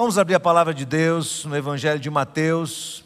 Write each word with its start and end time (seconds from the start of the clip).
Vamos 0.00 0.16
abrir 0.16 0.34
a 0.34 0.40
palavra 0.40 0.72
de 0.72 0.86
Deus 0.86 1.44
no 1.44 1.54
Evangelho 1.54 2.00
de 2.00 2.08
Mateus, 2.08 3.04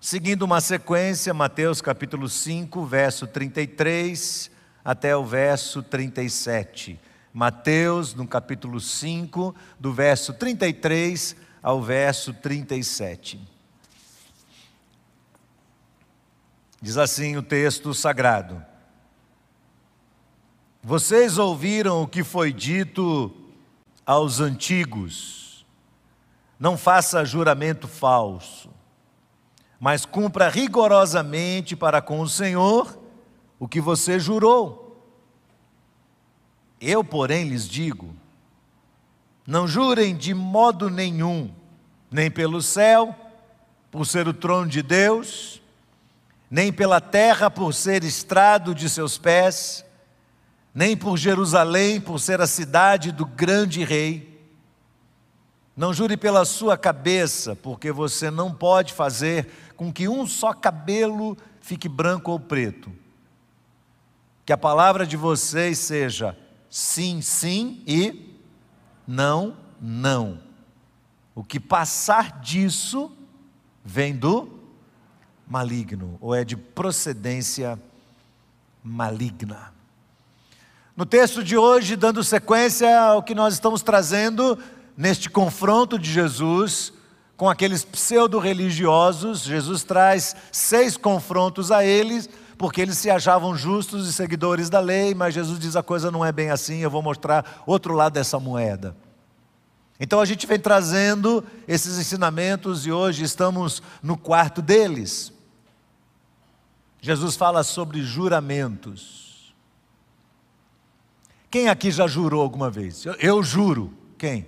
seguindo 0.00 0.44
uma 0.44 0.62
sequência, 0.62 1.34
Mateus 1.34 1.82
capítulo 1.82 2.26
5, 2.26 2.86
verso 2.86 3.26
33 3.26 4.50
até 4.82 5.14
o 5.14 5.26
verso 5.26 5.82
37. 5.82 6.98
Mateus, 7.34 8.14
no 8.14 8.26
capítulo 8.26 8.80
5, 8.80 9.54
do 9.78 9.92
verso 9.92 10.32
33 10.32 11.36
ao 11.62 11.82
verso 11.82 12.32
37. 12.32 13.38
Diz 16.80 16.96
assim 16.96 17.36
o 17.36 17.42
texto 17.42 17.92
sagrado: 17.92 18.64
Vocês 20.82 21.36
ouviram 21.36 22.00
o 22.00 22.08
que 22.08 22.24
foi 22.24 22.54
dito 22.54 23.30
aos 24.06 24.40
antigos 24.40 25.45
não 26.58 26.76
faça 26.76 27.24
juramento 27.24 27.86
falso, 27.86 28.70
mas 29.78 30.06
cumpra 30.06 30.48
rigorosamente 30.48 31.76
para 31.76 32.00
com 32.00 32.20
o 32.20 32.28
Senhor 32.28 32.98
o 33.58 33.68
que 33.68 33.80
você 33.80 34.18
jurou. 34.18 34.84
Eu, 36.80 37.04
porém, 37.04 37.48
lhes 37.48 37.68
digo: 37.68 38.14
não 39.46 39.68
jurem 39.68 40.16
de 40.16 40.32
modo 40.32 40.88
nenhum, 40.88 41.52
nem 42.10 42.30
pelo 42.30 42.62
céu, 42.62 43.14
por 43.90 44.06
ser 44.06 44.26
o 44.26 44.34
trono 44.34 44.68
de 44.68 44.82
Deus, 44.82 45.60
nem 46.50 46.72
pela 46.72 47.00
terra, 47.00 47.50
por 47.50 47.74
ser 47.74 48.02
estrado 48.02 48.74
de 48.74 48.88
seus 48.88 49.18
pés, 49.18 49.84
nem 50.74 50.96
por 50.96 51.18
Jerusalém, 51.18 52.00
por 52.00 52.18
ser 52.18 52.40
a 52.40 52.46
cidade 52.46 53.12
do 53.12 53.26
grande 53.26 53.84
rei 53.84 54.35
não 55.76 55.92
jure 55.92 56.16
pela 56.16 56.44
sua 56.46 56.78
cabeça, 56.78 57.54
porque 57.54 57.92
você 57.92 58.30
não 58.30 58.52
pode 58.52 58.94
fazer 58.94 59.48
com 59.76 59.92
que 59.92 60.08
um 60.08 60.26
só 60.26 60.54
cabelo 60.54 61.36
fique 61.60 61.88
branco 61.88 62.30
ou 62.30 62.40
preto. 62.40 62.90
Que 64.46 64.52
a 64.52 64.56
palavra 64.56 65.06
de 65.06 65.16
vocês 65.16 65.78
seja 65.78 66.36
sim, 66.70 67.20
sim 67.20 67.82
e 67.86 68.38
não, 69.06 69.56
não. 69.78 70.40
O 71.34 71.44
que 71.44 71.60
passar 71.60 72.40
disso 72.40 73.12
vem 73.84 74.16
do 74.16 74.58
maligno, 75.46 76.16
ou 76.20 76.34
é 76.34 76.42
de 76.42 76.56
procedência 76.56 77.78
maligna. 78.82 79.72
No 80.96 81.04
texto 81.04 81.44
de 81.44 81.58
hoje, 81.58 81.94
dando 81.94 82.24
sequência 82.24 82.98
ao 82.98 83.22
que 83.22 83.34
nós 83.34 83.52
estamos 83.52 83.82
trazendo, 83.82 84.58
neste 84.96 85.28
confronto 85.28 85.98
de 85.98 86.10
Jesus 86.10 86.92
com 87.36 87.50
aqueles 87.50 87.84
pseudo-religiosos, 87.84 89.42
Jesus 89.42 89.82
traz 89.82 90.34
seis 90.50 90.96
confrontos 90.96 91.70
a 91.70 91.84
eles, 91.84 92.28
porque 92.56 92.80
eles 92.80 92.96
se 92.96 93.10
achavam 93.10 93.54
justos 93.54 94.08
e 94.08 94.12
seguidores 94.12 94.70
da 94.70 94.80
lei, 94.80 95.14
mas 95.14 95.34
Jesus 95.34 95.58
diz 95.58 95.76
a 95.76 95.82
coisa 95.82 96.10
não 96.10 96.24
é 96.24 96.32
bem 96.32 96.50
assim, 96.50 96.78
eu 96.78 96.90
vou 96.90 97.02
mostrar 97.02 97.62
outro 97.66 97.92
lado 97.94 98.14
dessa 98.14 98.40
moeda. 98.40 98.96
Então 100.00 100.20
a 100.20 100.24
gente 100.24 100.46
vem 100.46 100.58
trazendo 100.58 101.44
esses 101.68 101.98
ensinamentos 101.98 102.86
e 102.86 102.92
hoje 102.92 103.22
estamos 103.22 103.82
no 104.02 104.16
quarto 104.16 104.62
deles. 104.62 105.32
Jesus 107.00 107.36
fala 107.36 107.62
sobre 107.62 108.02
juramentos. 108.02 109.54
Quem 111.50 111.68
aqui 111.68 111.90
já 111.90 112.06
jurou 112.06 112.42
alguma 112.42 112.70
vez? 112.70 113.04
Eu, 113.04 113.14
eu 113.14 113.42
juro. 113.42 113.92
Quem? 114.18 114.46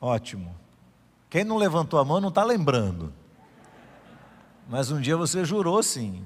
Ótimo. 0.00 0.54
Quem 1.28 1.44
não 1.44 1.56
levantou 1.56 2.00
a 2.00 2.04
mão 2.04 2.20
não 2.20 2.30
está 2.30 2.42
lembrando. 2.42 3.12
Mas 4.68 4.90
um 4.90 5.00
dia 5.00 5.16
você 5.16 5.44
jurou 5.44 5.82
sim. 5.82 6.24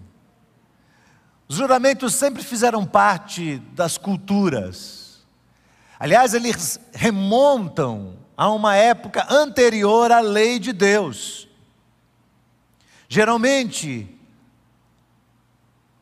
Os 1.49 1.56
juramentos 1.56 2.15
sempre 2.15 2.43
fizeram 2.43 2.87
parte 2.87 3.59
das 3.72 3.99
culturas. 3.99 5.25
Aliás, 5.99 6.34
eles 6.34 6.81
remontam 6.93 8.16
a 8.37 8.50
uma 8.50 8.76
época 8.76 9.26
anterior 9.31 10.10
à 10.10 10.20
lei 10.20 10.59
de 10.59 10.72
Deus. 10.72 11.49
Geralmente, 13.09 14.09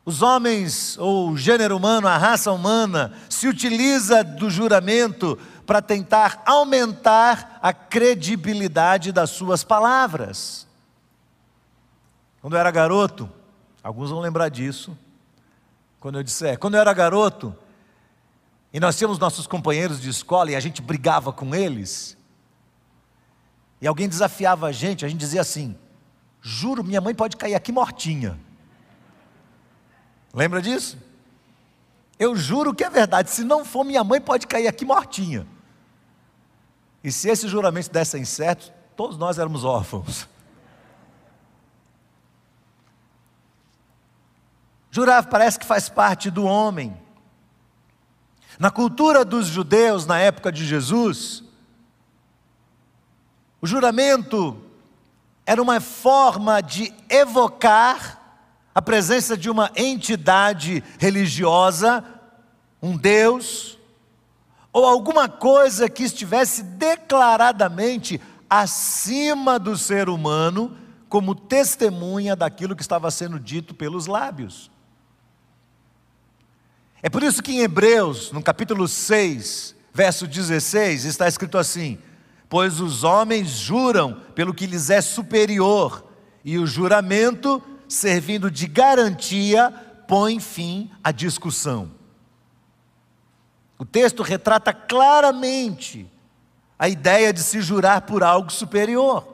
os 0.05 0.23
homens, 0.23 0.97
ou 0.99 1.31
o 1.31 1.37
gênero 1.37 1.77
humano, 1.77 2.09
a 2.09 2.17
raça 2.17 2.51
humana, 2.51 3.13
se 3.29 3.47
utiliza 3.47 4.25
do 4.25 4.51
juramento 4.51 5.39
para 5.67 5.81
tentar 5.81 6.43
aumentar 6.45 7.59
a 7.63 7.73
credibilidade 7.73 9.13
das 9.13 9.31
suas 9.31 9.63
palavras. 9.63 10.67
Quando 12.41 12.55
eu 12.55 12.61
era 12.61 12.71
garoto, 12.71 13.31
alguns 13.83 14.11
vão 14.11 14.21
lembrar 14.21 14.49
disso, 14.49 14.97
quando 16.01 16.19
eu 16.19 16.23
disser, 16.23 16.59
quando 16.59 16.75
eu 16.75 16.81
era 16.81 16.93
garoto, 16.93 17.57
e 18.73 18.81
nós 18.81 18.97
tínhamos 18.97 19.19
nossos 19.19 19.47
companheiros 19.47 20.01
de 20.01 20.09
escola 20.09 20.51
e 20.51 20.57
a 20.57 20.61
gente 20.61 20.83
brigava 20.83 21.33
com 21.33 21.55
eles, 21.55 22.17
e 23.81 23.87
alguém 23.87 24.09
desafiava 24.09 24.67
a 24.67 24.73
gente, 24.73 25.05
a 25.05 25.09
gente 25.09 25.21
dizia 25.21 25.41
assim: 25.41 25.77
juro, 26.41 26.83
minha 26.83 27.01
mãe 27.01 27.15
pode 27.15 27.37
cair 27.37 27.55
aqui 27.55 27.71
mortinha. 27.71 28.39
Lembra 30.35 30.63
disso? 30.63 30.97
Eu 32.19 32.37
juro 32.37 32.75
que 32.75 32.85
é 32.85 32.91
verdade. 32.91 33.31
Se 33.31 33.43
não 33.43 33.65
for, 33.65 33.85
minha 33.85 34.05
mãe 34.05 34.21
pode 34.21 34.47
cair 34.47 34.69
aqui 34.69 34.85
mortinha. 34.85 35.47
E 37.03 37.11
se 37.11 37.29
esses 37.29 37.51
juramentos 37.51 37.89
dessem 37.89 38.25
certo, 38.25 38.73
todos 38.97 39.17
nós 39.17 39.39
éramos 39.39 39.65
órfãos. 39.65 40.29
Jurar 44.91 45.27
parece 45.27 45.59
que 45.59 45.67
faz 45.67 45.89
parte 45.89 46.31
do 46.31 46.45
homem. 46.45 46.97
Na 48.59 48.71
cultura 48.71 49.25
dos 49.25 49.47
judeus, 49.47 50.07
na 50.07 50.19
época 50.19 50.53
de 50.53 50.65
Jesus, 50.67 51.43
o 53.61 53.67
juramento 53.67 54.63
era 55.47 55.63
uma 55.63 55.81
forma 55.81 56.61
de 56.61 56.93
evocar 57.09 58.21
a 58.75 58.81
presença 58.81 59.37
de 59.37 59.51
uma 59.51 59.71
entidade 59.75 60.83
religiosa, 60.99 62.05
um 62.81 62.97
Deus, 62.97 63.79
ou 64.73 64.87
alguma 64.87 65.29
coisa 65.29 65.89
que 65.89 66.03
estivesse 66.03 66.63
declaradamente 66.63 68.21
acima 68.49 69.59
do 69.59 69.77
ser 69.77 70.09
humano, 70.09 70.77
como 71.09 71.35
testemunha 71.35 72.35
daquilo 72.35 72.75
que 72.75 72.83
estava 72.83 73.11
sendo 73.11 73.39
dito 73.39 73.75
pelos 73.75 74.07
lábios. 74.07 74.71
É 77.03 77.11
por 77.11 77.23
isso 77.23 77.43
que 77.43 77.53
em 77.53 77.61
Hebreus, 77.61 78.33
no 78.33 78.43
capítulo 78.43 78.89
6, 78.89 79.75
verso 79.93 80.27
16, 80.27 81.05
está 81.05 81.29
escrito 81.29 81.59
assim: 81.59 81.99
Pois 82.49 82.81
os 82.81 83.05
homens 83.05 83.51
juram 83.51 84.21
pelo 84.35 84.55
que 84.55 84.67
lhes 84.67 84.89
é 84.89 85.01
superior, 85.01 86.07
e 86.45 86.59
o 86.59 86.67
juramento 86.67 87.63
servindo 87.93 88.51
de 88.51 88.67
garantia, 88.67 89.71
põe 90.09 90.41
fim 90.41 90.91
à 91.05 91.13
discussão. 91.13 91.91
O 93.83 93.85
texto 93.85 94.23
retrata 94.23 94.73
claramente 94.73 96.09
a 96.79 96.89
ideia 96.89 97.33
de 97.33 97.43
se 97.43 97.61
jurar 97.61 98.03
por 98.03 98.23
algo 98.23 98.49
superior. 98.49 99.27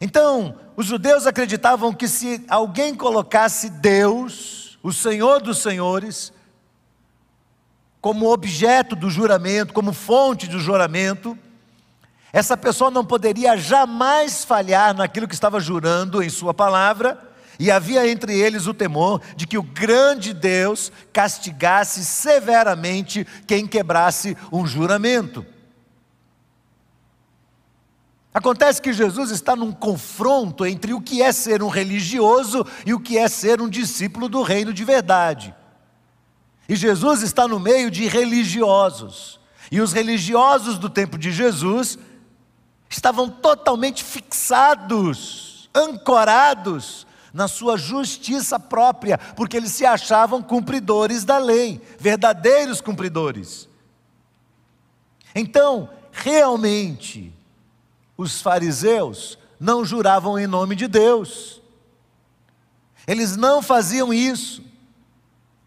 Então, 0.00 0.58
os 0.74 0.86
judeus 0.86 1.26
acreditavam 1.26 1.92
que 1.92 2.08
se 2.08 2.42
alguém 2.48 2.94
colocasse 2.94 3.68
Deus, 3.68 4.78
o 4.82 4.94
Senhor 4.94 5.42
dos 5.42 5.58
Senhores, 5.58 6.32
como 8.00 8.32
objeto 8.32 8.96
do 8.96 9.10
juramento, 9.10 9.74
como 9.74 9.92
fonte 9.92 10.46
do 10.46 10.58
juramento, 10.58 11.36
essa 12.32 12.56
pessoa 12.56 12.90
não 12.90 13.04
poderia 13.04 13.58
jamais 13.58 14.42
falhar 14.42 14.96
naquilo 14.96 15.28
que 15.28 15.34
estava 15.34 15.60
jurando 15.60 16.22
em 16.22 16.30
Sua 16.30 16.54
palavra, 16.54 17.35
e 17.58 17.70
havia 17.70 18.08
entre 18.08 18.38
eles 18.38 18.66
o 18.66 18.74
temor 18.74 19.20
de 19.34 19.46
que 19.46 19.56
o 19.56 19.62
grande 19.62 20.32
Deus 20.32 20.92
castigasse 21.12 22.04
severamente 22.04 23.26
quem 23.46 23.66
quebrasse 23.66 24.36
um 24.52 24.66
juramento. 24.66 25.44
Acontece 28.32 28.82
que 28.82 28.92
Jesus 28.92 29.30
está 29.30 29.56
num 29.56 29.72
confronto 29.72 30.66
entre 30.66 30.92
o 30.92 31.00
que 31.00 31.22
é 31.22 31.32
ser 31.32 31.62
um 31.62 31.68
religioso 31.68 32.66
e 32.84 32.92
o 32.92 33.00
que 33.00 33.16
é 33.16 33.28
ser 33.28 33.62
um 33.62 33.68
discípulo 33.68 34.28
do 34.28 34.42
reino 34.42 34.74
de 34.74 34.84
verdade. 34.84 35.54
E 36.68 36.76
Jesus 36.76 37.22
está 37.22 37.48
no 37.48 37.58
meio 37.58 37.90
de 37.90 38.06
religiosos. 38.06 39.40
E 39.72 39.80
os 39.80 39.92
religiosos 39.92 40.78
do 40.78 40.90
tempo 40.90 41.16
de 41.16 41.32
Jesus 41.32 41.98
estavam 42.90 43.28
totalmente 43.28 44.04
fixados, 44.04 45.70
ancorados 45.74 47.06
na 47.36 47.46
sua 47.46 47.76
justiça 47.76 48.58
própria, 48.58 49.18
porque 49.18 49.58
eles 49.58 49.72
se 49.72 49.84
achavam 49.84 50.42
cumpridores 50.42 51.22
da 51.22 51.36
lei, 51.36 51.78
verdadeiros 51.98 52.80
cumpridores. 52.80 53.68
Então, 55.34 55.90
realmente, 56.10 57.30
os 58.16 58.40
fariseus 58.40 59.38
não 59.60 59.84
juravam 59.84 60.38
em 60.38 60.46
nome 60.46 60.74
de 60.74 60.88
Deus. 60.88 61.60
Eles 63.06 63.36
não 63.36 63.60
faziam 63.60 64.14
isso, 64.14 64.62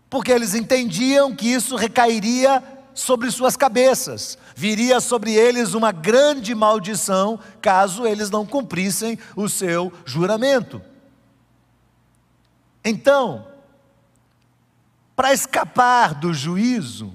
porque 0.09 0.31
eles 0.31 0.55
entendiam 0.55 1.35
que 1.35 1.47
isso 1.53 1.75
recairia 1.75 2.63
sobre 2.95 3.29
suas 3.29 3.55
cabeças, 3.55 4.39
viria 4.55 4.99
sobre 4.99 5.35
eles 5.35 5.75
uma 5.75 5.91
grande 5.91 6.55
maldição 6.55 7.39
caso 7.61 8.07
eles 8.07 8.31
não 8.31 8.43
cumprissem 8.43 9.19
o 9.35 9.47
seu 9.47 9.93
juramento. 10.03 10.81
Então, 12.83 13.47
para 15.15 15.33
escapar 15.33 16.13
do 16.13 16.33
juízo, 16.33 17.13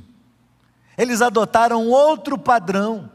eles 0.97 1.23
adotaram 1.23 1.89
outro 1.89 2.37
padrão. 2.37 3.11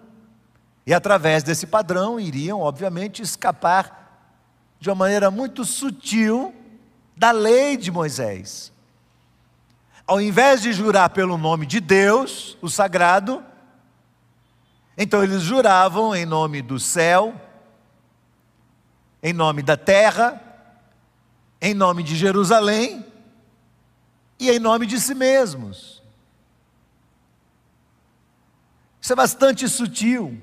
E 0.85 0.93
através 0.93 1.43
desse 1.43 1.67
padrão 1.67 2.19
iriam, 2.19 2.59
obviamente, 2.59 3.21
escapar 3.21 3.99
de 4.79 4.89
uma 4.89 4.95
maneira 4.95 5.29
muito 5.29 5.63
sutil 5.63 6.53
da 7.15 7.31
lei 7.31 7.77
de 7.77 7.91
Moisés. 7.91 8.71
Ao 10.07 10.19
invés 10.19 10.61
de 10.61 10.73
jurar 10.73 11.11
pelo 11.11 11.37
nome 11.37 11.67
de 11.67 11.79
Deus, 11.79 12.57
o 12.61 12.67
sagrado, 12.69 13.43
então 14.97 15.23
eles 15.23 15.43
juravam 15.43 16.15
em 16.15 16.25
nome 16.25 16.61
do 16.63 16.79
céu, 16.79 17.39
em 19.21 19.33
nome 19.33 19.61
da 19.61 19.77
terra, 19.77 20.41
em 21.61 21.73
nome 21.73 22.03
de 22.03 22.15
Jerusalém 22.15 23.05
e 24.39 24.49
em 24.49 24.59
nome 24.59 24.85
de 24.85 24.99
si 24.99 25.13
mesmos. 25.13 26.01
Isso 29.01 29.13
é 29.13 29.15
bastante 29.15 29.67
sutil, 29.67 30.39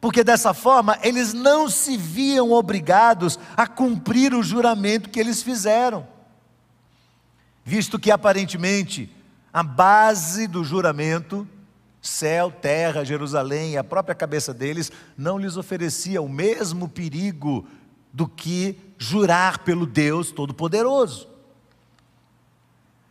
porque 0.00 0.24
dessa 0.24 0.54
forma 0.54 0.98
eles 1.02 1.32
não 1.32 1.68
se 1.68 1.96
viam 1.96 2.52
obrigados 2.52 3.38
a 3.56 3.66
cumprir 3.66 4.34
o 4.34 4.42
juramento 4.42 5.10
que 5.10 5.20
eles 5.20 5.42
fizeram, 5.42 6.06
visto 7.64 7.98
que 7.98 8.10
aparentemente 8.10 9.10
a 9.52 9.62
base 9.62 10.46
do 10.46 10.64
juramento, 10.64 11.46
céu, 12.00 12.50
terra, 12.50 13.04
Jerusalém 13.04 13.72
e 13.72 13.76
a 13.76 13.84
própria 13.84 14.14
cabeça 14.14 14.54
deles, 14.54 14.90
não 15.16 15.38
lhes 15.38 15.56
oferecia 15.56 16.22
o 16.22 16.28
mesmo 16.28 16.88
perigo 16.88 17.66
do 18.12 18.28
que 18.28 18.78
jurar 18.98 19.58
pelo 19.60 19.86
Deus 19.86 20.30
Todo-Poderoso. 20.30 21.28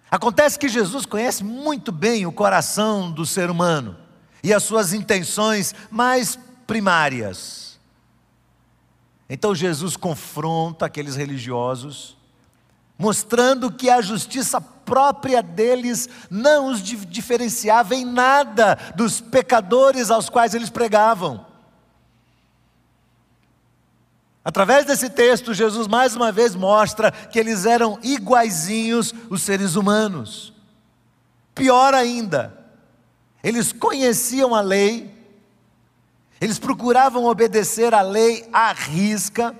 Acontece 0.09 0.59
que 0.59 0.68
Jesus 0.68 1.06
conhece 1.06 1.44
muito 1.44 1.92
bem 1.92 2.25
o 2.25 2.31
coração 2.31 3.12
do 3.12 3.25
ser 3.25 3.50
humano 3.50 3.98
e 4.44 4.53
as 4.53 4.63
suas 4.63 4.94
intenções 4.94 5.74
mais 5.89 6.38
primárias. 6.68 7.80
Então 9.30 9.56
Jesus 9.56 9.95
confronta 9.95 10.86
aqueles 10.86 11.15
religiosos, 11.15 12.18
mostrando 12.98 13.71
que 13.71 13.89
a 13.89 14.01
justiça 14.01 14.59
própria 14.59 15.42
deles 15.42 16.09
não 16.30 16.68
os 16.68 16.83
diferenciava 16.83 17.95
em 17.95 18.03
nada 18.03 18.77
dos 18.95 19.21
pecadores 19.21 20.12
aos 20.12 20.30
quais 20.30 20.53
eles 20.53 20.69
pregavam. 20.69 21.45
Através 24.43 24.85
desse 24.85 25.09
texto, 25.09 25.53
Jesus 25.53 25.88
mais 25.88 26.15
uma 26.15 26.31
vez 26.31 26.55
mostra 26.55 27.11
que 27.11 27.39
eles 27.39 27.65
eram 27.65 27.99
iguaizinhos 28.01 29.13
os 29.29 29.43
seres 29.43 29.75
humanos. 29.75 30.51
Pior 31.53 31.93
ainda, 31.93 32.57
eles 33.43 33.71
conheciam 33.71 34.55
a 34.55 34.61
lei, 34.61 35.13
eles 36.39 36.57
procuravam 36.57 37.25
obedecer 37.25 37.93
a 37.93 38.01
lei 38.01 38.47
à 38.51 38.73
risca, 38.73 39.55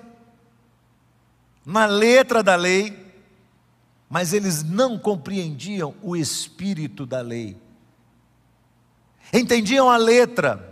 na 1.64 1.86
letra 1.86 2.42
da 2.42 2.56
lei, 2.56 3.14
mas 4.10 4.32
eles 4.32 4.64
não 4.64 4.98
compreendiam 4.98 5.94
o 6.02 6.16
espírito 6.16 7.06
da 7.06 7.20
lei. 7.20 7.56
Entendiam 9.32 9.88
a 9.88 9.96
letra, 9.96 10.71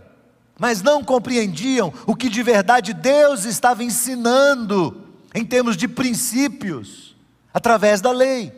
mas 0.61 0.83
não 0.83 1.03
compreendiam 1.03 1.91
o 2.05 2.15
que 2.15 2.29
de 2.29 2.43
verdade 2.43 2.93
Deus 2.93 3.45
estava 3.45 3.83
ensinando 3.83 5.09
em 5.33 5.43
termos 5.43 5.75
de 5.75 5.87
princípios, 5.87 7.15
através 7.51 7.99
da 7.99 8.11
lei. 8.11 8.53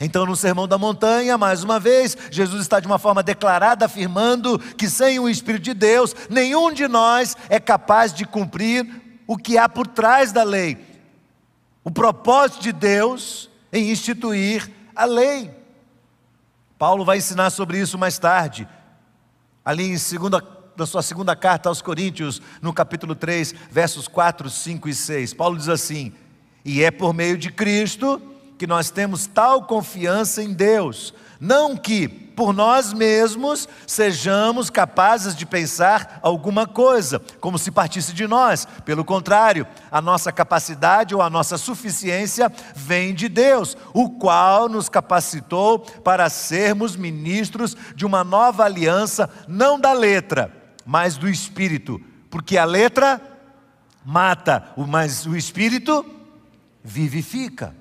Então, 0.00 0.24
no 0.24 0.34
Sermão 0.34 0.66
da 0.66 0.78
Montanha, 0.78 1.36
mais 1.36 1.62
uma 1.62 1.78
vez, 1.78 2.16
Jesus 2.30 2.62
está 2.62 2.80
de 2.80 2.86
uma 2.86 2.98
forma 2.98 3.22
declarada 3.22 3.84
afirmando 3.84 4.58
que 4.58 4.88
sem 4.88 5.18
o 5.18 5.28
Espírito 5.28 5.64
de 5.64 5.74
Deus, 5.74 6.16
nenhum 6.30 6.72
de 6.72 6.88
nós 6.88 7.36
é 7.50 7.60
capaz 7.60 8.14
de 8.14 8.24
cumprir 8.24 8.86
o 9.26 9.36
que 9.36 9.58
há 9.58 9.68
por 9.68 9.86
trás 9.86 10.32
da 10.32 10.44
lei. 10.44 10.78
O 11.84 11.90
propósito 11.90 12.62
de 12.62 12.72
Deus 12.72 13.50
em 13.70 13.90
instituir 13.90 14.72
a 14.96 15.04
lei. 15.04 15.50
Paulo 16.78 17.04
vai 17.04 17.18
ensinar 17.18 17.50
sobre 17.50 17.78
isso 17.78 17.98
mais 17.98 18.18
tarde 18.18 18.66
ali 19.64 19.90
em 19.90 19.98
segunda, 19.98 20.40
na 20.76 20.86
sua 20.86 21.02
segunda 21.02 21.36
carta 21.36 21.68
aos 21.68 21.80
Coríntios, 21.80 22.42
no 22.60 22.72
capítulo 22.72 23.14
3, 23.14 23.54
versos 23.70 24.08
4, 24.08 24.50
5 24.50 24.88
e 24.88 24.94
6. 24.94 25.34
Paulo 25.34 25.56
diz 25.56 25.68
assim: 25.68 26.12
E 26.64 26.82
é 26.82 26.90
por 26.90 27.14
meio 27.14 27.38
de 27.38 27.50
Cristo 27.50 28.20
que 28.58 28.66
nós 28.66 28.90
temos 28.90 29.26
tal 29.26 29.64
confiança 29.64 30.42
em 30.42 30.52
Deus, 30.52 31.12
não 31.40 31.76
que 31.76 32.08
por 32.08 32.52
nós 32.52 32.92
mesmos 32.92 33.68
sejamos 33.86 34.70
capazes 34.70 35.36
de 35.36 35.46
pensar 35.46 36.18
alguma 36.22 36.66
coisa, 36.66 37.20
como 37.40 37.58
se 37.58 37.70
partisse 37.70 38.12
de 38.12 38.26
nós. 38.26 38.66
Pelo 38.84 39.04
contrário, 39.04 39.66
a 39.90 40.00
nossa 40.00 40.32
capacidade 40.32 41.14
ou 41.14 41.22
a 41.22 41.30
nossa 41.30 41.56
suficiência 41.56 42.50
vem 42.74 43.14
de 43.14 43.28
Deus, 43.28 43.76
o 43.92 44.10
qual 44.10 44.68
nos 44.68 44.88
capacitou 44.88 45.78
para 45.78 46.28
sermos 46.28 46.96
ministros 46.96 47.76
de 47.94 48.04
uma 48.04 48.24
nova 48.24 48.64
aliança, 48.64 49.30
não 49.46 49.78
da 49.78 49.92
letra, 49.92 50.63
mas 50.84 51.16
do 51.16 51.28
espírito, 51.28 52.00
porque 52.30 52.58
a 52.58 52.64
letra 52.64 53.20
mata, 54.04 54.72
mas 54.76 55.26
o 55.26 55.36
espírito 55.36 56.04
vivifica. 56.82 57.74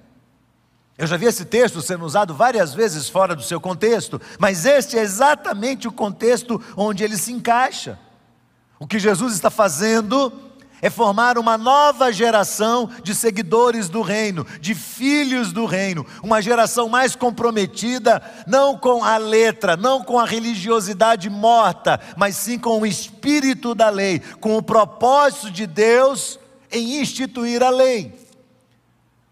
Eu 0.98 1.08
já 1.08 1.18
vi 1.18 1.26
esse 1.26 1.44
texto 1.44 1.82
sendo 1.82 2.06
usado 2.06 2.34
várias 2.34 2.74
vezes 2.74 3.10
fora 3.10 3.36
do 3.36 3.42
seu 3.42 3.60
contexto, 3.60 4.22
mas 4.40 4.66
este 4.66 4.98
é 4.98 5.02
exatamente 5.02 5.88
o 5.88 5.92
contexto 5.92 6.62
onde 6.78 7.04
ele 7.04 7.18
se 7.18 7.32
encaixa. 7.32 8.00
O 8.80 8.88
que 8.88 9.00
Jesus 9.00 9.34
está 9.34 9.50
fazendo 9.50 10.32
é 10.84 10.90
formar 10.90 11.38
uma 11.38 11.58
nova 11.58 12.12
geração 12.12 12.90
de 13.02 13.16
seguidores 13.16 13.88
do 13.88 14.02
reino, 14.02 14.46
de 14.60 14.76
filhos 14.76 15.54
do 15.54 15.66
reino, 15.66 16.06
uma 16.22 16.42
geração 16.42 16.90
mais 16.90 17.16
comprometida, 17.16 18.22
não 18.46 18.78
com 18.78 19.02
a 19.02 19.16
letra, 19.16 19.78
não 19.78 20.04
com 20.04 20.20
a 20.20 20.26
religiosidade 20.26 21.30
morta, 21.30 22.02
mas 22.18 22.36
sim 22.36 22.60
com 22.60 22.82
o 22.82 22.86
espírito 22.86 23.74
da 23.74 23.90
lei, 23.90 24.20
com 24.42 24.58
o 24.58 24.62
propósito 24.62 25.50
de 25.50 25.66
Deus 25.66 26.38
em 26.70 27.00
instituir 27.00 27.64
a 27.64 27.70
lei. 27.70 28.14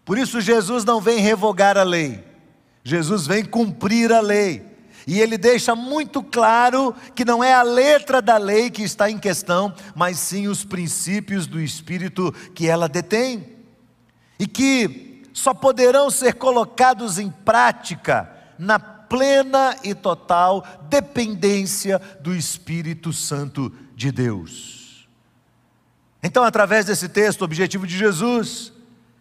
Por 0.06 0.16
isso, 0.16 0.40
Jesus 0.40 0.86
não 0.86 1.02
vem 1.02 1.18
revogar 1.18 1.76
a 1.76 1.82
lei, 1.82 2.24
Jesus 2.82 3.26
vem 3.26 3.44
cumprir 3.44 4.10
a 4.10 4.20
lei. 4.20 4.71
E 5.06 5.20
ele 5.20 5.36
deixa 5.36 5.74
muito 5.74 6.22
claro 6.22 6.94
que 7.14 7.24
não 7.24 7.42
é 7.42 7.52
a 7.52 7.62
letra 7.62 8.22
da 8.22 8.36
lei 8.36 8.70
que 8.70 8.82
está 8.82 9.10
em 9.10 9.18
questão, 9.18 9.74
mas 9.94 10.18
sim 10.18 10.48
os 10.48 10.64
princípios 10.64 11.46
do 11.46 11.60
Espírito 11.60 12.32
que 12.54 12.68
ela 12.68 12.88
detém. 12.88 13.56
E 14.38 14.46
que 14.46 15.22
só 15.32 15.52
poderão 15.54 16.10
ser 16.10 16.34
colocados 16.34 17.18
em 17.18 17.30
prática 17.30 18.30
na 18.58 18.78
plena 18.78 19.76
e 19.82 19.94
total 19.94 20.64
dependência 20.88 22.00
do 22.20 22.34
Espírito 22.34 23.12
Santo 23.12 23.72
de 23.94 24.10
Deus. 24.12 25.08
Então, 26.22 26.44
através 26.44 26.86
desse 26.86 27.08
texto, 27.08 27.42
o 27.42 27.44
objetivo 27.44 27.86
de 27.86 27.98
Jesus 27.98 28.72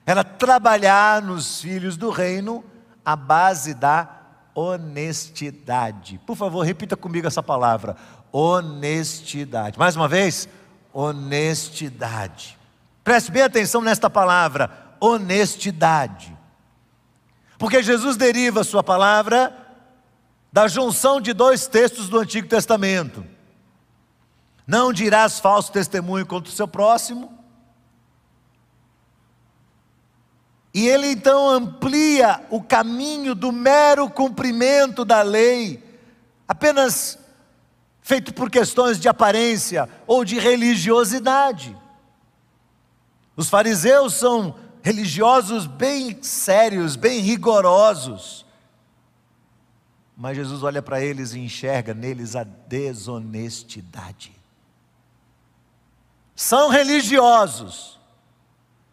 era 0.06 0.24
trabalhar 0.24 1.22
nos 1.22 1.62
filhos 1.62 1.98
do 1.98 2.10
reino 2.10 2.64
a 3.04 3.16
base 3.16 3.74
da 3.74 4.21
honestidade. 4.54 6.20
Por 6.26 6.36
favor, 6.36 6.66
repita 6.66 6.96
comigo 6.96 7.28
essa 7.28 7.44
palavra: 7.44 7.96
honestidade. 8.32 9.78
Mais 9.78 9.96
uma 9.96 10.08
vez, 10.08 10.48
honestidade. 10.94 12.58
Preste 13.04 13.32
bem 13.32 13.44
atenção 13.44 13.82
nesta 13.82 14.10
palavra, 14.10 14.70
honestidade. 15.00 16.38
Porque 17.58 17.82
Jesus 17.82 18.18
deriva 18.18 18.62
a 18.62 18.64
sua 18.64 18.84
palavra 18.84 19.56
da 20.52 20.68
junção 20.68 21.22
de 21.22 21.34
dois 21.34 21.68
textos 21.68 22.10
do 22.10 22.20
Antigo 22.20 22.48
Testamento. 22.48 23.26
Não 24.68 24.92
dirás 24.94 25.40
falso 25.40 25.72
testemunho 25.72 26.26
contra 26.26 26.52
o 26.52 26.56
seu 26.56 26.68
próximo 26.68 27.41
E 30.74 30.88
ele 30.88 31.08
então 31.08 31.50
amplia 31.50 32.46
o 32.50 32.62
caminho 32.62 33.36
do 33.36 33.52
mero 33.52 34.10
cumprimento 34.10 35.04
da 35.04 35.22
lei, 35.22 35.84
apenas 36.48 37.20
feito 38.02 38.34
por 38.34 38.50
questões 38.50 39.00
de 39.00 39.10
aparência 39.10 39.88
ou 40.08 40.24
de 40.24 40.40
religiosidade. 40.40 41.78
Os 43.36 43.50
fariseus 43.50 44.14
são 44.14 44.56
religiosos 44.82 45.66
bem 45.66 46.22
sérios, 46.22 46.96
bem 46.96 47.20
rigorosos. 47.20 48.46
Mas 50.16 50.36
Jesus 50.36 50.64
olha 50.64 50.82
para 50.82 51.02
eles 51.02 51.34
e 51.34 51.40
enxerga 51.40 51.94
neles 51.94 52.36
a 52.36 52.44
desonestidade. 52.44 54.32
São 56.36 56.70
religiosos, 56.70 58.00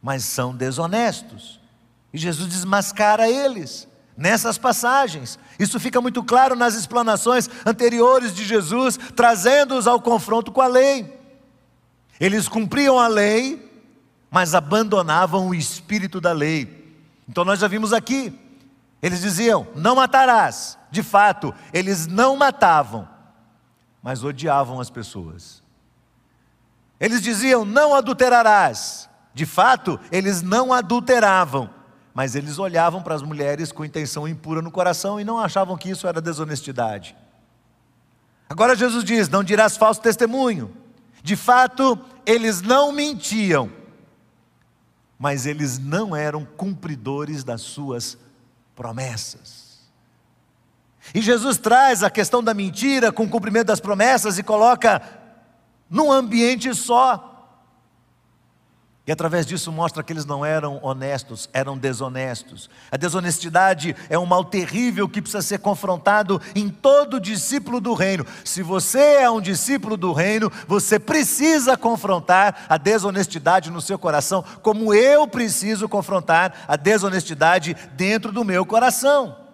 mas 0.02 0.24
são 0.24 0.54
desonestos. 0.54 1.57
E 2.12 2.18
Jesus 2.18 2.48
desmascara 2.48 3.28
eles 3.28 3.86
nessas 4.16 4.58
passagens. 4.58 5.38
Isso 5.58 5.78
fica 5.78 6.00
muito 6.00 6.22
claro 6.24 6.56
nas 6.56 6.74
explanações 6.74 7.48
anteriores 7.64 8.34
de 8.34 8.44
Jesus, 8.44 8.98
trazendo-os 9.14 9.86
ao 9.86 10.00
confronto 10.00 10.50
com 10.50 10.60
a 10.60 10.66
lei. 10.66 11.16
Eles 12.18 12.48
cumpriam 12.48 12.98
a 12.98 13.06
lei, 13.06 13.70
mas 14.30 14.54
abandonavam 14.54 15.48
o 15.48 15.54
espírito 15.54 16.20
da 16.20 16.32
lei. 16.32 16.96
Então 17.28 17.44
nós 17.44 17.60
já 17.60 17.68
vimos 17.68 17.92
aqui, 17.92 18.36
eles 19.00 19.20
diziam: 19.20 19.66
não 19.74 19.94
matarás. 19.94 20.76
De 20.90 21.02
fato, 21.02 21.54
eles 21.72 22.06
não 22.06 22.36
matavam, 22.36 23.06
mas 24.02 24.24
odiavam 24.24 24.80
as 24.80 24.90
pessoas. 24.90 25.62
Eles 26.98 27.22
diziam: 27.22 27.64
não 27.64 27.94
adulterarás. 27.94 29.08
De 29.32 29.46
fato, 29.46 30.00
eles 30.10 30.42
não 30.42 30.72
adulteravam, 30.72 31.70
mas 32.18 32.34
eles 32.34 32.58
olhavam 32.58 33.00
para 33.00 33.14
as 33.14 33.22
mulheres 33.22 33.70
com 33.70 33.84
intenção 33.84 34.26
impura 34.26 34.60
no 34.60 34.72
coração 34.72 35.20
e 35.20 35.24
não 35.24 35.38
achavam 35.38 35.76
que 35.76 35.88
isso 35.88 36.04
era 36.04 36.20
desonestidade. 36.20 37.14
Agora 38.48 38.74
Jesus 38.74 39.04
diz: 39.04 39.28
Não 39.28 39.44
dirás 39.44 39.76
falso 39.76 40.00
testemunho. 40.00 40.76
De 41.22 41.36
fato, 41.36 41.96
eles 42.26 42.60
não 42.60 42.90
mentiam, 42.90 43.70
mas 45.16 45.46
eles 45.46 45.78
não 45.78 46.16
eram 46.16 46.44
cumpridores 46.44 47.44
das 47.44 47.60
suas 47.60 48.18
promessas. 48.74 49.78
E 51.14 51.20
Jesus 51.20 51.56
traz 51.56 52.02
a 52.02 52.10
questão 52.10 52.42
da 52.42 52.52
mentira 52.52 53.12
com 53.12 53.26
o 53.26 53.30
cumprimento 53.30 53.68
das 53.68 53.78
promessas 53.78 54.38
e 54.38 54.42
coloca 54.42 55.00
num 55.88 56.10
ambiente 56.10 56.74
só. 56.74 57.27
E 59.08 59.10
através 59.10 59.46
disso 59.46 59.72
mostra 59.72 60.02
que 60.02 60.12
eles 60.12 60.26
não 60.26 60.44
eram 60.44 60.78
honestos, 60.82 61.48
eram 61.54 61.78
desonestos. 61.78 62.68
A 62.90 62.96
desonestidade 62.98 63.96
é 64.10 64.18
um 64.18 64.26
mal 64.26 64.44
terrível 64.44 65.08
que 65.08 65.22
precisa 65.22 65.40
ser 65.40 65.60
confrontado 65.60 66.38
em 66.54 66.68
todo 66.68 67.18
discípulo 67.18 67.80
do 67.80 67.94
reino. 67.94 68.26
Se 68.44 68.62
você 68.62 69.22
é 69.22 69.30
um 69.30 69.40
discípulo 69.40 69.96
do 69.96 70.12
reino, 70.12 70.52
você 70.66 70.98
precisa 70.98 71.74
confrontar 71.74 72.66
a 72.68 72.76
desonestidade 72.76 73.70
no 73.70 73.80
seu 73.80 73.98
coração, 73.98 74.44
como 74.60 74.92
eu 74.92 75.26
preciso 75.26 75.88
confrontar 75.88 76.66
a 76.68 76.76
desonestidade 76.76 77.74
dentro 77.94 78.30
do 78.30 78.44
meu 78.44 78.66
coração. 78.66 79.47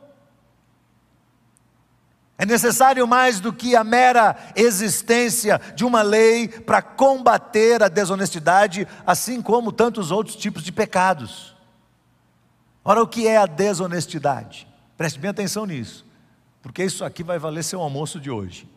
É 2.37 2.45
necessário 2.45 3.07
mais 3.07 3.39
do 3.39 3.53
que 3.53 3.77
a 3.77 3.85
mera 3.85 4.37
existência 4.57 5.61
de 5.77 5.85
uma 5.85 6.03
lei 6.03 6.49
para 6.49 6.83
combater 6.83 7.83
a 7.83 7.89
desonestidade, 7.89 8.89
assim 9.07 9.41
como 9.41 9.71
tantos 9.71 10.11
outros 10.11 10.35
tipos 10.35 10.63
de 10.65 10.73
pecados. 10.73 11.55
Ora, 12.85 13.03
o 13.03 13.07
que 13.07 13.29
é 13.29 13.37
a 13.37 13.47
desonestidade? 13.47 14.67
Preste 14.97 15.19
bem 15.19 15.31
atenção 15.31 15.65
nisso, 15.65 16.05
porque 16.61 16.85
isso 16.85 17.05
aqui 17.05 17.23
vai 17.23 17.39
valer 17.39 17.63
seu 17.63 17.81
almoço 17.81 18.21
de 18.21 18.31
hoje. 18.31 18.69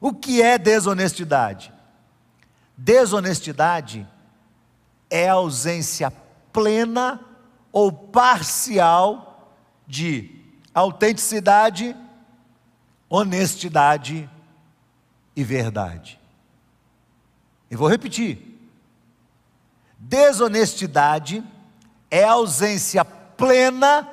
O 0.00 0.12
que 0.12 0.42
é 0.42 0.56
desonestidade? 0.56 1.72
Desonestidade 2.76 4.08
é 5.10 5.28
a 5.28 5.34
ausência 5.34 6.10
plena 6.50 7.20
ou 7.70 7.92
parcial 7.92 9.54
de 9.86 10.42
autenticidade 10.74 11.94
honestidade 13.14 14.28
e 15.36 15.44
verdade. 15.44 16.18
E 17.70 17.76
vou 17.76 17.86
repetir: 17.86 18.58
desonestidade 19.98 21.44
é 22.10 22.24
ausência 22.24 23.04
plena 23.04 24.08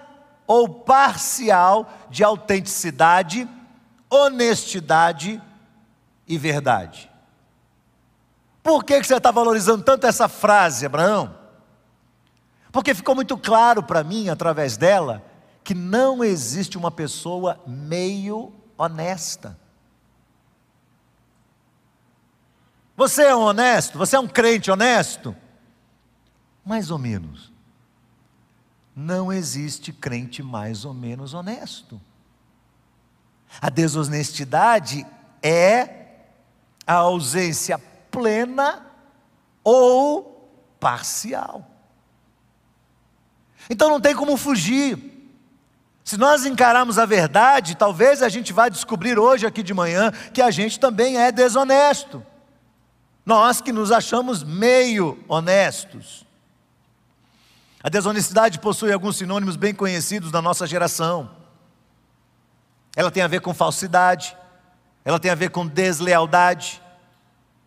ou 0.46 0.68
parcial 0.68 1.90
de 2.10 2.26
autenticidade, 2.26 3.48
honestidade 4.10 5.42
e 6.28 6.38
verdade. 6.38 7.10
Por 8.62 8.84
que 8.84 9.02
você 9.02 9.16
está 9.16 9.32
valorizando 9.32 9.82
tanto 9.82 10.08
essa 10.08 10.28
frase, 10.28 10.86
Abraão? 10.86 11.34
Porque 12.70 12.94
ficou 12.94 13.16
muito 13.16 13.38
claro 13.38 13.82
para 13.82 14.04
mim, 14.04 14.28
através 14.28 14.76
dela, 14.76 15.24
que 15.64 15.74
não 15.74 16.22
existe 16.22 16.78
uma 16.78 16.92
pessoa 16.92 17.60
meio 17.66 18.59
honesta. 18.80 19.60
Você 22.96 23.24
é 23.24 23.36
honesto? 23.36 23.98
Você 23.98 24.16
é 24.16 24.20
um 24.20 24.28
crente 24.28 24.72
honesto? 24.72 25.36
Mais 26.66 26.90
ou 26.90 26.98
menos. 26.98 27.52
Não 28.96 29.32
existe 29.32 29.92
crente 29.92 30.42
mais 30.42 30.86
ou 30.86 30.94
menos 30.94 31.34
honesto. 31.34 32.00
A 33.62 33.70
desonestidade 33.70 35.06
é 35.44 36.16
a 36.88 36.96
ausência 36.96 37.78
plena 38.10 38.86
ou 39.64 40.50
parcial. 40.80 41.70
Então 43.70 43.90
não 43.90 44.00
tem 44.00 44.16
como 44.16 44.38
fugir. 44.38 45.09
Se 46.10 46.18
nós 46.18 46.44
encararmos 46.44 46.98
a 46.98 47.06
verdade, 47.06 47.78
talvez 47.78 48.24
a 48.24 48.30
gente 48.30 48.52
vá 48.52 48.68
descobrir 48.68 49.20
hoje 49.20 49.46
aqui 49.46 49.62
de 49.62 49.76
manhã 49.76 50.12
que 50.34 50.42
a 50.42 50.50
gente 50.50 50.80
também 50.80 51.20
é 51.20 51.32
desonesto. 51.32 52.26
Nós 53.24 53.62
que 53.62 53.72
nos 53.72 53.92
achamos 53.92 54.44
meio 54.44 55.24
honestos. 55.28 56.26
A 57.84 57.90
desonestidade 57.90 58.58
possui 58.58 58.92
alguns 58.92 59.18
sinônimos 59.18 59.56
bem 59.56 59.72
conhecidos 59.72 60.32
da 60.32 60.42
nossa 60.42 60.66
geração. 60.66 61.30
Ela 62.96 63.12
tem 63.12 63.22
a 63.22 63.28
ver 63.28 63.42
com 63.42 63.54
falsidade, 63.54 64.36
ela 65.06 65.20
tem 65.20 65.30
a 65.30 65.36
ver 65.36 65.52
com 65.52 65.68
deslealdade, 65.68 66.82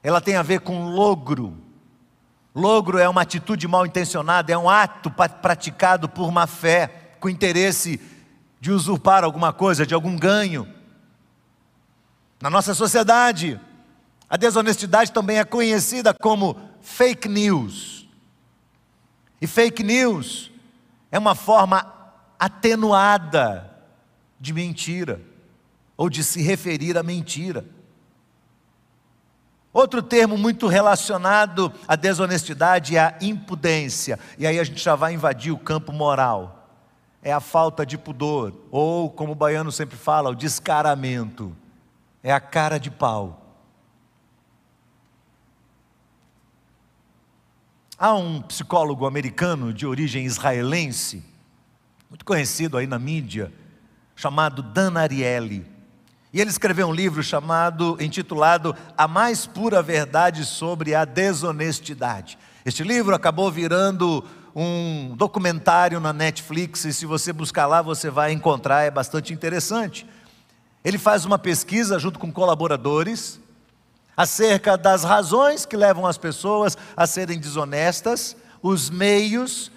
ela 0.02 0.20
tem 0.20 0.34
a 0.34 0.42
ver 0.42 0.62
com 0.62 0.88
logro. 0.88 1.56
Logro 2.52 2.98
é 2.98 3.08
uma 3.08 3.22
atitude 3.22 3.68
mal 3.68 3.86
intencionada, 3.86 4.52
é 4.52 4.58
um 4.58 4.68
ato 4.68 5.12
praticado 5.12 6.08
por 6.08 6.32
má 6.32 6.48
fé, 6.48 6.88
com 7.20 7.28
interesse 7.28 8.00
de 8.62 8.70
usurpar 8.70 9.24
alguma 9.24 9.52
coisa, 9.52 9.84
de 9.84 9.92
algum 9.92 10.16
ganho. 10.16 10.72
Na 12.40 12.48
nossa 12.48 12.74
sociedade, 12.74 13.60
a 14.30 14.36
desonestidade 14.36 15.10
também 15.10 15.40
é 15.40 15.44
conhecida 15.44 16.14
como 16.14 16.56
fake 16.80 17.28
news. 17.28 18.08
E 19.40 19.48
fake 19.48 19.82
news 19.82 20.52
é 21.10 21.18
uma 21.18 21.34
forma 21.34 21.92
atenuada 22.38 23.68
de 24.38 24.52
mentira, 24.52 25.20
ou 25.96 26.08
de 26.08 26.22
se 26.22 26.40
referir 26.40 26.96
à 26.96 27.02
mentira. 27.02 27.66
Outro 29.72 30.00
termo 30.04 30.38
muito 30.38 30.68
relacionado 30.68 31.72
à 31.88 31.96
desonestidade 31.96 32.96
é 32.96 33.00
a 33.00 33.18
impudência, 33.20 34.20
e 34.38 34.46
aí 34.46 34.60
a 34.60 34.64
gente 34.64 34.80
já 34.80 34.94
vai 34.94 35.14
invadir 35.14 35.50
o 35.50 35.58
campo 35.58 35.92
moral 35.92 36.61
é 37.22 37.32
a 37.32 37.40
falta 37.40 37.86
de 37.86 37.96
pudor, 37.96 38.52
ou, 38.70 39.08
como 39.08 39.32
o 39.32 39.36
baiano 39.36 39.70
sempre 39.70 39.96
fala, 39.96 40.30
o 40.30 40.34
descaramento, 40.34 41.56
é 42.22 42.32
a 42.32 42.40
cara 42.40 42.78
de 42.78 42.90
pau. 42.90 43.38
Há 47.96 48.12
um 48.14 48.42
psicólogo 48.42 49.06
americano 49.06 49.72
de 49.72 49.86
origem 49.86 50.24
israelense, 50.24 51.22
muito 52.10 52.24
conhecido 52.24 52.76
aí 52.76 52.86
na 52.88 52.98
mídia, 52.98 53.52
chamado 54.16 54.60
Dan 54.60 54.98
Ariely. 54.98 55.64
E 56.32 56.40
ele 56.40 56.50
escreveu 56.50 56.88
um 56.88 56.92
livro 56.92 57.22
chamado, 57.22 57.96
intitulado 58.00 58.74
A 58.98 59.06
Mais 59.06 59.46
Pura 59.46 59.80
Verdade 59.80 60.44
sobre 60.44 60.94
a 60.94 61.04
Desonestidade. 61.04 62.36
Este 62.64 62.82
livro 62.82 63.14
acabou 63.14 63.50
virando 63.52 64.24
um 64.54 65.14
documentário 65.16 65.98
na 66.00 66.12
Netflix, 66.12 66.84
e 66.84 66.92
se 66.92 67.06
você 67.06 67.32
buscar 67.32 67.66
lá, 67.66 67.80
você 67.80 68.10
vai 68.10 68.32
encontrar, 68.32 68.82
é 68.82 68.90
bastante 68.90 69.32
interessante. 69.32 70.06
Ele 70.84 70.98
faz 70.98 71.24
uma 71.24 71.38
pesquisa 71.38 71.98
junto 71.98 72.18
com 72.18 72.32
colaboradores 72.32 73.40
acerca 74.16 74.76
das 74.76 75.04
razões 75.04 75.64
que 75.64 75.76
levam 75.76 76.06
as 76.06 76.18
pessoas 76.18 76.76
a 76.96 77.06
serem 77.06 77.38
desonestas, 77.38 78.36
os 78.62 78.90
meios 78.90 79.70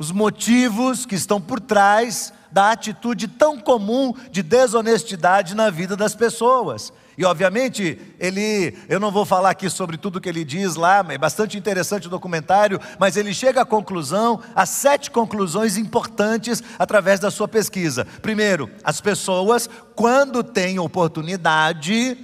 os 0.00 0.10
motivos 0.10 1.04
que 1.04 1.14
estão 1.14 1.38
por 1.38 1.60
trás 1.60 2.32
da 2.50 2.72
atitude 2.72 3.28
tão 3.28 3.60
comum 3.60 4.14
de 4.30 4.42
desonestidade 4.42 5.54
na 5.54 5.68
vida 5.68 5.94
das 5.94 6.14
pessoas. 6.14 6.90
E 7.20 7.24
obviamente, 7.26 8.00
ele, 8.18 8.74
eu 8.88 8.98
não 8.98 9.10
vou 9.10 9.26
falar 9.26 9.50
aqui 9.50 9.68
sobre 9.68 9.98
tudo 9.98 10.22
que 10.22 10.28
ele 10.30 10.42
diz 10.42 10.74
lá, 10.74 11.04
é 11.06 11.18
bastante 11.18 11.58
interessante 11.58 12.06
o 12.06 12.10
documentário, 12.10 12.80
mas 12.98 13.14
ele 13.14 13.34
chega 13.34 13.60
à 13.60 13.64
conclusão, 13.66 14.40
a 14.54 14.64
sete 14.64 15.10
conclusões 15.10 15.76
importantes 15.76 16.62
através 16.78 17.20
da 17.20 17.30
sua 17.30 17.46
pesquisa. 17.46 18.06
Primeiro, 18.22 18.70
as 18.82 19.02
pessoas, 19.02 19.68
quando 19.94 20.42
têm 20.42 20.78
oportunidade, 20.78 22.16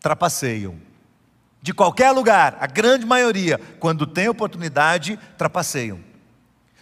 trapaceiam. 0.00 0.74
De 1.62 1.72
qualquer 1.72 2.10
lugar, 2.10 2.56
a 2.58 2.66
grande 2.66 3.06
maioria, 3.06 3.60
quando 3.78 4.04
tem 4.04 4.28
oportunidade, 4.28 5.16
trapaceiam. 5.38 6.00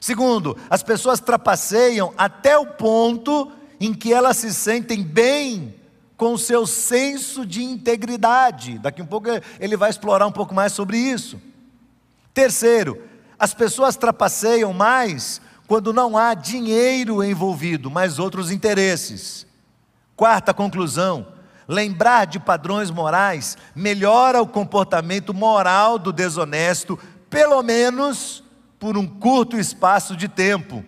Segundo, 0.00 0.56
as 0.70 0.82
pessoas 0.82 1.20
trapaceiam 1.20 2.14
até 2.16 2.56
o 2.56 2.64
ponto 2.64 3.52
em 3.78 3.92
que 3.92 4.10
elas 4.10 4.38
se 4.38 4.54
sentem 4.54 5.02
bem 5.02 5.83
com 6.16 6.38
seu 6.38 6.66
senso 6.66 7.44
de 7.44 7.62
integridade. 7.62 8.78
Daqui 8.78 9.02
um 9.02 9.06
pouco 9.06 9.28
ele 9.58 9.76
vai 9.76 9.90
explorar 9.90 10.26
um 10.26 10.32
pouco 10.32 10.54
mais 10.54 10.72
sobre 10.72 10.96
isso. 10.96 11.40
Terceiro, 12.32 13.02
as 13.38 13.52
pessoas 13.52 13.96
trapaceiam 13.96 14.72
mais 14.72 15.40
quando 15.66 15.92
não 15.92 16.16
há 16.16 16.34
dinheiro 16.34 17.22
envolvido, 17.22 17.90
mas 17.90 18.18
outros 18.18 18.50
interesses. 18.50 19.46
Quarta 20.16 20.54
conclusão: 20.54 21.26
lembrar 21.66 22.26
de 22.26 22.38
padrões 22.38 22.90
morais 22.90 23.56
melhora 23.74 24.40
o 24.40 24.46
comportamento 24.46 25.34
moral 25.34 25.98
do 25.98 26.12
desonesto, 26.12 26.98
pelo 27.28 27.62
menos 27.62 28.42
por 28.78 28.96
um 28.96 29.06
curto 29.06 29.56
espaço 29.56 30.16
de 30.16 30.28
tempo. 30.28 30.84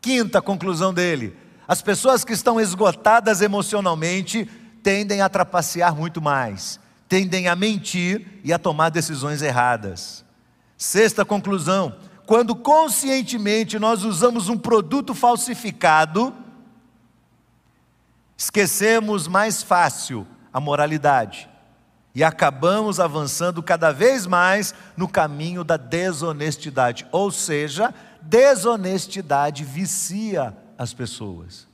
Quinta 0.00 0.40
conclusão 0.40 0.92
dele: 0.94 1.36
as 1.70 1.80
pessoas 1.80 2.24
que 2.24 2.32
estão 2.32 2.60
esgotadas 2.60 3.40
emocionalmente 3.40 4.44
tendem 4.82 5.20
a 5.20 5.28
trapacear 5.28 5.94
muito 5.94 6.20
mais, 6.20 6.80
tendem 7.08 7.46
a 7.46 7.54
mentir 7.54 8.40
e 8.42 8.52
a 8.52 8.58
tomar 8.58 8.88
decisões 8.88 9.40
erradas. 9.40 10.24
Sexta 10.76 11.24
conclusão: 11.24 11.94
quando 12.26 12.56
conscientemente 12.56 13.78
nós 13.78 14.02
usamos 14.02 14.48
um 14.48 14.58
produto 14.58 15.14
falsificado, 15.14 16.34
esquecemos 18.36 19.28
mais 19.28 19.62
fácil 19.62 20.26
a 20.52 20.58
moralidade 20.58 21.48
e 22.12 22.24
acabamos 22.24 22.98
avançando 22.98 23.62
cada 23.62 23.92
vez 23.92 24.26
mais 24.26 24.74
no 24.96 25.06
caminho 25.06 25.62
da 25.62 25.76
desonestidade, 25.76 27.06
ou 27.12 27.30
seja, 27.30 27.94
desonestidade 28.20 29.62
vicia 29.62 30.52
as 30.80 30.94
pessoas. 30.94 31.68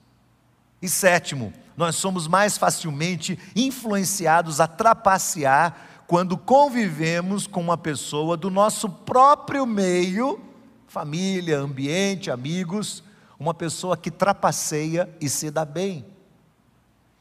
E 0.82 0.88
sétimo, 0.88 1.52
nós 1.76 1.94
somos 1.94 2.26
mais 2.26 2.58
facilmente 2.58 3.38
influenciados 3.54 4.60
a 4.60 4.66
trapacear 4.66 6.02
quando 6.08 6.36
convivemos 6.36 7.46
com 7.46 7.60
uma 7.60 7.78
pessoa 7.78 8.36
do 8.36 8.50
nosso 8.50 8.88
próprio 8.88 9.64
meio, 9.64 10.40
família, 10.88 11.56
ambiente, 11.56 12.32
amigos, 12.32 13.04
uma 13.38 13.54
pessoa 13.54 13.96
que 13.96 14.10
trapaceia 14.10 15.08
e 15.20 15.28
se 15.28 15.52
dá 15.52 15.64
bem. 15.64 16.04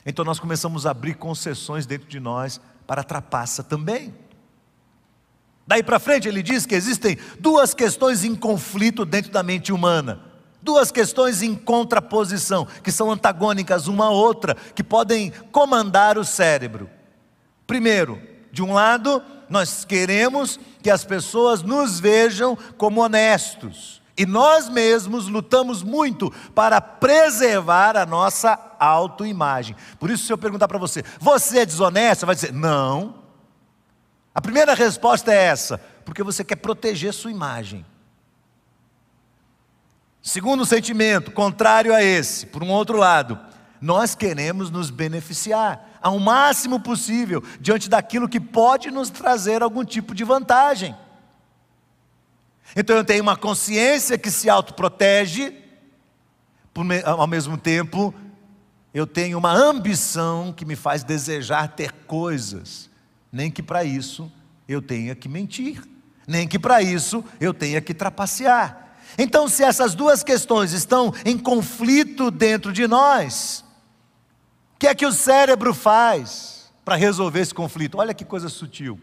Então 0.04 0.25
nós 0.25 0.39
começamos 0.39 0.88
a 0.88 0.92
abrir 0.92 1.13
concessões 1.13 1.86
dentro 1.86 2.08
de 2.08 2.20
nós 2.20 2.60
para 2.88 3.01
a 3.01 3.04
trapaça 3.04 3.63
também. 3.63 4.12
Daí 5.68 5.84
para 5.84 6.00
frente 6.00 6.27
ele 6.27 6.42
diz 6.42 6.65
que 6.65 6.74
existem 6.74 7.15
duas 7.39 7.75
questões 7.75 8.24
em 8.24 8.34
conflito 8.34 9.06
dentro 9.06 9.32
da 9.32 9.44
mente 9.44 9.72
humana 9.72 10.34
duas 10.65 10.91
questões 10.91 11.43
em 11.43 11.53
contraposição, 11.53 12.67
que 12.84 12.91
são 12.91 13.12
antagônicas 13.12 13.88
uma 13.88 14.07
à 14.07 14.10
outra, 14.10 14.55
que 14.74 14.84
podem 14.84 15.31
comandar 15.51 16.17
o 16.17 16.25
cérebro. 16.25 16.89
Primeiro, 17.67 18.19
de 18.51 18.63
um 18.63 18.74
lado, 18.74 19.21
nós 19.47 19.86
queremos 19.86 20.60
que 20.82 20.89
as 20.89 21.06
pessoas 21.06 21.62
nos 21.62 21.99
vejam 21.99 22.58
como 22.78 23.01
honestos. 23.01 24.01
E 24.17 24.25
nós 24.25 24.69
mesmos 24.69 25.28
lutamos 25.28 25.84
muito 25.84 26.32
para 26.54 26.80
preservar 26.82 27.97
a 27.97 28.06
nossa 28.06 28.58
autoimagem. 28.80 29.75
Por 29.99 30.10
isso, 30.10 30.25
se 30.25 30.34
eu 30.34 30.38
perguntar 30.38 30.67
para 30.67 30.78
você, 30.78 31.04
você 31.19 31.60
é 31.60 31.65
desonesto? 31.65 32.25
Vai 32.25 32.34
dizer, 32.34 32.54
não. 32.54 33.15
A 34.34 34.41
primeira 34.41 34.73
resposta 34.73 35.34
é 35.34 35.43
essa, 35.43 35.78
porque 36.06 36.23
você 36.23 36.43
quer 36.43 36.56
proteger 36.56 37.13
sua 37.13 37.32
imagem. 37.32 37.86
Segundo 40.25 40.65
sentimento, 40.65 41.31
contrário 41.31 41.93
a 41.93 42.01
esse, 42.03 42.47
por 42.47 42.63
um 42.63 42.71
outro 42.71 42.97
lado, 42.97 43.39
nós 43.79 44.15
queremos 44.15 44.71
nos 44.71 44.89
beneficiar 44.89 45.99
ao 46.01 46.17
máximo 46.17 46.79
possível 46.79 47.43
diante 47.61 47.88
daquilo 47.88 48.27
que 48.27 48.39
pode 48.39 48.89
nos 48.89 49.11
trazer 49.11 49.61
algum 49.61 49.85
tipo 49.85 50.15
de 50.15 50.23
vantagem. 50.23 50.95
Então 52.75 52.95
eu 52.95 53.05
tenho 53.05 53.21
uma 53.21 53.38
consciência 53.38 54.17
que 54.17 54.31
se 54.31 54.49
autoprotege, 54.49 55.55
ao 57.03 57.27
mesmo 57.27 57.55
tempo 57.55 58.11
eu 58.95 59.05
tenho 59.05 59.38
uma 59.38 59.53
ambição 59.53 60.51
que 60.51 60.65
me 60.65 60.75
faz 60.75 61.03
desejar 61.03 61.67
ter 61.75 61.91
coisas, 62.07 62.89
nem 63.31 63.51
que 63.51 63.61
para 63.61 63.83
isso 63.83 64.31
eu 64.67 64.81
tenha 64.81 65.13
que 65.13 65.29
mentir, 65.29 65.83
nem 66.27 66.47
que 66.47 66.57
para 66.57 66.81
isso 66.81 67.23
eu 67.39 67.53
tenha 67.53 67.79
que 67.79 67.93
trapacear. 67.93 68.85
Então, 69.17 69.47
se 69.47 69.63
essas 69.63 69.95
duas 69.95 70.23
questões 70.23 70.73
estão 70.73 71.13
em 71.23 71.38
conflito 71.38 72.30
dentro 72.30 72.73
de 72.73 72.88
nós, 72.88 73.63
o 74.75 74.80
que 74.80 74.88
é 74.88 74.95
que 74.95 75.06
o 75.06 75.12
cérebro 75.12 75.73
faz 75.73 76.71
para 76.84 76.95
resolver 76.95 77.39
esse 77.39 77.54
conflito? 77.54 77.97
Olha 77.97 78.13
que 78.13 78.25
coisa 78.25 78.49
sutil. 78.49 78.99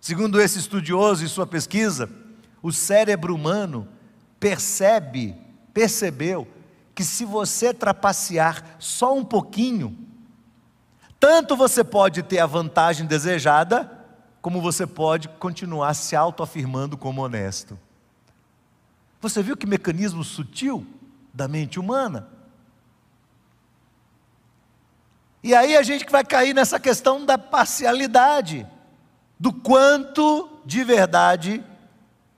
Segundo 0.00 0.40
esse 0.40 0.58
estudioso 0.58 1.24
e 1.24 1.28
sua 1.28 1.46
pesquisa, 1.46 2.08
o 2.62 2.72
cérebro 2.72 3.34
humano 3.34 3.86
percebe, 4.38 5.36
percebeu, 5.74 6.46
que 6.94 7.04
se 7.04 7.24
você 7.24 7.74
trapacear 7.74 8.76
só 8.78 9.14
um 9.14 9.24
pouquinho, 9.24 9.96
tanto 11.18 11.56
você 11.56 11.84
pode 11.84 12.22
ter 12.22 12.38
a 12.38 12.46
vantagem 12.46 13.06
desejada, 13.06 13.90
como 14.40 14.60
você 14.60 14.86
pode 14.86 15.28
continuar 15.28 15.92
se 15.94 16.16
autoafirmando 16.16 16.96
como 16.96 17.22
honesto. 17.22 17.78
Você 19.20 19.42
viu 19.42 19.56
que 19.56 19.66
mecanismo 19.66 20.24
sutil 20.24 20.86
da 21.32 21.46
mente 21.46 21.78
humana? 21.78 22.28
E 25.42 25.54
aí 25.54 25.76
a 25.76 25.82
gente 25.82 26.04
vai 26.10 26.24
cair 26.24 26.54
nessa 26.54 26.78
questão 26.78 27.24
da 27.24 27.38
parcialidade, 27.38 28.66
do 29.38 29.52
quanto 29.52 30.60
de 30.64 30.84
verdade 30.84 31.64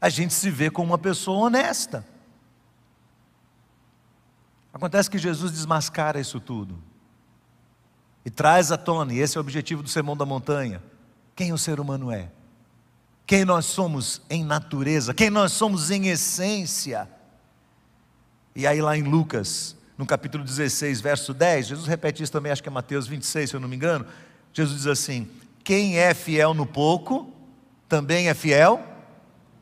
a 0.01 0.09
gente 0.09 0.35
se 0.35 0.51
vê 0.51 0.71
como 0.71 0.93
uma 0.93 0.99
pessoa 0.99 1.47
honesta. 1.47 2.05
Acontece 4.73 5.11
que 5.11 5.19
Jesus 5.19 5.53
desmascara 5.53 6.19
isso 6.19 6.41
tudo 6.41 6.83
e 8.25 8.31
traz 8.31 8.73
à 8.73 8.79
tona, 8.79 9.13
e 9.13 9.19
esse 9.19 9.37
é 9.37 9.41
o 9.41 9.43
objetivo 9.43 9.83
do 9.83 9.89
Sermão 9.89 10.17
da 10.17 10.25
Montanha: 10.25 10.83
quem 11.37 11.53
o 11.53 11.59
ser 11.59 11.79
humano 11.79 12.11
é 12.11 12.31
quem 13.27 13.45
nós 13.45 13.65
somos 13.67 14.21
em 14.29 14.45
natureza, 14.45 15.15
quem 15.15 15.31
nós 15.31 15.53
somos 15.53 15.91
em 15.91 16.09
essência. 16.09 17.09
E 18.55 18.67
aí, 18.67 18.83
lá 18.83 18.97
em 18.97 19.03
Lucas, 19.03 19.77
no 19.97 20.05
capítulo 20.05 20.45
16, 20.45 21.01
verso 21.01 21.33
10, 21.33 21.69
Jesus 21.69 21.87
repete 21.87 22.23
isso 22.23 22.33
também, 22.33 22.53
acho 22.53 22.63
que 22.63 22.69
é 22.69 22.73
Mateus 22.73 23.07
26, 23.07 23.51
se 23.51 23.57
eu 23.57 23.61
não 23.61 23.69
me 23.69 23.77
engano. 23.77 24.07
Jesus 24.53 24.79
diz 24.79 24.87
assim: 24.87 25.29
Quem 25.65 25.99
é 25.99 26.13
fiel 26.13 26.53
no 26.53 26.67
pouco, 26.67 27.33
também 27.89 28.29
é 28.29 28.35
fiel 28.35 28.83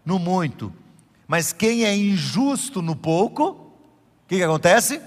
no 0.05 0.19
muito. 0.19 0.73
Mas 1.29 1.53
quem 1.53 1.85
é 1.85 1.97
injusto 1.97 2.83
no 2.83 2.97
pouco, 2.97 3.51
o 3.51 4.29
que, 4.29 4.39
que 4.39 4.43
acontece? 4.43 5.01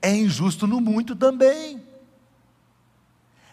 É 0.00 0.14
injusto 0.14 0.66
no 0.66 0.80
muito 0.80 1.14
também. 1.14 1.82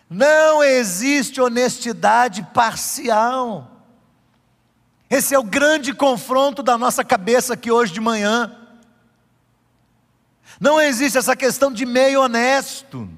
Não 0.10 0.64
existe 0.64 1.42
honestidade 1.42 2.42
parcial. 2.54 3.77
Esse 5.10 5.34
é 5.34 5.39
o 5.39 5.43
grande 5.43 5.93
confronto 5.93 6.62
da 6.62 6.78
nossa 6.78 7.04
cabeça 7.04 7.54
aqui 7.54 7.72
hoje 7.72 7.93
de 7.93 8.02
manhã. 8.02 8.56
Não 10.60 10.82
existe 10.82 11.17
essa 11.17 11.36
questão 11.36 11.72
de 11.72 11.86
meio 11.86 12.22
honesto. 12.22 13.10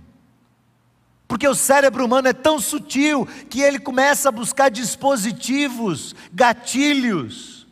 Porque 1.27 1.47
o 1.47 1.55
cérebro 1.55 2.05
humano 2.05 2.27
é 2.27 2.33
tão 2.33 2.59
sutil 2.59 3.27
que 3.49 3.61
ele 3.61 3.79
começa 3.79 4.29
a 4.29 4.31
buscar 4.31 4.69
dispositivos, 4.69 6.15
gatilhos, 6.33 7.67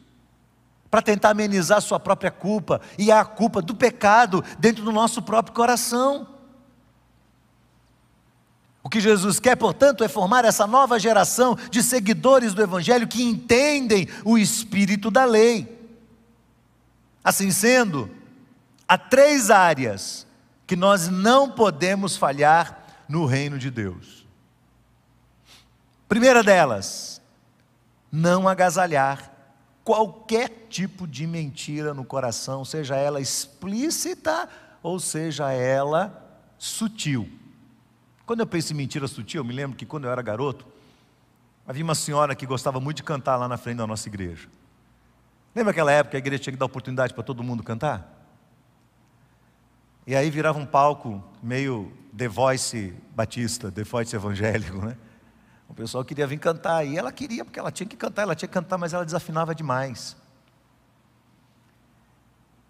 para 0.89 1.01
tentar 1.01 1.31
amenizar 1.31 1.81
sua 1.81 1.99
própria 1.99 2.31
culpa 2.31 2.79
e 2.97 3.11
a 3.11 3.25
culpa 3.25 3.61
do 3.61 3.75
pecado 3.75 4.43
dentro 4.59 4.83
do 4.83 4.91
nosso 4.91 5.21
próprio 5.21 5.55
coração. 5.55 6.36
O 8.87 8.89
que 8.89 9.01
Jesus 9.01 9.37
quer, 9.37 9.57
portanto, 9.57 10.01
é 10.01 10.07
formar 10.07 10.45
essa 10.45 10.65
nova 10.65 10.97
geração 10.97 11.57
de 11.69 11.83
seguidores 11.83 12.53
do 12.53 12.61
Evangelho 12.61 13.05
que 13.05 13.21
entendem 13.21 14.07
o 14.23 14.37
espírito 14.37 15.11
da 15.11 15.25
lei. 15.25 15.77
Assim 17.21 17.51
sendo, 17.51 18.09
há 18.87 18.97
três 18.97 19.51
áreas 19.51 20.25
que 20.65 20.77
nós 20.77 21.09
não 21.09 21.51
podemos 21.51 22.15
falhar 22.15 23.03
no 23.09 23.25
reino 23.25 23.59
de 23.59 23.69
Deus. 23.69 24.25
Primeira 26.07 26.41
delas, 26.41 27.21
não 28.09 28.47
agasalhar 28.47 29.33
qualquer 29.83 30.67
tipo 30.69 31.05
de 31.05 31.27
mentira 31.27 31.93
no 31.93 32.05
coração, 32.05 32.63
seja 32.63 32.95
ela 32.95 33.19
explícita 33.19 34.47
ou 34.81 34.97
seja 34.97 35.51
ela 35.51 36.25
sutil. 36.57 37.29
Quando 38.27 38.41
eu 38.41 38.45
penso 38.45 38.73
em 38.73 38.75
mentira 38.75 39.07
sutil, 39.07 39.39
eu 39.39 39.45
me 39.45 39.53
lembro 39.53 39.77
que 39.77 39.85
quando 39.85 40.03
eu 40.03 40.11
era 40.11 40.21
garoto, 40.21 40.67
havia 41.65 41.81
uma 41.81 41.95
senhora 41.95 42.35
que 42.35 42.45
gostava 42.45 42.77
muito 42.77 42.97
de 42.97 43.03
cantar 43.03 43.37
lá 43.37 43.47
na 43.47 43.55
frente 43.55 43.77
da 43.77 43.87
nossa 43.87 44.09
igreja. 44.09 44.49
Lembra 45.55 45.71
aquela 45.71 45.93
época 45.93 46.11
que 46.11 46.17
a 46.17 46.19
igreja 46.19 46.43
tinha 46.43 46.51
que 46.51 46.59
dar 46.59 46.65
oportunidade 46.65 47.13
para 47.13 47.23
todo 47.23 47.41
mundo 47.41 47.63
cantar? 47.63 48.05
E 50.05 50.13
aí 50.13 50.29
virava 50.29 50.59
um 50.59 50.65
palco 50.65 51.23
meio 51.41 51.89
The 52.17 52.27
Voice 52.27 52.93
batista, 53.15 53.71
The 53.71 53.85
Voice 53.85 54.13
evangélico, 54.13 54.85
né? 54.85 54.97
O 55.69 55.73
pessoal 55.73 56.03
queria 56.03 56.27
vir 56.27 56.37
cantar, 56.37 56.85
e 56.85 56.97
ela 56.97 57.13
queria, 57.13 57.45
porque 57.45 57.57
ela 57.57 57.71
tinha 57.71 57.87
que 57.87 57.95
cantar, 57.95 58.23
ela 58.23 58.35
tinha 58.35 58.49
que 58.49 58.53
cantar, 58.53 58.77
mas 58.77 58.93
ela 58.93 59.05
desafinava 59.05 59.55
demais. 59.55 60.17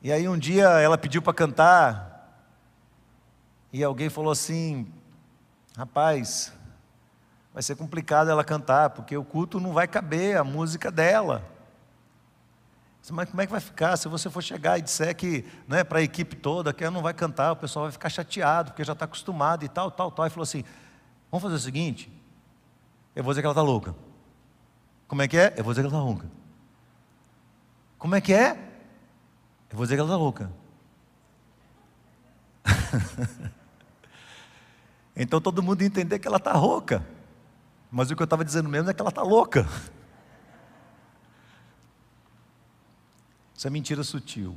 E 0.03 0.11
aí 0.11 0.29
um 0.29 0.37
dia 0.37 0.65
ela 0.79 0.99
pediu 0.99 1.19
para 1.19 1.33
cantar, 1.33 2.45
e 3.73 3.83
alguém 3.83 4.07
falou 4.07 4.31
assim: 4.31 4.93
rapaz, 5.77 6.51
vai 7.53 7.61
ser 7.61 7.75
complicado 7.75 8.31
ela 8.31 8.43
cantar, 8.43 8.89
porque 8.89 9.15
o 9.15 9.23
culto 9.23 9.59
não 9.59 9.73
vai 9.73 9.87
caber 9.87 10.35
a 10.35 10.43
música 10.43 10.89
dela. 10.89 11.45
Mas 13.11 13.29
como 13.29 13.41
é 13.41 13.45
que 13.45 13.51
vai 13.51 13.61
ficar 13.61 13.95
se 13.95 14.09
você 14.09 14.29
for 14.29 14.41
chegar 14.41 14.77
e 14.77 14.81
disser 14.81 15.15
que 15.15 15.45
né, 15.65 15.81
para 15.83 15.99
a 15.99 16.01
equipe 16.01 16.35
toda 16.35 16.73
que 16.73 16.83
ela 16.83 16.91
não 16.91 17.01
vai 17.01 17.13
cantar, 17.13 17.53
o 17.53 17.55
pessoal 17.55 17.85
vai 17.85 17.91
ficar 17.91 18.09
chateado, 18.09 18.71
porque 18.71 18.83
já 18.83 18.91
está 18.91 19.05
acostumado 19.05 19.63
e 19.63 19.69
tal, 19.69 19.89
tal, 19.89 20.11
tal. 20.11 20.25
E 20.25 20.29
falou 20.29 20.43
assim: 20.43 20.65
vamos 21.31 21.43
fazer 21.43 21.55
o 21.55 21.59
seguinte, 21.59 22.11
eu 23.15 23.23
vou 23.23 23.31
dizer 23.31 23.41
que 23.41 23.45
ela 23.45 23.53
está 23.53 23.61
louca. 23.61 23.95
Como 25.07 25.21
é 25.21 25.27
que 25.27 25.37
é? 25.37 25.53
Eu 25.55 25.63
vou 25.63 25.71
dizer 25.71 25.83
que 25.83 25.87
ela 25.87 25.95
está 25.95 26.03
louca. 26.03 26.25
Como 27.97 28.15
é 28.15 28.19
que 28.19 28.33
é? 28.33 28.51
Eu 29.69 29.77
vou 29.77 29.85
dizer 29.85 29.95
que 29.95 30.01
ela 30.01 30.09
está 30.09 30.17
louca. 30.17 30.51
então 35.17 35.41
todo 35.41 35.63
mundo 35.63 35.82
ia 35.82 35.88
entender 35.88 36.19
que 36.19 36.27
ela 36.27 36.38
está 36.38 36.53
rouca. 36.53 37.06
Mas 37.91 38.12
o 38.12 38.15
que 38.15 38.21
eu 38.21 38.25
estava 38.25 38.45
dizendo 38.45 38.69
mesmo 38.69 38.89
é 38.89 38.93
que 38.93 39.01
ela 39.01 39.10
está 39.10 39.23
louca. 39.23 39.67
Isso 43.56 43.65
é 43.65 43.69
mentira 43.71 44.03
sutil. 44.03 44.56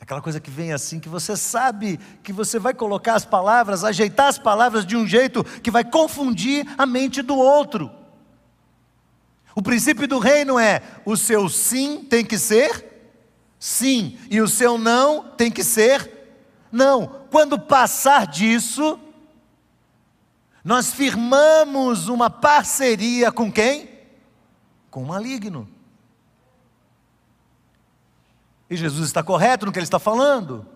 Aquela 0.00 0.22
coisa 0.22 0.40
que 0.40 0.50
vem 0.50 0.72
assim, 0.72 1.00
que 1.00 1.08
você 1.08 1.36
sabe 1.36 1.98
que 2.22 2.32
você 2.32 2.58
vai 2.58 2.72
colocar 2.72 3.14
as 3.14 3.24
palavras, 3.24 3.82
ajeitar 3.82 4.28
as 4.28 4.38
palavras 4.38 4.86
de 4.86 4.96
um 4.96 5.06
jeito 5.06 5.42
que 5.42 5.70
vai 5.70 5.84
confundir 5.84 6.64
a 6.78 6.86
mente 6.86 7.20
do 7.20 7.36
outro. 7.36 7.90
O 9.54 9.60
princípio 9.60 10.06
do 10.06 10.18
reino 10.20 10.58
é: 10.58 10.80
o 11.04 11.16
seu 11.16 11.48
sim 11.48 12.04
tem 12.04 12.24
que 12.24 12.38
ser 12.38 12.88
sim, 13.58 14.16
e 14.30 14.40
o 14.40 14.48
seu 14.48 14.78
não 14.78 15.32
tem 15.32 15.50
que 15.50 15.62
ser 15.62 16.19
não. 16.70 17.06
Quando 17.30 17.58
passar 17.58 18.26
disso, 18.26 18.98
nós 20.64 20.92
firmamos 20.92 22.08
uma 22.08 22.28
parceria 22.28 23.32
com 23.32 23.50
quem? 23.50 23.88
Com 24.90 25.02
o 25.02 25.06
maligno. 25.06 25.68
E 28.68 28.76
Jesus 28.76 29.06
está 29.08 29.22
correto 29.22 29.66
no 29.66 29.72
que 29.72 29.78
ele 29.78 29.84
está 29.84 29.98
falando. 29.98 30.66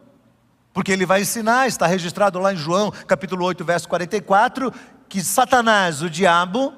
Porque 0.72 0.90
ele 0.90 1.06
vai 1.06 1.20
ensinar, 1.20 1.68
está 1.68 1.86
registrado 1.86 2.40
lá 2.40 2.52
em 2.52 2.56
João, 2.56 2.90
capítulo 2.90 3.44
8, 3.44 3.64
verso 3.64 3.88
44, 3.88 4.72
que 5.08 5.22
Satanás, 5.22 6.02
o 6.02 6.10
diabo, 6.10 6.74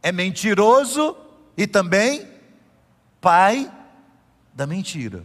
é 0.00 0.12
mentiroso 0.12 1.16
e 1.56 1.66
também 1.66 2.28
pai 3.20 3.70
da 4.54 4.66
mentira. 4.66 5.24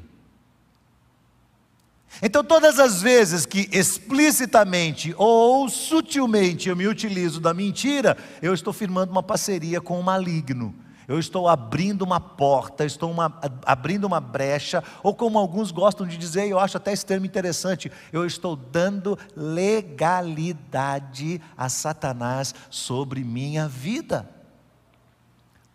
Então, 2.22 2.44
todas 2.44 2.80
as 2.80 3.02
vezes 3.02 3.46
que 3.46 3.70
explicitamente 3.72 5.14
ou 5.18 5.68
sutilmente 5.70 6.70
eu 6.70 6.76
me 6.76 6.88
utilizo 6.88 7.40
da 7.40 7.54
mentira, 7.54 8.18
eu 8.42 8.54
estou 8.54 8.72
firmando 8.72 9.12
uma 9.12 9.24
parceria 9.24 9.82
com 9.82 10.00
o 10.00 10.04
maligno 10.04 10.74
eu 11.08 11.20
estou 11.20 11.48
abrindo 11.48 12.02
uma 12.02 12.20
porta, 12.20 12.84
estou 12.84 13.12
uma, 13.12 13.40
abrindo 13.66 14.06
uma 14.06 14.20
brecha, 14.20 14.84
ou 15.04 15.14
como 15.14 15.38
alguns 15.38 15.72
gostam 15.72 16.08
de 16.08 16.18
dizer, 16.18 16.48
eu 16.48 16.60
acho 16.60 16.78
até 16.78 16.92
esse 16.92 17.06
termo 17.06 17.26
interessante, 17.26 17.92
eu 18.12 18.26
estou 18.26 18.56
dando 18.56 19.18
legalidade 19.36 21.42
a 21.56 21.70
Satanás 21.70 22.56
sobre 22.70 23.24
minha 23.24 23.68
vida. 23.68 24.30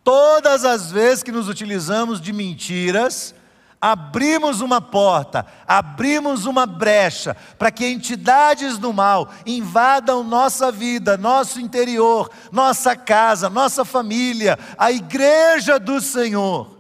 Todas 0.03 0.64
as 0.64 0.90
vezes 0.90 1.22
que 1.22 1.31
nos 1.31 1.48
utilizamos 1.48 2.20
de 2.20 2.33
mentiras, 2.33 3.35
abrimos 3.81 4.61
uma 4.61 4.81
porta, 4.81 5.47
abrimos 5.66 6.45
uma 6.45 6.66
brecha 6.66 7.35
para 7.59 7.71
que 7.71 7.87
entidades 7.87 8.77
do 8.77 8.93
mal 8.93 9.31
invadam 9.47 10.23
nossa 10.23 10.71
vida, 10.71 11.16
nosso 11.16 11.61
interior, 11.61 12.31
nossa 12.53 12.95
casa, 12.95 13.49
nossa 13.49 13.85
família, 13.85 14.59
a 14.77 14.93
igreja 14.93 15.79
do 15.79 16.01
Senhor. 16.01 16.79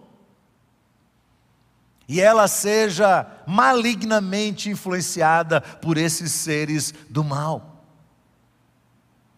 E 2.06 2.20
ela 2.20 2.48
seja 2.48 3.26
malignamente 3.46 4.68
influenciada 4.68 5.60
por 5.60 5.96
esses 5.96 6.32
seres 6.32 6.92
do 7.08 7.24
mal. 7.24 7.84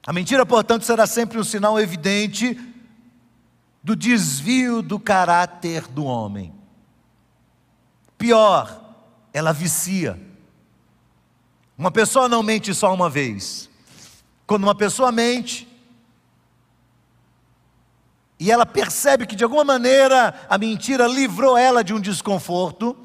A 0.05 0.13
mentira, 0.13 0.45
portanto, 0.45 0.85
será 0.85 1.07
sempre 1.07 1.39
um 1.39 1.45
sinal 1.45 1.79
evidente 1.79 2.59
do 3.85 3.95
desvio 3.95 4.83
do 4.83 4.99
caráter 4.99 5.87
do 5.87 6.05
homem. 6.05 6.62
Pior, 8.23 8.81
ela 9.33 9.53
vicia. 9.53 10.17
Uma 11.77 11.91
pessoa 11.91 12.29
não 12.29 12.41
mente 12.41 12.73
só 12.73 12.95
uma 12.95 13.11
vez. 13.11 13.69
Quando 14.47 14.63
uma 14.63 14.77
pessoa 14.77 15.11
mente, 15.11 15.67
e 18.39 18.49
ela 18.49 18.65
percebe 18.65 19.27
que 19.27 19.35
de 19.35 19.43
alguma 19.43 19.65
maneira 19.65 20.33
a 20.49 20.57
mentira 20.57 21.09
livrou 21.09 21.59
ela 21.59 21.83
de 21.83 21.93
um 21.93 21.99
desconforto, 22.01 22.97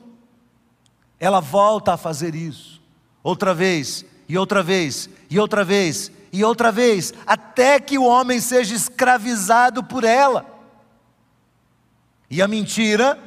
ela 1.20 1.40
volta 1.40 1.94
a 1.94 1.98
fazer 1.98 2.36
isso, 2.36 2.80
outra 3.24 3.56
vez, 3.56 4.06
e 4.30 4.38
outra 4.38 4.62
vez, 4.62 5.10
e 5.32 5.40
outra 5.40 5.64
vez, 5.64 6.12
e 6.32 6.44
outra 6.44 6.72
vez, 6.72 7.12
até 7.26 7.80
que 7.80 7.98
o 7.98 8.06
homem 8.06 8.40
seja 8.40 8.76
escravizado 8.76 9.84
por 9.84 10.04
ela. 10.04 10.46
E 12.30 12.40
a 12.40 12.48
mentira 12.48 13.27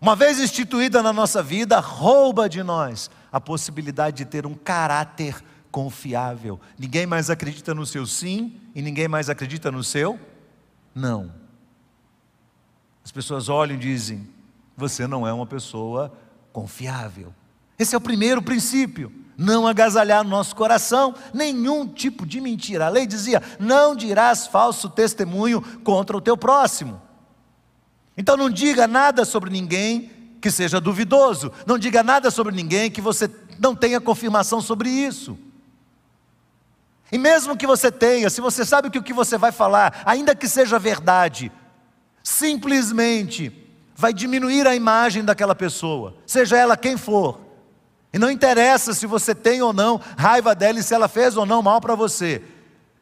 uma 0.00 0.16
vez 0.16 0.40
instituída 0.40 1.02
na 1.02 1.12
nossa 1.12 1.42
vida, 1.42 1.78
rouba 1.78 2.48
de 2.48 2.62
nós 2.62 3.10
a 3.30 3.40
possibilidade 3.40 4.18
de 4.18 4.24
ter 4.24 4.46
um 4.46 4.54
caráter 4.54 5.44
confiável. 5.70 6.58
Ninguém 6.78 7.06
mais 7.06 7.28
acredita 7.30 7.74
no 7.74 7.84
seu 7.84 8.06
sim 8.06 8.58
e 8.74 8.80
ninguém 8.80 9.08
mais 9.08 9.28
acredita 9.28 9.70
no 9.70 9.84
seu 9.84 10.18
não. 10.94 11.32
As 13.04 13.12
pessoas 13.12 13.48
olham 13.48 13.76
e 13.76 13.78
dizem: 13.78 14.28
você 14.76 15.06
não 15.06 15.26
é 15.26 15.32
uma 15.32 15.46
pessoa 15.46 16.12
confiável. 16.52 17.34
Esse 17.78 17.94
é 17.94 17.98
o 17.98 18.00
primeiro 18.00 18.42
princípio. 18.42 19.12
Não 19.36 19.66
agasalhar 19.66 20.22
no 20.22 20.30
nosso 20.30 20.54
coração 20.54 21.14
nenhum 21.32 21.86
tipo 21.86 22.26
de 22.26 22.40
mentira. 22.40 22.86
A 22.86 22.90
lei 22.90 23.06
dizia: 23.06 23.42
não 23.58 23.94
dirás 23.94 24.46
falso 24.46 24.88
testemunho 24.88 25.62
contra 25.82 26.16
o 26.16 26.20
teu 26.20 26.36
próximo. 26.36 27.00
Então 28.20 28.36
não 28.36 28.50
diga 28.50 28.86
nada 28.86 29.24
sobre 29.24 29.48
ninguém 29.48 30.10
que 30.42 30.50
seja 30.50 30.78
duvidoso, 30.78 31.50
não 31.64 31.78
diga 31.78 32.02
nada 32.02 32.30
sobre 32.30 32.54
ninguém 32.54 32.90
que 32.90 33.00
você 33.00 33.30
não 33.58 33.74
tenha 33.74 33.98
confirmação 33.98 34.60
sobre 34.60 34.90
isso. 34.90 35.38
E 37.10 37.16
mesmo 37.16 37.56
que 37.56 37.66
você 37.66 37.90
tenha, 37.90 38.28
se 38.28 38.42
você 38.42 38.62
sabe 38.62 38.90
que 38.90 38.98
o 38.98 39.02
que 39.02 39.14
você 39.14 39.38
vai 39.38 39.50
falar, 39.50 40.02
ainda 40.04 40.34
que 40.34 40.46
seja 40.46 40.78
verdade, 40.78 41.50
simplesmente 42.22 43.66
vai 43.96 44.12
diminuir 44.12 44.66
a 44.66 44.76
imagem 44.76 45.24
daquela 45.24 45.54
pessoa, 45.54 46.14
seja 46.26 46.58
ela 46.58 46.76
quem 46.76 46.98
for. 46.98 47.40
E 48.12 48.18
não 48.18 48.30
interessa 48.30 48.92
se 48.92 49.06
você 49.06 49.34
tem 49.34 49.62
ou 49.62 49.72
não 49.72 49.98
raiva 50.18 50.54
dela 50.54 50.78
e 50.78 50.82
se 50.82 50.92
ela 50.92 51.08
fez 51.08 51.38
ou 51.38 51.46
não 51.46 51.62
mal 51.62 51.80
para 51.80 51.94
você. 51.94 52.44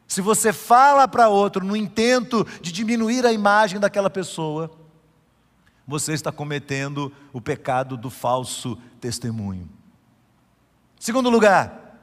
Se 0.07 0.21
você 0.21 0.53
fala 0.53 1.09
para 1.09 1.27
outro 1.27 1.65
no 1.65 1.75
intento 1.75 2.47
de 2.61 2.71
diminuir 2.71 3.25
a 3.25 3.33
imagem 3.33 3.81
daquela 3.81 4.09
pessoa, 4.09 4.78
você 5.89 6.13
está 6.13 6.31
cometendo 6.31 7.11
o 7.33 7.41
pecado 7.41 7.97
do 7.97 8.11
falso 8.11 8.77
testemunho. 9.01 9.67
Segundo 10.99 11.31
lugar, 11.31 11.97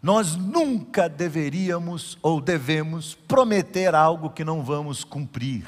nós 0.00 0.36
nunca 0.36 1.08
deveríamos 1.08 2.16
ou 2.22 2.40
devemos 2.40 3.16
prometer 3.16 3.92
algo 3.92 4.30
que 4.30 4.44
não 4.44 4.62
vamos 4.62 5.02
cumprir. 5.02 5.66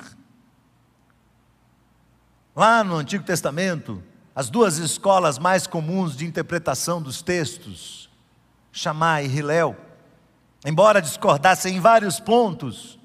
Lá 2.54 2.84
no 2.84 2.94
Antigo 2.94 3.24
Testamento, 3.24 4.00
as 4.32 4.48
duas 4.48 4.78
escolas 4.78 5.40
mais 5.40 5.66
comuns 5.66 6.16
de 6.16 6.24
interpretação 6.24 7.02
dos 7.02 7.20
textos, 7.20 8.08
Shammai 8.70 9.26
e 9.26 9.28
Hillel, 9.28 9.76
embora 10.64 11.02
discordassem 11.02 11.76
em 11.76 11.80
vários 11.80 12.20
pontos, 12.20 12.96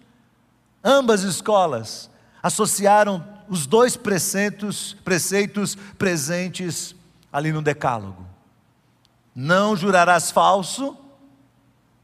ambas 0.84 1.23
escolas 1.23 2.12
associaram 2.43 3.34
os 3.47 3.65
dois 3.65 3.95
preceitos, 3.95 4.93
preceitos 5.03 5.75
presentes 5.97 6.95
ali 7.31 7.51
no 7.51 7.62
Decálogo. 7.62 8.25
Não 9.34 9.75
jurarás 9.75 10.31
falso, 10.31 10.97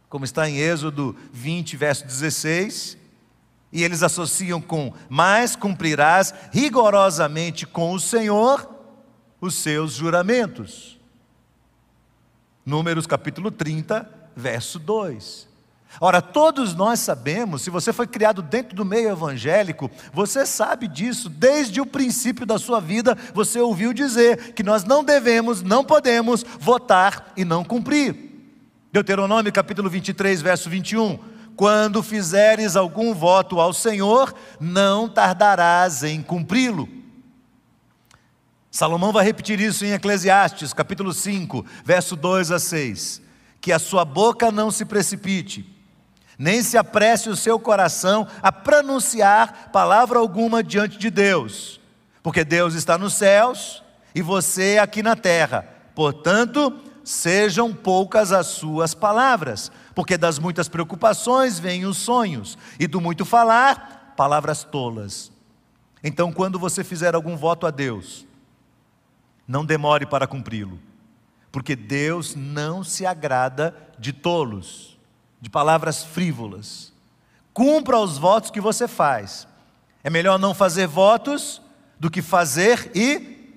como 0.10 0.26
está 0.26 0.50
em 0.50 0.58
Êxodo 0.58 1.16
20, 1.32 1.78
verso 1.78 2.06
16, 2.06 2.98
e 3.72 3.84
eles 3.84 4.04
associam 4.04 4.60
com, 4.60 4.94
mas 5.08 5.56
cumprirás 5.56 6.34
rigorosamente 6.52 7.66
com 7.66 7.94
o 7.94 8.00
Senhor 8.00 8.70
os 9.40 9.56
seus 9.56 9.94
juramentos. 9.94 11.00
Números 12.66 13.08
capítulo 13.08 13.50
30, 13.50 14.08
verso 14.36 14.78
2. 14.78 15.51
Ora, 16.00 16.22
todos 16.22 16.74
nós 16.74 17.00
sabemos, 17.00 17.62
se 17.62 17.70
você 17.70 17.92
foi 17.92 18.08
criado 18.08 18.42
dentro 18.42 18.76
do 18.76 18.86
meio 18.86 19.10
evangélico, 19.10 19.92
você 20.14 20.46
sabe 20.46 20.88
disso, 20.88 21.30
desde 21.30 21.82
o 21.82 21.86
princípio 21.86 22.46
da 22.46 22.58
sua 22.58 22.80
vida, 22.80 23.18
você 23.34 23.60
ouviu 23.60 23.94
dizer 23.94 24.54
que 24.54 24.64
nós 24.64 24.84
não 24.84 25.04
devemos, 25.04 25.62
não 25.62 25.84
podemos 25.84 26.44
votar 26.60 27.34
e 27.36 27.44
não 27.44 27.64
cumprir. 27.64 28.16
Deuteronômio 28.92 29.52
capítulo 29.52 29.90
23, 29.90 30.42
verso 30.42 30.70
21. 30.70 31.20
Quando 31.56 32.02
fizeres 32.02 32.76
algum 32.76 33.14
voto 33.14 33.60
ao 33.60 33.74
Senhor, 33.74 34.34
não 34.60 35.08
tardarás 35.08 36.04
em 36.04 36.22
cumpri-lo. 36.22 36.90
Salomão 38.72 39.12
vai 39.12 39.26
repetir 39.26 39.60
isso 39.60 39.86
em 39.86 39.92
Eclesiastes, 39.92 40.72
capítulo 40.72 41.14
5, 41.14 41.66
verso 41.84 42.16
2 42.16 42.52
a 42.52 42.60
6. 42.60 43.22
Que 43.60 43.72
a 43.72 43.78
sua 43.78 44.06
boca 44.06 44.52
não 44.52 44.72
se 44.72 44.86
precipite, 44.86 45.70
nem 46.42 46.64
se 46.64 46.76
apresse 46.76 47.30
o 47.30 47.36
seu 47.36 47.60
coração 47.60 48.28
a 48.42 48.52
pronunciar 48.52 49.70
palavra 49.72 50.18
alguma 50.18 50.64
diante 50.64 50.98
de 50.98 51.12
Deus, 51.12 51.80
porque 52.24 52.44
Deus 52.44 52.74
está 52.74 52.98
nos 52.98 53.14
céus 53.14 53.84
e 54.16 54.24
você 54.24 54.80
aqui 54.82 55.04
na 55.04 55.16
terra. 55.16 55.64
Portanto, 55.94 56.74
sejam 57.04 57.72
poucas 57.72 58.32
as 58.32 58.48
suas 58.48 58.96
palavras, 58.96 59.72
porque 59.94 60.18
das 60.18 60.40
muitas 60.40 60.68
preocupações 60.68 61.60
vêm 61.60 61.86
os 61.86 61.98
sonhos, 61.98 62.58
e 62.80 62.88
do 62.88 63.00
muito 63.00 63.24
falar, 63.24 64.16
palavras 64.18 64.64
tolas. 64.64 65.32
Então, 66.04 66.34
quando 66.34 66.58
você 66.58 66.84
fizer 66.84 67.14
algum 67.14 67.38
voto 67.38 67.68
a 67.68 67.70
Deus, 67.72 68.26
não 69.48 69.64
demore 69.64 70.08
para 70.08 70.26
cumpri-lo, 70.26 70.80
porque 71.52 71.76
Deus 71.76 72.34
não 72.34 72.84
se 72.84 73.06
agrada 73.06 73.76
de 74.00 74.12
tolos, 74.12 74.92
de 75.42 75.50
palavras 75.50 76.04
frívolas. 76.04 76.94
Cumpra 77.54 77.98
os 78.00 78.18
votos 78.18 78.52
que 78.52 78.62
você 78.62 78.88
faz. 78.88 79.48
É 80.04 80.10
melhor 80.10 80.40
não 80.40 80.54
fazer 80.54 80.88
votos 80.88 81.62
do 82.00 82.10
que 82.10 82.22
fazer 82.22 82.92
e 82.96 83.56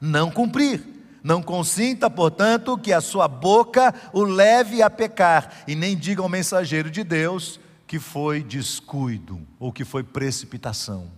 não 0.00 0.30
cumprir. 0.30 0.82
Não 1.22 1.42
consinta, 1.42 2.08
portanto, 2.08 2.78
que 2.78 2.92
a 2.92 3.00
sua 3.00 3.28
boca 3.28 3.94
o 4.12 4.22
leve 4.22 4.82
a 4.82 4.88
pecar, 4.88 5.64
e 5.66 5.74
nem 5.74 5.96
diga 5.96 6.22
ao 6.22 6.28
mensageiro 6.28 6.90
de 6.90 7.04
Deus 7.04 7.60
que 7.86 7.98
foi 7.98 8.42
descuido 8.42 9.40
ou 9.58 9.72
que 9.72 9.84
foi 9.84 10.02
precipitação. 10.02 11.17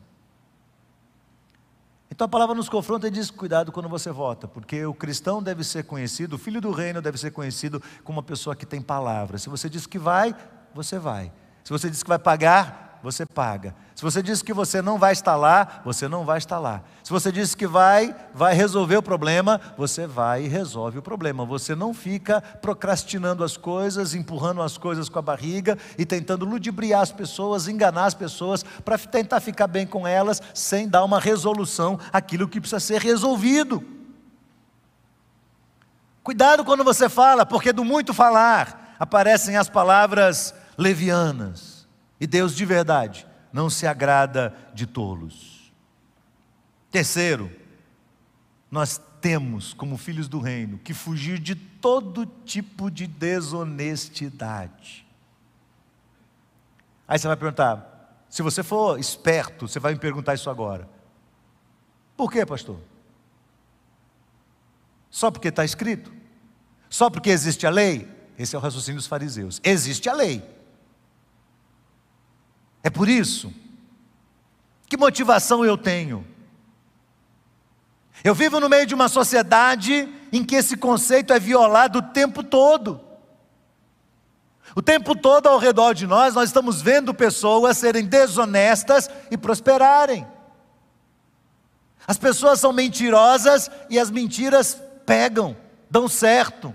Então 2.20 2.26
a 2.26 2.28
palavra 2.28 2.54
nos 2.54 2.68
confronta 2.68 3.08
e 3.08 3.10
diz: 3.10 3.30
cuidado 3.30 3.72
quando 3.72 3.88
você 3.88 4.12
vota, 4.12 4.46
porque 4.46 4.84
o 4.84 4.92
cristão 4.92 5.42
deve 5.42 5.64
ser 5.64 5.84
conhecido, 5.84 6.36
o 6.36 6.38
filho 6.38 6.60
do 6.60 6.70
reino 6.70 7.00
deve 7.00 7.16
ser 7.16 7.30
conhecido 7.30 7.82
como 8.04 8.18
uma 8.18 8.22
pessoa 8.22 8.54
que 8.54 8.66
tem 8.66 8.82
palavra. 8.82 9.38
Se 9.38 9.48
você 9.48 9.70
diz 9.70 9.86
que 9.86 9.98
vai, 9.98 10.36
você 10.74 10.98
vai. 10.98 11.32
Se 11.64 11.70
você 11.70 11.88
diz 11.88 12.02
que 12.02 12.08
vai 12.10 12.18
pagar, 12.18 12.89
você 13.02 13.24
paga. 13.26 13.74
Se 13.94 14.02
você 14.02 14.22
diz 14.22 14.42
que 14.42 14.52
você 14.52 14.80
não 14.80 14.98
vai 14.98 15.12
estar 15.12 15.36
lá, 15.36 15.80
você 15.84 16.08
não 16.08 16.24
vai 16.24 16.38
estar 16.38 16.58
lá. 16.58 16.82
Se 17.02 17.10
você 17.10 17.30
diz 17.30 17.54
que 17.54 17.66
vai, 17.66 18.14
vai 18.34 18.54
resolver 18.54 18.96
o 18.96 19.02
problema, 19.02 19.60
você 19.76 20.06
vai 20.06 20.44
e 20.44 20.48
resolve 20.48 20.98
o 20.98 21.02
problema. 21.02 21.44
Você 21.44 21.74
não 21.74 21.92
fica 21.92 22.40
procrastinando 22.40 23.44
as 23.44 23.56
coisas, 23.56 24.14
empurrando 24.14 24.62
as 24.62 24.78
coisas 24.78 25.08
com 25.08 25.18
a 25.18 25.22
barriga 25.22 25.76
e 25.98 26.04
tentando 26.04 26.44
ludibriar 26.44 27.02
as 27.02 27.12
pessoas, 27.12 27.68
enganar 27.68 28.06
as 28.06 28.14
pessoas 28.14 28.62
para 28.84 28.98
tentar 28.98 29.40
ficar 29.40 29.66
bem 29.66 29.86
com 29.86 30.06
elas, 30.06 30.40
sem 30.54 30.88
dar 30.88 31.04
uma 31.04 31.20
resolução 31.20 31.98
àquilo 32.12 32.48
que 32.48 32.60
precisa 32.60 32.80
ser 32.80 33.00
resolvido. 33.00 33.82
Cuidado 36.22 36.64
quando 36.64 36.84
você 36.84 37.08
fala, 37.08 37.46
porque 37.46 37.72
do 37.72 37.84
muito 37.84 38.12
falar 38.12 38.96
aparecem 38.98 39.56
as 39.56 39.68
palavras 39.68 40.54
levianas. 40.76 41.69
E 42.20 42.26
Deus 42.26 42.54
de 42.54 42.64
verdade 42.64 43.26
não 43.52 43.70
se 43.70 43.86
agrada 43.86 44.54
de 44.74 44.86
tolos. 44.86 45.72
Terceiro, 46.90 47.50
nós 48.70 49.00
temos, 49.20 49.72
como 49.72 49.96
filhos 49.96 50.28
do 50.28 50.38
reino, 50.38 50.78
que 50.78 50.94
fugir 50.94 51.38
de 51.38 51.54
todo 51.54 52.26
tipo 52.44 52.90
de 52.90 53.06
desonestidade. 53.06 55.06
Aí 57.08 57.18
você 57.18 57.26
vai 57.26 57.36
perguntar, 57.36 58.24
se 58.28 58.42
você 58.42 58.62
for 58.62 58.98
esperto, 58.98 59.66
você 59.66 59.80
vai 59.80 59.94
me 59.94 59.98
perguntar 59.98 60.34
isso 60.34 60.48
agora. 60.48 60.88
Por 62.16 62.30
quê, 62.30 62.46
pastor? 62.46 62.78
Só 65.10 65.30
porque 65.30 65.48
está 65.48 65.64
escrito? 65.64 66.12
Só 66.88 67.10
porque 67.10 67.30
existe 67.30 67.66
a 67.66 67.70
lei? 67.70 68.08
Esse 68.38 68.54
é 68.54 68.58
o 68.58 68.62
raciocínio 68.62 68.98
dos 68.98 69.06
fariseus. 69.06 69.60
Existe 69.64 70.08
a 70.08 70.12
lei. 70.12 70.59
É 72.82 72.90
por 72.90 73.08
isso. 73.08 73.52
Que 74.86 74.96
motivação 74.96 75.64
eu 75.64 75.76
tenho? 75.76 76.26
Eu 78.22 78.34
vivo 78.34 78.60
no 78.60 78.68
meio 78.68 78.86
de 78.86 78.94
uma 78.94 79.08
sociedade 79.08 80.08
em 80.32 80.44
que 80.44 80.56
esse 80.56 80.76
conceito 80.76 81.32
é 81.32 81.38
violado 81.38 81.98
o 81.98 82.02
tempo 82.02 82.42
todo. 82.42 83.00
O 84.74 84.82
tempo 84.82 85.16
todo 85.16 85.48
ao 85.48 85.58
redor 85.58 85.94
de 85.94 86.06
nós, 86.06 86.34
nós 86.34 86.48
estamos 86.48 86.80
vendo 86.80 87.14
pessoas 87.14 87.78
serem 87.78 88.04
desonestas 88.04 89.10
e 89.30 89.36
prosperarem. 89.36 90.26
As 92.06 92.18
pessoas 92.18 92.60
são 92.60 92.72
mentirosas 92.72 93.70
e 93.88 93.98
as 93.98 94.10
mentiras 94.10 94.80
pegam, 95.06 95.56
dão 95.90 96.08
certo. 96.08 96.74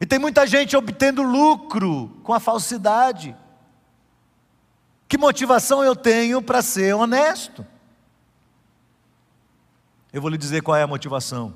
E 0.00 0.06
tem 0.06 0.18
muita 0.18 0.46
gente 0.46 0.76
obtendo 0.76 1.22
lucro 1.22 2.08
com 2.22 2.32
a 2.32 2.40
falsidade. 2.40 3.36
Que 5.10 5.18
motivação 5.18 5.82
eu 5.82 5.96
tenho 5.96 6.40
para 6.40 6.62
ser 6.62 6.94
honesto? 6.94 7.66
Eu 10.12 10.22
vou 10.22 10.30
lhe 10.30 10.38
dizer 10.38 10.62
qual 10.62 10.76
é 10.76 10.84
a 10.84 10.86
motivação. 10.86 11.52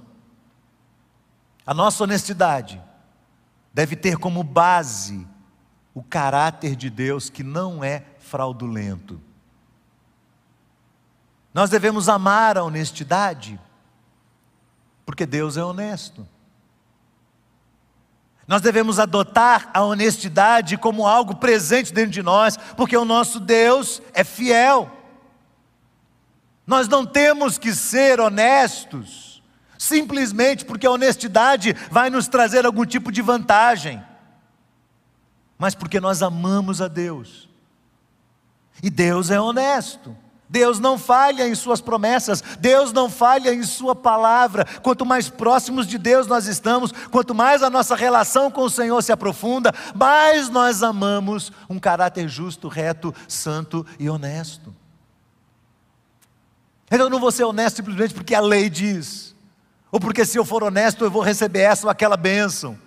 A 1.64 1.72
nossa 1.72 2.02
honestidade 2.02 2.82
deve 3.72 3.94
ter 3.94 4.16
como 4.16 4.42
base 4.42 5.24
o 5.94 6.02
caráter 6.02 6.74
de 6.74 6.90
Deus 6.90 7.30
que 7.30 7.44
não 7.44 7.84
é 7.84 8.04
fraudulento. 8.18 9.20
Nós 11.54 11.70
devemos 11.70 12.08
amar 12.08 12.58
a 12.58 12.64
honestidade, 12.64 13.60
porque 15.06 15.24
Deus 15.24 15.56
é 15.56 15.62
honesto. 15.62 16.26
Nós 18.46 18.60
devemos 18.60 18.98
adotar 18.98 19.70
a 19.72 19.82
honestidade 19.82 20.76
como 20.76 21.06
algo 21.06 21.36
presente 21.36 21.92
dentro 21.92 22.10
de 22.10 22.22
nós, 22.22 22.56
porque 22.76 22.96
o 22.96 23.04
nosso 23.04 23.40
Deus 23.40 24.02
é 24.12 24.22
fiel. 24.22 24.90
Nós 26.66 26.88
não 26.88 27.06
temos 27.06 27.58
que 27.58 27.74
ser 27.74 28.20
honestos, 28.20 29.42
simplesmente 29.78 30.64
porque 30.64 30.86
a 30.86 30.90
honestidade 30.90 31.74
vai 31.90 32.10
nos 32.10 32.28
trazer 32.28 32.66
algum 32.66 32.84
tipo 32.84 33.10
de 33.10 33.22
vantagem, 33.22 34.02
mas 35.58 35.74
porque 35.74 36.00
nós 36.00 36.22
amamos 36.22 36.82
a 36.82 36.88
Deus. 36.88 37.48
E 38.82 38.90
Deus 38.90 39.30
é 39.30 39.40
honesto. 39.40 40.16
Deus 40.48 40.78
não 40.78 40.98
falha 40.98 41.48
em 41.48 41.54
Suas 41.54 41.80
promessas, 41.80 42.42
Deus 42.60 42.92
não 42.92 43.08
falha 43.08 43.52
em 43.52 43.62
Sua 43.62 43.94
palavra. 43.94 44.64
Quanto 44.82 45.06
mais 45.06 45.28
próximos 45.28 45.86
de 45.86 45.98
Deus 45.98 46.26
nós 46.26 46.46
estamos, 46.46 46.92
quanto 47.10 47.34
mais 47.34 47.62
a 47.62 47.70
nossa 47.70 47.96
relação 47.96 48.50
com 48.50 48.62
o 48.62 48.70
Senhor 48.70 49.02
se 49.02 49.12
aprofunda, 49.12 49.72
mais 49.94 50.48
nós 50.50 50.82
amamos 50.82 51.50
um 51.68 51.78
caráter 51.78 52.28
justo, 52.28 52.68
reto, 52.68 53.14
santo 53.26 53.86
e 53.98 54.08
honesto. 54.08 54.74
Eu 56.90 57.10
não 57.10 57.18
vou 57.18 57.32
ser 57.32 57.44
honesto 57.44 57.76
simplesmente 57.76 58.14
porque 58.14 58.34
a 58.34 58.40
lei 58.40 58.70
diz, 58.70 59.34
ou 59.90 59.98
porque 59.98 60.24
se 60.24 60.38
eu 60.38 60.44
for 60.44 60.62
honesto 60.62 61.04
eu 61.04 61.10
vou 61.10 61.22
receber 61.22 61.60
essa 61.60 61.86
ou 61.86 61.90
aquela 61.90 62.16
bênção. 62.16 62.78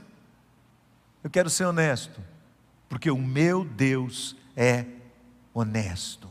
Eu 1.24 1.30
quero 1.30 1.50
ser 1.50 1.66
honesto, 1.66 2.22
porque 2.88 3.12
o 3.12 3.18
meu 3.18 3.66
Deus 3.66 4.36
é 4.56 4.86
honesto. 5.54 6.27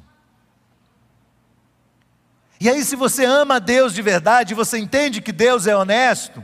E 2.61 2.69
aí, 2.69 2.83
se 2.85 2.97
você 2.97 3.25
ama 3.25 3.61
Deus 3.61 3.92
de 3.92 4.03
verdade, 4.03 4.55
você 4.55 4.79
entende 4.79 5.21
que 5.21 5.33
Deus 5.33 5.66
é 5.66 5.77
honesto, 5.77 6.42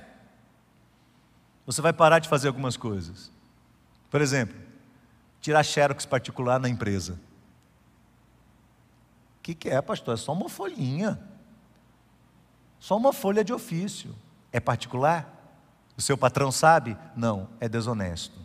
você 1.64 1.81
vai 1.81 1.92
parar 1.92 2.18
de 2.18 2.29
fazer 2.29 2.48
algumas 2.48 2.77
coisas. 2.77 3.31
Por 4.11 4.20
exemplo, 4.20 4.57
tirar 5.40 5.62
xerox 5.62 6.05
particular 6.05 6.61
na 6.61 6.68
empresa. 6.68 7.14
O 9.38 9.42
que, 9.42 9.55
que 9.55 9.70
é, 9.70 9.81
pastor? 9.81 10.14
É 10.14 10.16
só 10.16 10.33
uma 10.33 10.48
folhinha. 10.48 11.18
Só 12.79 12.96
uma 12.96 13.12
folha 13.12 13.42
de 13.42 13.53
ofício. 13.53 14.14
É 14.53 14.61
particular? 14.61 15.29
O 15.96 16.03
seu 16.03 16.16
patrão 16.16 16.53
sabe? 16.53 16.96
Não, 17.16 17.48
é 17.59 17.68
desonesto. 17.68 18.38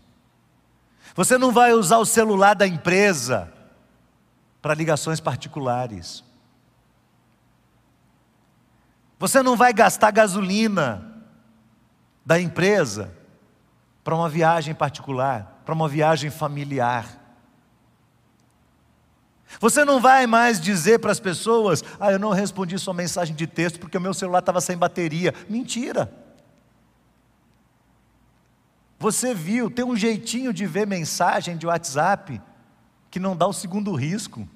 Você 1.15 1.37
não 1.37 1.51
vai 1.51 1.73
usar 1.73 1.97
o 1.97 2.05
celular 2.05 2.53
da 2.53 2.67
empresa 2.67 3.51
para 4.61 4.73
ligações 4.73 5.19
particulares. 5.19 6.23
Você 9.19 9.41
não 9.41 9.55
vai 9.55 9.73
gastar 9.73 10.11
gasolina 10.11 11.23
da 12.25 12.39
empresa 12.39 13.13
para 14.03 14.15
uma 14.15 14.29
viagem 14.29 14.75
particular, 14.75 15.61
para 15.65 15.73
uma 15.73 15.87
viagem 15.89 16.29
familiar. 16.29 17.17
Você 19.59 19.83
não 19.83 19.99
vai 19.99 20.27
mais 20.27 20.59
dizer 20.59 20.99
para 20.99 21.11
as 21.11 21.19
pessoas: 21.19 21.83
ah, 21.99 22.11
eu 22.11 22.19
não 22.19 22.31
respondi 22.31 22.77
sua 22.77 22.93
mensagem 22.93 23.35
de 23.35 23.47
texto 23.47 23.79
porque 23.79 23.97
o 23.97 24.01
meu 24.01 24.13
celular 24.13 24.39
estava 24.39 24.61
sem 24.61 24.77
bateria. 24.77 25.33
Mentira. 25.49 26.13
Você 28.99 29.33
viu, 29.33 29.69
tem 29.69 29.85
um 29.85 29.95
jeitinho 29.95 30.51
de 30.51 30.65
ver 30.65 30.87
mensagem 30.87 31.55
de 31.55 31.67
WhatsApp 31.67 32.41
que 33.11 33.19
não 33.19 33.37
dá 33.37 33.47
o 33.47 33.53
segundo 33.53 33.93
risco, 33.93 34.47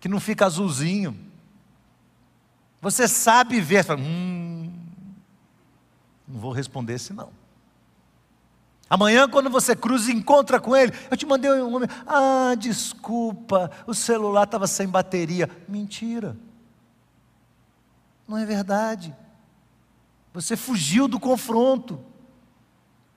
que 0.00 0.08
não 0.08 0.18
fica 0.18 0.46
azulzinho. 0.46 1.31
Você 2.82 3.06
sabe 3.06 3.60
ver, 3.60 3.84
fala, 3.84 4.00
hum, 4.00 4.70
não 6.26 6.40
vou 6.40 6.50
responder 6.50 6.94
esse 6.94 7.12
não. 7.12 7.30
Amanhã, 8.90 9.28
quando 9.28 9.48
você 9.48 9.74
cruza 9.74 10.10
e 10.10 10.14
encontra 10.14 10.60
com 10.60 10.76
ele, 10.76 10.92
eu 11.08 11.16
te 11.16 11.24
mandei 11.24 11.50
um 11.50 11.70
nome. 11.70 11.86
Ah, 12.04 12.54
desculpa, 12.58 13.70
o 13.86 13.94
celular 13.94 14.42
estava 14.42 14.66
sem 14.66 14.88
bateria. 14.88 15.48
Mentira. 15.66 16.36
Não 18.26 18.36
é 18.36 18.44
verdade. 18.44 19.14
Você 20.34 20.56
fugiu 20.56 21.06
do 21.06 21.20
confronto. 21.20 22.00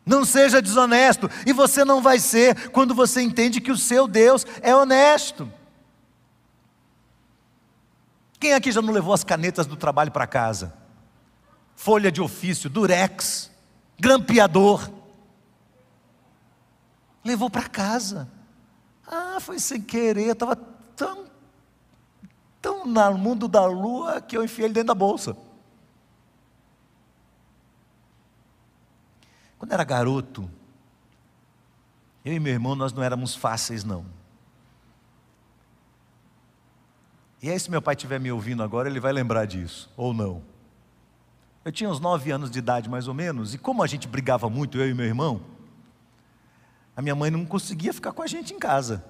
Não 0.06 0.24
seja 0.24 0.62
desonesto. 0.62 1.30
E 1.46 1.52
você 1.52 1.84
não 1.84 2.02
vai 2.02 2.20
ser 2.20 2.70
quando 2.70 2.94
você 2.94 3.22
entende 3.22 3.60
que 3.60 3.72
o 3.72 3.78
seu 3.78 4.08
Deus 4.08 4.46
é 4.62 4.74
honesto. 4.74 5.52
Quem 8.46 8.54
aqui 8.54 8.72
já 8.72 8.80
não 8.80 8.94
levou 8.94 9.12
as 9.12 9.24
canetas 9.24 9.66
do 9.66 9.76
trabalho 9.76 10.12
para 10.12 10.28
casa? 10.28 10.72
Folha 11.76 12.12
de 12.12 12.22
ofício, 12.22 12.70
durex, 12.70 13.50
grampeador. 14.00 14.88
Levou 17.24 17.50
para 17.50 17.68
casa. 17.68 18.30
Ah, 19.08 19.40
foi 19.40 19.58
sem 19.58 19.82
querer, 19.82 20.34
estava 20.34 20.56
tão, 20.56 21.26
tão 22.62 22.86
no 22.86 23.18
mundo 23.18 23.48
da 23.48 23.66
lua 23.66 24.22
que 24.22 24.38
eu 24.38 24.44
enfiei 24.44 24.68
ele 24.68 24.76
dentro 24.76 24.90
da 24.90 24.94
bolsa. 24.94 25.36
Quando 29.58 29.72
era 29.72 29.84
garoto, 29.84 30.48
eu 32.24 32.34
e 32.34 32.40
meu 32.40 32.54
irmão, 32.54 32.76
nós 32.76 32.94
não 32.94 33.02
éramos 33.02 33.34
fáceis, 33.34 33.84
não. 33.84 34.06
E 37.46 37.50
aí, 37.52 37.60
se 37.60 37.70
meu 37.70 37.80
pai 37.80 37.94
estiver 37.94 38.20
me 38.20 38.32
ouvindo 38.32 38.64
agora, 38.64 38.90
ele 38.90 39.00
vai 39.00 39.14
lembrar 39.14 39.46
disso, 39.46 39.88
ou 39.96 40.16
não. 40.16 40.42
Eu 41.64 41.72
tinha 41.72 41.88
uns 41.88 42.00
nove 42.00 42.32
anos 42.32 42.50
de 42.50 42.58
idade, 42.58 42.90
mais 42.90 43.08
ou 43.08 43.14
menos, 43.14 43.54
e 43.54 43.60
como 43.60 43.84
a 43.84 43.88
gente 43.88 44.08
brigava 44.08 44.50
muito, 44.50 44.80
eu 44.80 44.90
e 44.90 44.96
meu 44.96 45.06
irmão, 45.06 45.40
a 46.98 47.04
minha 47.04 47.14
mãe 47.14 47.30
não 47.30 47.46
conseguia 47.46 47.94
ficar 47.94 48.14
com 48.14 48.24
a 48.24 48.26
gente 48.26 48.52
em 48.52 48.58
casa. 48.58 49.06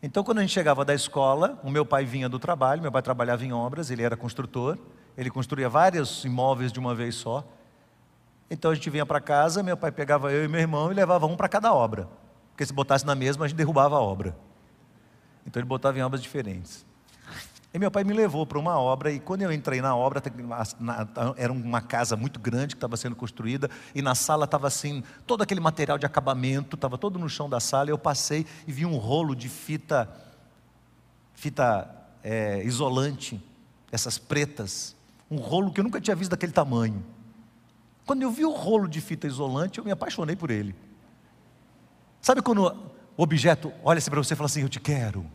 Então, 0.00 0.22
quando 0.22 0.38
a 0.38 0.42
gente 0.42 0.52
chegava 0.52 0.84
da 0.84 0.94
escola, 0.94 1.58
o 1.64 1.68
meu 1.68 1.84
pai 1.84 2.04
vinha 2.04 2.28
do 2.28 2.38
trabalho, 2.38 2.80
meu 2.80 2.92
pai 2.92 3.02
trabalhava 3.02 3.44
em 3.44 3.52
obras, 3.52 3.90
ele 3.90 4.04
era 4.04 4.16
construtor, 4.16 4.78
ele 5.18 5.28
construía 5.28 5.68
vários 5.68 6.24
imóveis 6.24 6.70
de 6.70 6.78
uma 6.78 6.94
vez 6.94 7.16
só. 7.16 7.44
Então 8.48 8.70
a 8.70 8.74
gente 8.76 8.88
vinha 8.88 9.04
para 9.04 9.20
casa, 9.20 9.64
meu 9.64 9.76
pai 9.76 9.90
pegava 9.90 10.30
eu 10.30 10.44
e 10.44 10.48
meu 10.48 10.60
irmão 10.60 10.92
e 10.92 10.94
levava 10.94 11.26
um 11.26 11.36
para 11.36 11.48
cada 11.48 11.74
obra. 11.74 12.08
Porque 12.52 12.64
se 12.64 12.72
botasse 12.72 13.04
na 13.04 13.16
mesma, 13.16 13.46
a 13.46 13.48
gente 13.48 13.56
derrubava 13.56 13.96
a 13.96 14.00
obra. 14.00 14.36
Então 15.44 15.60
ele 15.60 15.66
botava 15.66 15.98
em 15.98 16.02
obras 16.02 16.22
diferentes. 16.22 16.86
E 17.76 17.78
meu 17.78 17.90
pai 17.90 18.04
me 18.04 18.14
levou 18.14 18.46
para 18.46 18.58
uma 18.58 18.80
obra, 18.80 19.12
e 19.12 19.20
quando 19.20 19.42
eu 19.42 19.52
entrei 19.52 19.82
na 19.82 19.94
obra, 19.94 20.22
era 21.36 21.52
uma 21.52 21.82
casa 21.82 22.16
muito 22.16 22.40
grande 22.40 22.68
que 22.68 22.78
estava 22.78 22.96
sendo 22.96 23.14
construída, 23.14 23.68
e 23.94 24.00
na 24.00 24.14
sala 24.14 24.46
estava 24.46 24.66
assim, 24.66 25.04
todo 25.26 25.42
aquele 25.42 25.60
material 25.60 25.98
de 25.98 26.06
acabamento, 26.06 26.74
estava 26.74 26.96
todo 26.96 27.18
no 27.18 27.28
chão 27.28 27.50
da 27.50 27.60
sala, 27.60 27.90
e 27.90 27.92
eu 27.92 27.98
passei 27.98 28.46
e 28.66 28.72
vi 28.72 28.86
um 28.86 28.96
rolo 28.96 29.36
de 29.36 29.50
fita, 29.50 30.10
fita 31.34 31.94
é, 32.24 32.64
isolante, 32.64 33.38
essas 33.92 34.16
pretas, 34.16 34.96
um 35.30 35.36
rolo 35.36 35.70
que 35.70 35.78
eu 35.78 35.84
nunca 35.84 36.00
tinha 36.00 36.16
visto 36.16 36.30
daquele 36.30 36.52
tamanho. 36.52 37.04
Quando 38.06 38.22
eu 38.22 38.30
vi 38.30 38.46
o 38.46 38.52
rolo 38.52 38.88
de 38.88 39.02
fita 39.02 39.26
isolante, 39.26 39.80
eu 39.80 39.84
me 39.84 39.90
apaixonei 39.90 40.34
por 40.34 40.50
ele. 40.50 40.74
Sabe 42.22 42.40
quando 42.40 42.74
o 43.18 43.22
objeto 43.22 43.70
olha 43.84 44.00
para 44.00 44.22
você 44.22 44.32
e 44.32 44.36
fala 44.36 44.46
assim: 44.46 44.62
Eu 44.62 44.68
te 44.70 44.80
quero. 44.80 45.26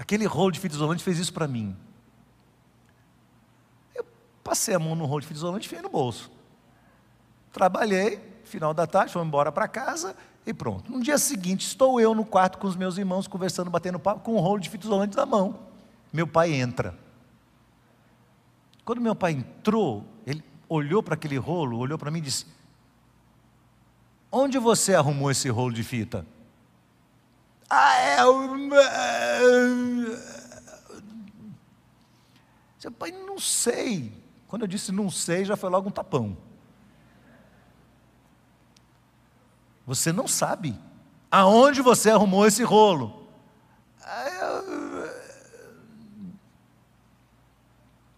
Aquele 0.00 0.24
rolo 0.24 0.50
de 0.50 0.58
fita 0.58 0.74
isolante 0.74 1.04
fez 1.04 1.18
isso 1.18 1.30
para 1.30 1.46
mim. 1.46 1.76
Eu 3.94 4.02
passei 4.42 4.74
a 4.74 4.78
mão 4.78 4.94
no 4.94 5.04
rolo 5.04 5.20
de 5.20 5.26
fita 5.26 5.36
isolante 5.38 5.66
e 5.66 5.68
fiquei 5.68 5.82
no 5.82 5.90
bolso. 5.90 6.30
Trabalhei, 7.52 8.18
final 8.42 8.72
da 8.72 8.86
tarde, 8.86 9.12
fomos 9.12 9.28
embora 9.28 9.52
para 9.52 9.68
casa 9.68 10.16
e 10.46 10.54
pronto. 10.54 10.90
No 10.90 11.02
dia 11.02 11.18
seguinte, 11.18 11.66
estou 11.66 12.00
eu 12.00 12.14
no 12.14 12.24
quarto 12.24 12.56
com 12.56 12.66
os 12.66 12.76
meus 12.76 12.96
irmãos, 12.96 13.28
conversando, 13.28 13.68
batendo 13.68 13.98
papo, 13.98 14.20
com 14.20 14.36
um 14.36 14.40
rolo 14.40 14.58
de 14.58 14.70
fita 14.70 14.86
isolante 14.86 15.14
na 15.14 15.26
mão. 15.26 15.58
Meu 16.10 16.26
pai 16.26 16.54
entra. 16.54 16.98
Quando 18.82 19.02
meu 19.02 19.14
pai 19.14 19.32
entrou, 19.32 20.06
ele 20.26 20.42
olhou 20.66 21.02
para 21.02 21.12
aquele 21.12 21.36
rolo, 21.36 21.76
olhou 21.76 21.98
para 21.98 22.10
mim 22.10 22.20
e 22.20 22.22
disse: 22.22 22.46
Onde 24.32 24.58
você 24.58 24.94
arrumou 24.94 25.30
esse 25.30 25.50
rolo 25.50 25.74
de 25.74 25.82
fita? 25.82 26.24
Ah, 27.70 27.96
é. 28.00 28.16
Seu 32.80 32.90
pai, 32.90 33.12
não 33.12 33.38
sei. 33.38 34.12
Quando 34.48 34.62
eu 34.62 34.68
disse 34.68 34.90
não 34.90 35.08
sei, 35.08 35.44
já 35.44 35.56
foi 35.56 35.70
logo 35.70 35.88
um 35.88 35.92
tapão. 35.92 36.36
Você 39.86 40.12
não 40.12 40.26
sabe 40.26 40.76
aonde 41.30 41.80
você 41.80 42.10
arrumou 42.10 42.46
esse 42.46 42.64
rolo. 42.64 43.28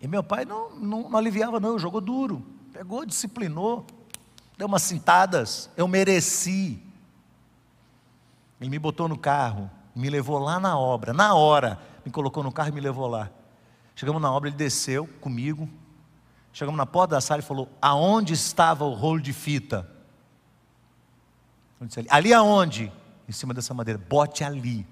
E 0.01 0.09
meu 0.09 0.23
pai 0.23 0.45
não, 0.45 0.75
não, 0.75 1.11
não 1.11 1.19
aliviava, 1.19 1.61
não, 1.61 1.79
jogou 1.79 2.01
duro. 2.01 2.45
Pegou, 2.73 3.05
disciplinou, 3.05 3.87
deu 4.57 4.67
umas 4.67 4.83
cintadas. 4.83 5.69
Eu 5.77 5.87
mereci. 5.87 6.83
Me 8.69 8.79
botou 8.79 9.09
no 9.09 9.19
carro, 9.19 9.71
me 9.95 10.09
levou 10.09 10.39
lá 10.39 10.59
na 10.61 10.79
obra, 10.79 11.13
na 11.13 11.35
hora, 11.35 11.79
me 12.05 12.11
colocou 12.11 12.43
no 12.43 12.53
carro 12.53 12.69
e 12.69 12.73
me 12.73 12.81
levou 12.81 13.07
lá. 13.07 13.31
Chegamos 13.95 14.21
na 14.21 14.33
obra, 14.33 14.49
ele 14.49 14.57
desceu 14.57 15.07
comigo. 15.21 15.69
Chegamos 16.53 16.77
na 16.77 16.87
porta 16.87 17.15
da 17.15 17.21
sala 17.21 17.41
e 17.41 17.45
falou: 17.45 17.69
Aonde 17.81 18.35
estava 18.35 18.85
o 18.85 18.93
rolo 18.93 19.21
de 19.21 19.33
fita? 19.33 19.89
Eu 21.81 21.87
disse, 21.87 22.01
ali, 22.01 22.09
ali 22.11 22.33
aonde? 22.33 22.93
Em 23.29 23.33
cima 23.33 23.53
dessa 23.53 23.75
madeira. 23.75 23.99
Bote 23.99 24.45
ali. 24.45 24.87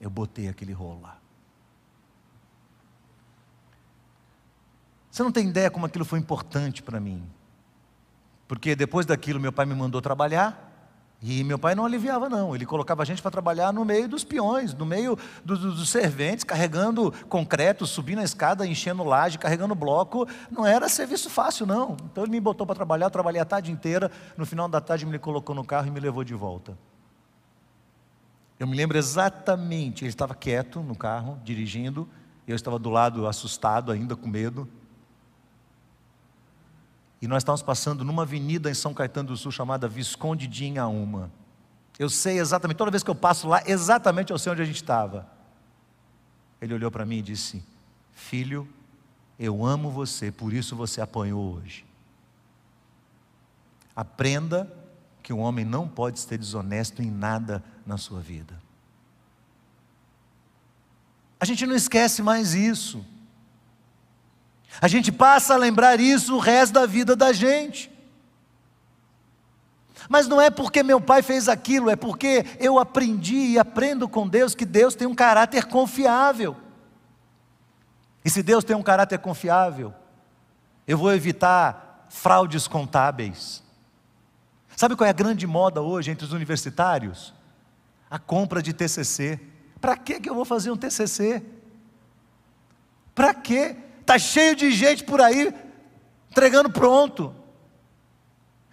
Eu 0.00 0.10
botei 0.10 0.48
aquele 0.48 0.72
rolo 0.72 1.00
lá. 1.02 1.18
Você 5.10 5.22
não 5.22 5.30
tem 5.30 5.48
ideia 5.48 5.70
como 5.70 5.86
aquilo 5.86 6.04
foi 6.04 6.18
importante 6.18 6.82
para 6.82 7.00
mim. 7.00 7.24
Porque 8.46 8.74
depois 8.74 9.06
daquilo 9.06 9.40
meu 9.40 9.52
pai 9.52 9.64
me 9.64 9.74
mandou 9.74 10.02
trabalhar, 10.02 10.73
e 11.22 11.42
meu 11.42 11.58
pai 11.58 11.74
não 11.74 11.86
aliviava, 11.86 12.28
não. 12.28 12.54
Ele 12.54 12.66
colocava 12.66 13.02
a 13.02 13.04
gente 13.04 13.22
para 13.22 13.30
trabalhar 13.30 13.72
no 13.72 13.84
meio 13.84 14.06
dos 14.06 14.24
peões, 14.24 14.74
no 14.74 14.84
meio 14.84 15.18
dos, 15.44 15.58
dos 15.58 15.88
serventes, 15.88 16.44
carregando 16.44 17.12
concreto, 17.28 17.86
subindo 17.86 18.18
a 18.18 18.24
escada, 18.24 18.66
enchendo 18.66 19.02
laje, 19.02 19.38
carregando 19.38 19.74
bloco. 19.74 20.28
Não 20.50 20.66
era 20.66 20.88
serviço 20.88 21.30
fácil, 21.30 21.64
não. 21.66 21.96
Então 22.04 22.24
ele 22.24 22.30
me 22.30 22.40
botou 22.40 22.66
para 22.66 22.74
trabalhar, 22.74 23.06
eu 23.06 23.10
trabalhei 23.10 23.40
a 23.40 23.44
tarde 23.44 23.72
inteira. 23.72 24.10
No 24.36 24.44
final 24.44 24.68
da 24.68 24.80
tarde, 24.80 25.06
me 25.06 25.18
colocou 25.18 25.54
no 25.54 25.64
carro 25.64 25.86
e 25.86 25.90
me 25.90 25.98
levou 25.98 26.24
de 26.24 26.34
volta. 26.34 26.76
Eu 28.58 28.66
me 28.66 28.76
lembro 28.76 28.96
exatamente, 28.96 30.04
ele 30.04 30.10
estava 30.10 30.34
quieto 30.34 30.80
no 30.80 30.94
carro, 30.94 31.38
dirigindo, 31.42 32.08
eu 32.46 32.54
estava 32.54 32.78
do 32.78 32.88
lado 32.88 33.26
assustado, 33.26 33.90
ainda 33.90 34.14
com 34.14 34.28
medo. 34.28 34.68
E 37.24 37.26
nós 37.26 37.42
estávamos 37.42 37.62
passando 37.62 38.04
numa 38.04 38.20
avenida 38.20 38.70
em 38.70 38.74
São 38.74 38.92
Caetano 38.92 39.28
do 39.28 39.36
Sul 39.38 39.50
chamada 39.50 39.88
Visconde 39.88 40.46
de 40.46 40.66
Inhaúma. 40.66 41.32
Eu 41.98 42.10
sei 42.10 42.38
exatamente, 42.38 42.76
toda 42.76 42.90
vez 42.90 43.02
que 43.02 43.08
eu 43.08 43.14
passo 43.14 43.48
lá, 43.48 43.62
exatamente 43.64 44.30
eu 44.30 44.38
sei 44.38 44.52
onde 44.52 44.60
a 44.60 44.64
gente 44.66 44.76
estava. 44.76 45.26
Ele 46.60 46.74
olhou 46.74 46.90
para 46.90 47.06
mim 47.06 47.20
e 47.20 47.22
disse: 47.22 47.64
Filho, 48.12 48.68
eu 49.38 49.64
amo 49.64 49.90
você, 49.90 50.30
por 50.30 50.52
isso 50.52 50.76
você 50.76 51.00
apanhou 51.00 51.54
hoje. 51.54 51.86
Aprenda 53.96 54.70
que 55.22 55.32
um 55.32 55.38
homem 55.38 55.64
não 55.64 55.88
pode 55.88 56.20
ser 56.20 56.36
desonesto 56.36 57.00
em 57.00 57.10
nada 57.10 57.64
na 57.86 57.96
sua 57.96 58.20
vida. 58.20 58.60
A 61.40 61.46
gente 61.46 61.64
não 61.64 61.74
esquece 61.74 62.20
mais 62.20 62.52
isso. 62.52 63.02
A 64.80 64.88
gente 64.88 65.12
passa 65.12 65.54
a 65.54 65.56
lembrar 65.56 66.00
isso 66.00 66.36
o 66.36 66.38
resto 66.38 66.72
da 66.72 66.86
vida 66.86 67.14
da 67.14 67.32
gente. 67.32 67.90
Mas 70.08 70.28
não 70.28 70.40
é 70.40 70.50
porque 70.50 70.82
meu 70.82 71.00
pai 71.00 71.22
fez 71.22 71.48
aquilo, 71.48 71.88
é 71.88 71.96
porque 71.96 72.44
eu 72.58 72.78
aprendi 72.78 73.52
e 73.52 73.58
aprendo 73.58 74.08
com 74.08 74.28
Deus 74.28 74.54
que 74.54 74.66
Deus 74.66 74.94
tem 74.94 75.06
um 75.06 75.14
caráter 75.14 75.64
confiável. 75.66 76.56
E 78.24 78.30
se 78.30 78.42
Deus 78.42 78.64
tem 78.64 78.76
um 78.76 78.82
caráter 78.82 79.18
confiável, 79.18 79.94
eu 80.86 80.98
vou 80.98 81.12
evitar 81.12 82.06
fraudes 82.08 82.68
contábeis. 82.68 83.62
Sabe 84.76 84.96
qual 84.96 85.06
é 85.06 85.10
a 85.10 85.14
grande 85.14 85.46
moda 85.46 85.80
hoje 85.80 86.10
entre 86.10 86.24
os 86.26 86.32
universitários? 86.32 87.32
A 88.10 88.18
compra 88.18 88.62
de 88.62 88.72
TCC. 88.72 89.40
Para 89.80 89.96
que 89.96 90.20
eu 90.28 90.34
vou 90.34 90.44
fazer 90.44 90.70
um 90.70 90.76
TCC? 90.76 91.42
Para 93.14 93.32
quê? 93.34 93.76
Está 94.04 94.18
cheio 94.18 94.54
de 94.54 94.70
gente 94.70 95.02
por 95.02 95.18
aí 95.18 95.50
entregando 96.30 96.68
pronto. 96.68 97.34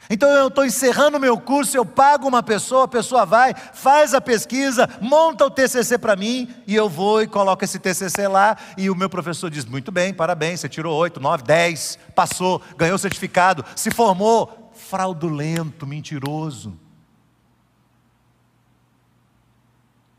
Então 0.10 0.28
eu 0.30 0.50
estou 0.50 0.66
encerrando 0.66 1.16
o 1.16 1.22
meu 1.22 1.40
curso, 1.40 1.78
eu 1.78 1.86
pago 1.86 2.28
uma 2.28 2.44
pessoa, 2.44 2.84
a 2.84 2.88
pessoa 2.88 3.26
vai, 3.26 3.54
faz 3.54 4.14
a 4.14 4.20
pesquisa, 4.20 4.90
monta 5.00 5.46
o 5.46 5.50
TCC 5.50 5.98
para 5.98 6.18
mim, 6.18 6.54
e 6.68 6.76
eu 6.76 6.90
vou 6.90 7.22
e 7.22 7.28
coloco 7.28 7.64
esse 7.64 7.80
TCC 7.80 8.28
lá, 8.28 8.58
e 8.78 8.90
o 8.90 8.96
meu 8.96 9.10
professor 9.10 9.50
diz: 9.50 9.64
muito 9.64 9.90
bem, 9.90 10.14
parabéns, 10.14 10.60
você 10.60 10.68
tirou 10.68 10.98
8, 10.98 11.18
9, 11.18 11.44
10, 11.44 11.98
passou, 12.14 12.62
ganhou 12.76 12.96
o 12.96 13.00
certificado, 13.00 13.64
se 13.76 13.90
formou. 13.90 14.58
Fraudulento, 14.74 15.86
mentiroso. 15.86 16.78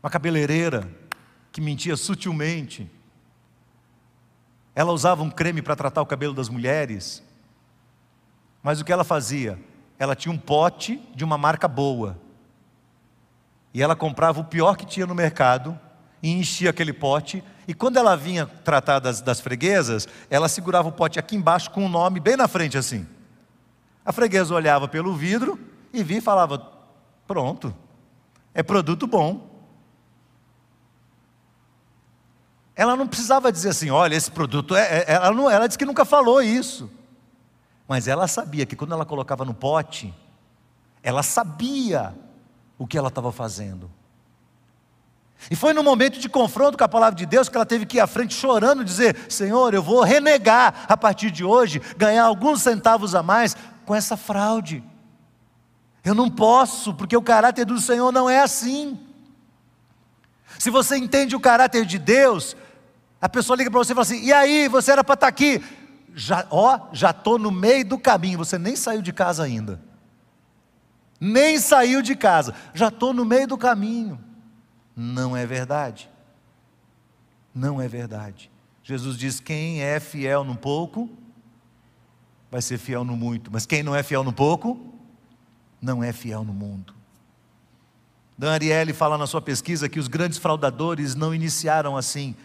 Uma 0.01 0.09
cabeleireira 0.09 0.89
que 1.51 1.61
mentia 1.61 1.95
sutilmente. 1.95 2.89
Ela 4.75 4.91
usava 4.91 5.23
um 5.23 5.29
creme 5.29 5.61
para 5.61 5.75
tratar 5.75 6.01
o 6.01 6.05
cabelo 6.05 6.33
das 6.33 6.49
mulheres, 6.49 7.23
mas 8.61 8.79
o 8.79 8.85
que 8.85 8.93
ela 8.93 9.03
fazia? 9.03 9.59
ela 10.03 10.15
tinha 10.15 10.33
um 10.33 10.37
pote 10.37 11.01
de 11.15 11.23
uma 11.23 11.37
marca 11.37 11.67
boa. 11.67 12.17
E 13.73 13.81
ela 13.81 13.95
comprava 13.95 14.39
o 14.41 14.43
pior 14.43 14.75
que 14.75 14.85
tinha 14.85 15.05
no 15.05 15.15
mercado 15.15 15.79
e 16.21 16.29
enchia 16.31 16.69
aquele 16.69 16.93
pote. 16.93 17.43
E 17.67 17.73
quando 17.73 17.97
ela 17.97 18.15
vinha 18.15 18.45
tratar 18.45 18.99
das, 18.99 19.21
das 19.21 19.39
freguesas, 19.39 20.07
ela 20.29 20.49
segurava 20.49 20.89
o 20.89 20.91
pote 20.91 21.19
aqui 21.19 21.35
embaixo 21.35 21.71
com 21.71 21.81
o 21.81 21.85
um 21.85 21.89
nome 21.89 22.19
bem 22.19 22.35
na 22.35 22.47
frente 22.47 22.77
assim. 22.77 23.07
A 24.05 24.11
freguesa 24.11 24.53
olhava 24.53 24.87
pelo 24.87 25.15
vidro 25.15 25.57
e 25.93 26.03
via 26.03 26.17
e 26.17 26.21
falava: 26.21 26.59
Pronto, 27.25 27.73
é 28.53 28.61
produto 28.61 29.07
bom. 29.07 29.52
Ela 32.75 32.95
não 32.95 33.07
precisava 33.07 33.51
dizer 33.51 33.69
assim: 33.69 33.89
Olha, 33.89 34.15
esse 34.15 34.31
produto 34.31 34.75
é. 34.75 34.81
é 34.81 35.05
ela, 35.07 35.31
não, 35.31 35.49
ela 35.49 35.67
disse 35.67 35.77
que 35.77 35.85
nunca 35.85 36.05
falou 36.05 36.41
isso. 36.41 36.89
Mas 37.87 38.07
ela 38.07 38.27
sabia 38.27 38.65
que 38.65 38.75
quando 38.75 38.93
ela 38.93 39.05
colocava 39.05 39.45
no 39.45 39.53
pote, 39.53 40.13
ela 41.01 41.21
sabia 41.21 42.15
o 42.77 42.87
que 42.87 42.97
ela 42.97 43.09
estava 43.09 43.31
fazendo. 43.31 43.91
E 45.51 45.55
foi 45.55 45.73
no 45.73 45.83
momento 45.83 46.19
de 46.19 46.29
confronto 46.29 46.77
com 46.77 46.83
a 46.83 46.89
palavra 46.89 47.15
de 47.15 47.25
Deus 47.25 47.49
que 47.49 47.57
ela 47.57 47.65
teve 47.65 47.85
que 47.85 47.97
ir 47.97 47.99
à 47.99 48.07
frente 48.07 48.33
chorando, 48.33 48.83
dizer: 48.83 49.17
Senhor, 49.29 49.73
eu 49.73 49.83
vou 49.83 50.01
renegar 50.01 50.85
a 50.87 50.95
partir 50.95 51.29
de 51.31 51.43
hoje, 51.43 51.81
ganhar 51.97 52.23
alguns 52.23 52.61
centavos 52.61 53.13
a 53.13 53.21
mais 53.21 53.55
com 53.85 53.93
essa 53.93 54.15
fraude. 54.15 54.83
Eu 56.03 56.15
não 56.15 56.29
posso, 56.29 56.93
porque 56.93 57.15
o 57.15 57.21
caráter 57.21 57.65
do 57.65 57.79
Senhor 57.79 58.11
não 58.11 58.29
é 58.29 58.39
assim. 58.39 58.99
Se 60.59 60.69
você 60.69 60.97
entende 60.97 61.35
o 61.35 61.39
caráter 61.39 61.85
de 61.85 61.97
Deus, 61.97 62.55
a 63.25 63.29
pessoa 63.29 63.55
liga 63.55 63.71
para 63.71 63.79
você 63.79 63.93
e 63.93 63.95
fala 63.95 64.03
assim: 64.03 64.23
e 64.23 64.33
aí, 64.33 64.67
você 64.67 64.91
era 64.91 65.03
para 65.03 65.13
estar 65.13 65.27
tá 65.27 65.29
aqui? 65.29 65.61
já, 66.15 66.45
ó, 66.49 66.89
já 66.91 67.09
estou 67.09 67.39
no 67.39 67.51
meio 67.51 67.85
do 67.85 67.97
caminho, 67.97 68.37
você 68.37 68.57
nem 68.57 68.75
saiu 68.75 69.01
de 69.01 69.11
casa 69.11 69.43
ainda. 69.43 69.81
Nem 71.19 71.57
saiu 71.57 72.01
de 72.01 72.15
casa, 72.15 72.53
já 72.73 72.89
estou 72.89 73.13
no 73.13 73.25
meio 73.25 73.47
do 73.47 73.57
caminho. 73.57 74.19
Não 74.95 75.35
é 75.35 75.45
verdade. 75.45 76.09
Não 77.55 77.81
é 77.81 77.87
verdade. 77.87 78.51
Jesus 78.83 79.17
diz: 79.17 79.39
quem 79.39 79.81
é 79.81 79.99
fiel 79.99 80.43
no 80.43 80.55
pouco, 80.55 81.09
vai 82.51 82.61
ser 82.61 82.77
fiel 82.77 83.03
no 83.03 83.15
muito, 83.15 83.51
mas 83.51 83.65
quem 83.65 83.81
não 83.81 83.95
é 83.95 84.03
fiel 84.03 84.23
no 84.23 84.33
pouco, 84.33 84.93
não 85.81 86.03
é 86.03 86.11
fiel 86.11 86.43
no 86.43 86.53
mundo. 86.53 86.93
Dan 88.37 88.51
Ariely 88.51 88.93
fala 88.93 89.17
na 89.17 89.27
sua 89.27 89.41
pesquisa 89.41 89.87
que 89.87 89.99
os 89.99 90.07
grandes 90.07 90.37
fraudadores 90.37 91.15
não 91.15 91.33
iniciaram 91.33 91.95
assim, 91.95 92.35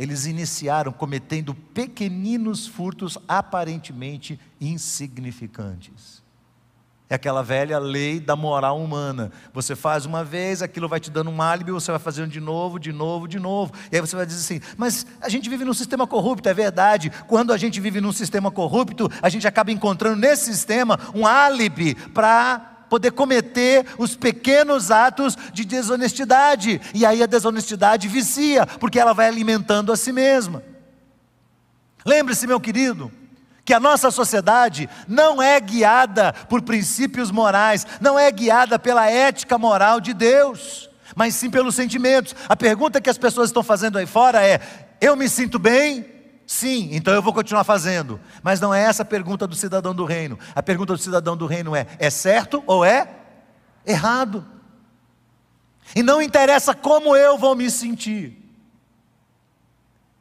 eles 0.00 0.24
iniciaram 0.24 0.92
cometendo 0.92 1.54
pequeninos 1.54 2.66
furtos 2.66 3.18
aparentemente 3.28 4.40
insignificantes. 4.58 6.22
É 7.10 7.16
aquela 7.16 7.42
velha 7.42 7.78
lei 7.78 8.18
da 8.18 8.34
moral 8.34 8.80
humana. 8.80 9.30
Você 9.52 9.76
faz 9.76 10.06
uma 10.06 10.24
vez, 10.24 10.62
aquilo 10.62 10.88
vai 10.88 11.00
te 11.00 11.10
dando 11.10 11.28
um 11.28 11.42
álibi, 11.42 11.70
você 11.70 11.90
vai 11.90 12.00
fazendo 12.00 12.30
de 12.30 12.40
novo, 12.40 12.78
de 12.78 12.92
novo, 12.92 13.28
de 13.28 13.38
novo. 13.38 13.74
E 13.92 13.96
aí 13.96 14.00
você 14.00 14.16
vai 14.16 14.24
dizer 14.24 14.40
assim: 14.40 14.66
mas 14.78 15.06
a 15.20 15.28
gente 15.28 15.50
vive 15.50 15.66
num 15.66 15.74
sistema 15.74 16.06
corrupto, 16.06 16.48
é 16.48 16.54
verdade. 16.54 17.12
Quando 17.26 17.52
a 17.52 17.58
gente 17.58 17.78
vive 17.78 18.00
num 18.00 18.12
sistema 18.12 18.50
corrupto, 18.50 19.06
a 19.20 19.28
gente 19.28 19.46
acaba 19.46 19.70
encontrando 19.70 20.16
nesse 20.16 20.46
sistema 20.46 20.98
um 21.14 21.26
álibi 21.26 21.94
para 21.94 22.69
poder 22.90 23.12
cometer 23.12 23.86
os 23.96 24.16
pequenos 24.16 24.90
atos 24.90 25.38
de 25.54 25.64
desonestidade. 25.64 26.80
E 26.92 27.06
aí 27.06 27.22
a 27.22 27.26
desonestidade 27.26 28.08
vicia, 28.08 28.66
porque 28.66 28.98
ela 28.98 29.14
vai 29.14 29.28
alimentando 29.28 29.92
a 29.92 29.96
si 29.96 30.12
mesma. 30.12 30.62
Lembre-se, 32.04 32.46
meu 32.46 32.60
querido, 32.60 33.10
que 33.64 33.72
a 33.72 33.80
nossa 33.80 34.10
sociedade 34.10 34.90
não 35.06 35.40
é 35.40 35.60
guiada 35.60 36.32
por 36.32 36.60
princípios 36.62 37.30
morais, 37.30 37.86
não 38.00 38.18
é 38.18 38.30
guiada 38.30 38.78
pela 38.78 39.08
ética 39.08 39.56
moral 39.56 40.00
de 40.00 40.12
Deus, 40.12 40.90
mas 41.14 41.36
sim 41.36 41.48
pelos 41.48 41.76
sentimentos. 41.76 42.34
A 42.48 42.56
pergunta 42.56 43.00
que 43.00 43.10
as 43.10 43.18
pessoas 43.18 43.50
estão 43.50 43.62
fazendo 43.62 43.98
aí 43.98 44.06
fora 44.06 44.44
é: 44.44 44.60
eu 45.00 45.14
me 45.14 45.28
sinto 45.28 45.58
bem? 45.58 46.19
Sim, 46.50 46.88
então 46.90 47.14
eu 47.14 47.22
vou 47.22 47.32
continuar 47.32 47.62
fazendo. 47.62 48.18
Mas 48.42 48.60
não 48.60 48.74
é 48.74 48.82
essa 48.82 49.02
a 49.02 49.06
pergunta 49.06 49.46
do 49.46 49.54
cidadão 49.54 49.94
do 49.94 50.04
reino. 50.04 50.36
A 50.52 50.60
pergunta 50.60 50.94
do 50.94 50.98
cidadão 50.98 51.36
do 51.36 51.46
reino 51.46 51.76
é: 51.76 51.86
é 51.96 52.10
certo 52.10 52.60
ou 52.66 52.84
é 52.84 53.08
errado? 53.86 54.44
E 55.94 56.02
não 56.02 56.20
interessa 56.20 56.74
como 56.74 57.14
eu 57.14 57.38
vou 57.38 57.54
me 57.54 57.70
sentir. 57.70 58.36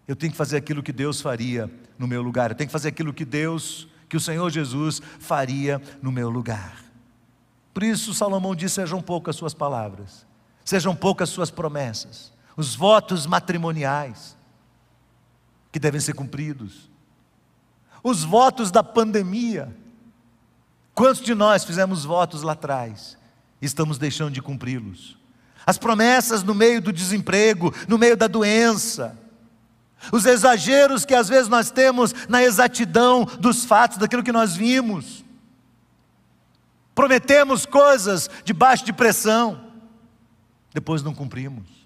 Eu 0.07 0.15
tenho 0.15 0.32
que 0.32 0.38
fazer 0.38 0.57
aquilo 0.57 0.84
que 0.84 0.93
Deus 0.93 1.19
faria 1.19 1.67
no 1.97 2.07
meu 2.07 2.21
lugar. 2.21 2.51
Eu 2.51 2.55
tenho 2.55 2.67
que 2.67 2.73
fazer 2.73 2.89
aquilo 2.89 3.11
que 3.11 3.25
Deus, 3.25 3.88
que 4.07 4.15
o 4.15 4.19
Senhor 4.19 4.51
Jesus 4.51 5.01
faria 5.19 5.82
no 5.99 6.11
meu 6.11 6.30
lugar. 6.30 6.77
Por 7.73 7.82
isso 7.82 8.13
Salomão 8.13 8.53
diz: 8.53 8.71
sejam 8.71 9.01
poucas 9.01 9.34
as 9.36 9.39
suas 9.39 9.55
palavras, 9.55 10.27
sejam 10.63 10.95
poucas 10.95 11.30
as 11.30 11.34
suas 11.34 11.49
promessas, 11.49 12.32
os 12.55 12.75
votos 12.75 13.25
matrimoniais 13.25 14.38
que 15.72 15.80
devem 15.80 16.01
ser 16.01 16.13
cumpridos. 16.13 16.89
Os 18.03 18.24
votos 18.24 18.72
da 18.72 18.84
pandemia. 18.84 19.76
Quantos 20.93 21.22
de 21.22 21.34
nós 21.34 21.63
fizemos 21.63 22.03
votos 22.03 22.41
lá 22.41 22.53
atrás 22.53 23.17
estamos 23.61 23.97
deixando 23.97 24.34
de 24.34 24.41
cumpri-los? 24.41 25.17
As 25.65 25.78
promessas 25.78 26.43
no 26.43 26.55
meio 26.55 26.82
do 26.82 26.91
desemprego, 26.91 27.74
no 27.88 27.97
meio 27.97 28.17
da 28.17 28.28
doença. 28.28 29.17
Os 30.11 30.26
exageros 30.26 31.05
que 31.05 31.13
às 31.13 31.28
vezes 31.28 31.49
nós 31.49 31.72
temos 31.72 32.13
na 32.28 32.41
exatidão 32.41 33.26
dos 33.26 33.65
fatos, 33.65 33.97
daquilo 33.97 34.24
que 34.24 34.32
nós 34.32 34.55
vimos. 34.55 35.24
Prometemos 36.95 37.65
coisas 37.65 38.30
debaixo 38.43 38.84
de 38.84 38.91
pressão, 38.91 39.72
depois 40.74 41.01
não 41.01 41.13
cumprimos. 41.13 41.78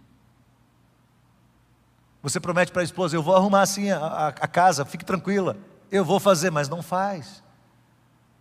Você 2.24 2.40
promete 2.40 2.72
para 2.72 2.82
a 2.82 2.86
esposa: 2.86 3.16
eu 3.16 3.22
vou 3.22 3.36
arrumar 3.36 3.62
assim 3.62 3.92
a, 3.92 3.98
a, 3.98 4.28
a 4.30 4.48
casa, 4.48 4.86
fique 4.86 5.04
tranquila, 5.06 5.58
eu 5.92 6.04
vou 6.04 6.20
fazer, 6.20 6.50
mas 6.50 6.70
não 6.70 6.82
faz. 6.82 7.44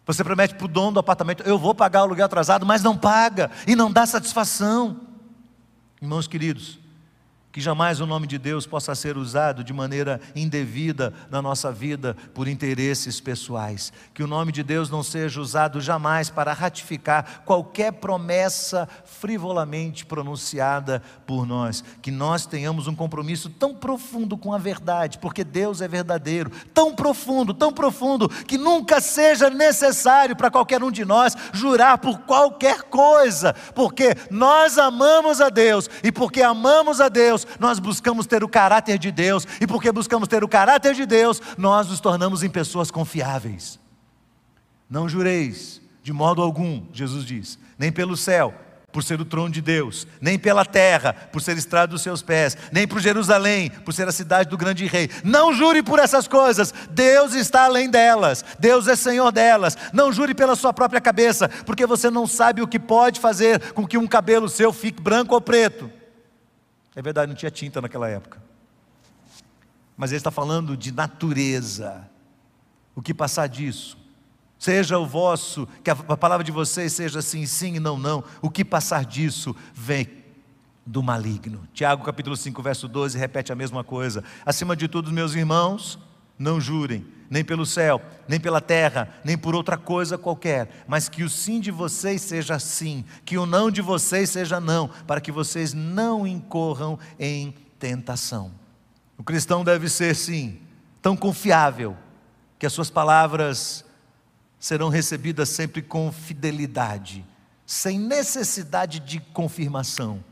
Você 0.07 0.25
promete 0.25 0.55
para 0.55 0.65
o 0.65 0.69
dono 0.69 0.93
do 0.93 1.01
apartamento: 1.01 1.43
eu 1.43 1.59
vou 1.59 1.75
pagar 1.75 2.01
o 2.01 2.05
aluguel 2.05 2.25
atrasado, 2.25 2.65
mas 2.65 2.83
não 2.83 2.97
paga 2.97 3.51
e 3.67 3.75
não 3.75 3.91
dá 3.93 4.07
satisfação. 4.07 5.01
Irmãos 6.01 6.29
queridos, 6.29 6.79
Que 7.53 7.61
jamais 7.61 8.01
o 8.01 8.07
nome 8.07 8.27
de 8.27 8.39
Deus 8.39 8.67
possa 8.67 8.95
ser 8.95 9.19
usado 9.19 9.63
de 9.63 9.75
maneira 9.75 10.19
indevida 10.35 11.13
na 11.31 11.43
nossa 11.43 11.71
vida 11.71 12.17
por 12.33 12.49
interesses 12.49 13.21
pessoais. 13.21 13.93
Que 14.15 14.23
o 14.23 14.27
nome 14.27 14.51
de 14.53 14.63
Deus 14.63 14.89
não 14.89 15.03
seja 15.03 15.39
usado 15.39 15.79
jamais 15.79 16.31
para 16.31 16.55
ratificar 16.55 17.43
qualquer 17.45 17.93
promessa 17.93 18.89
frivolamente 19.05 20.07
pronunciada 20.07 21.03
por 21.27 21.47
nós. 21.47 21.85
Que 22.01 22.11
nós 22.11 22.47
tenhamos 22.47 22.87
um 22.87 22.95
compromisso 22.95 23.51
tão 23.51 23.75
profundo 23.75 24.39
com 24.39 24.55
a 24.55 24.59
verdade, 24.59 25.19
porque 25.19 25.45
Deus 25.45 25.83
é 25.83 25.89
verdadeiro, 25.89 26.51
tão 26.73 26.95
profundo, 26.95 27.53
tão 27.53 27.71
profundo, 27.71 28.31
que 28.31 28.57
nunca 28.57 28.99
seja 28.99 29.51
necessário 29.51 30.35
para 30.35 30.51
qualquer 30.51 30.83
um 30.83 30.91
de 30.91 31.05
nós 31.05 31.37
jurar 31.53 31.99
por 31.99 32.21
qualquer 32.21 32.85
coisa, 32.85 33.55
porque 33.75 34.17
nós 34.31 34.79
amamos 34.79 35.39
a 35.43 35.51
Deus 35.51 35.91
e 36.03 36.11
porque 36.11 36.41
amamos 36.41 36.99
a 36.99 37.11
Deus 37.11 37.42
Deus, 37.43 37.47
nós 37.59 37.79
buscamos 37.79 38.27
ter 38.27 38.43
o 38.45 38.49
caráter 38.49 38.99
de 38.99 39.11
Deus, 39.11 39.47
e 39.61 39.67
porque 39.67 39.91
buscamos 39.93 40.29
ter 40.29 40.43
o 40.45 40.49
caráter 40.49 40.95
de 40.95 41.07
Deus, 41.07 41.41
nós 41.57 41.89
nos 41.89 42.01
tornamos 42.01 42.43
em 42.43 42.51
pessoas 42.51 42.91
confiáveis. 42.91 43.79
Não 44.89 45.09
jureis 45.09 45.81
de 46.03 46.13
modo 46.13 46.43
algum, 46.43 46.83
Jesus 46.93 47.25
diz, 47.25 47.59
nem 47.79 47.93
pelo 47.93 48.17
céu, 48.17 48.53
por 48.93 49.05
ser 49.05 49.21
o 49.21 49.25
trono 49.25 49.51
de 49.51 49.63
Deus, 49.63 50.07
nem 50.21 50.39
pela 50.39 50.67
terra, 50.67 51.15
por 51.15 51.41
ser 51.41 51.57
estrada 51.57 51.87
dos 51.87 52.03
seus 52.03 52.21
pés, 52.21 52.59
nem 52.71 52.87
por 52.87 53.01
Jerusalém, 53.01 53.71
por 53.71 53.95
ser 53.95 54.07
a 54.07 54.13
cidade 54.13 54.51
do 54.51 54.57
grande 54.59 54.85
rei. 54.85 55.09
Não 55.25 55.55
jure 55.55 55.83
por 55.83 55.99
essas 55.99 56.29
coisas, 56.29 56.75
Deus 56.91 57.35
está 57.35 57.65
além 57.65 57.89
delas, 57.89 58.45
Deus 58.59 58.89
é 58.89 58.97
Senhor 58.97 59.31
delas. 59.33 59.79
Não 59.93 60.13
jure 60.13 60.35
pela 60.35 60.57
sua 60.57 60.75
própria 60.75 61.01
cabeça, 61.01 61.49
porque 61.65 61.87
você 61.87 62.11
não 62.11 62.27
sabe 62.27 62.61
o 62.61 62.69
que 62.69 62.79
pode 62.79 63.19
fazer 63.19 63.73
com 63.73 63.87
que 63.87 63.97
um 63.97 64.07
cabelo 64.07 64.49
seu 64.49 64.73
fique 64.73 65.01
branco 65.01 65.35
ou 65.35 65.41
preto. 65.41 66.02
É 66.95 67.03
verdade, 67.03 67.31
não 67.31 67.37
tinha 67.37 67.51
tinta 67.51 67.81
naquela 67.81 68.09
época. 68.09 68.43
Mas 69.97 70.11
ele 70.11 70.19
está 70.19 70.31
falando 70.31 70.77
de 70.77 70.93
natureza. 70.93 72.09
O 72.95 73.01
que 73.01 73.15
passar 73.15 73.47
disso? 73.47 73.97
Seja 74.59 74.99
o 74.99 75.07
vosso, 75.07 75.67
que 75.83 75.91
a 75.91 75.97
palavra 75.97 76.45
de 76.45 76.53
vocês 76.53 76.93
seja 76.93 77.21
sim, 77.21 77.47
sim 77.47 77.77
e 77.77 77.81
não, 77.81 77.99
não. 77.99 78.23
O 78.41 78.51
que 78.51 78.65
passar 78.65 79.05
disso 79.05 79.57
vem 79.75 80.23
do 80.85 81.03
maligno. 81.03 81.67
Tiago 81.73 82.05
capítulo 82.05 82.37
5, 82.37 82.63
verso 82.63 82.87
12 82.89 83.19
repete 83.19 83.53
a 83.53 83.57
mesma 83.57 83.83
coisa. 83.83 84.23
Acima 84.45 84.77
de 84.77 84.87
tudo, 84.89 85.11
meus 85.11 85.35
irmãos, 85.35 85.99
não 86.43 86.61
jurem, 86.61 87.07
nem 87.31 87.45
pelo 87.45 87.65
céu, 87.65 88.03
nem 88.29 88.39
pela 88.39 88.61
terra, 88.61 89.09
nem 89.25 89.39
por 89.39 89.55
outra 89.55 89.79
coisa 89.79 90.19
qualquer, 90.19 90.85
mas 90.87 91.09
que 91.09 91.23
o 91.23 91.31
sim 91.31 91.61
de 91.61 91.71
vocês 91.71 92.21
seja 92.21 92.59
sim, 92.59 93.05
que 93.25 93.39
o 93.39 93.47
não 93.47 93.71
de 93.71 93.81
vocês 93.81 94.29
seja 94.29 94.61
não, 94.61 94.89
para 95.07 95.21
que 95.21 95.33
vocês 95.33 95.73
não 95.73 96.27
incorram 96.27 96.99
em 97.19 97.55
tentação. 97.79 98.53
O 99.17 99.25
cristão 99.25 99.65
deve 99.65 99.89
ser, 99.89 100.15
sim, 100.15 100.61
tão 101.01 101.17
confiável 101.17 101.97
que 102.59 102.67
as 102.67 102.73
suas 102.73 102.91
palavras 102.91 103.85
serão 104.59 104.89
recebidas 104.89 105.49
sempre 105.49 105.81
com 105.81 106.13
fidelidade, 106.13 107.25
sem 107.65 107.99
necessidade 107.99 109.01
de 109.01 109.21
confirmação. 109.21 110.23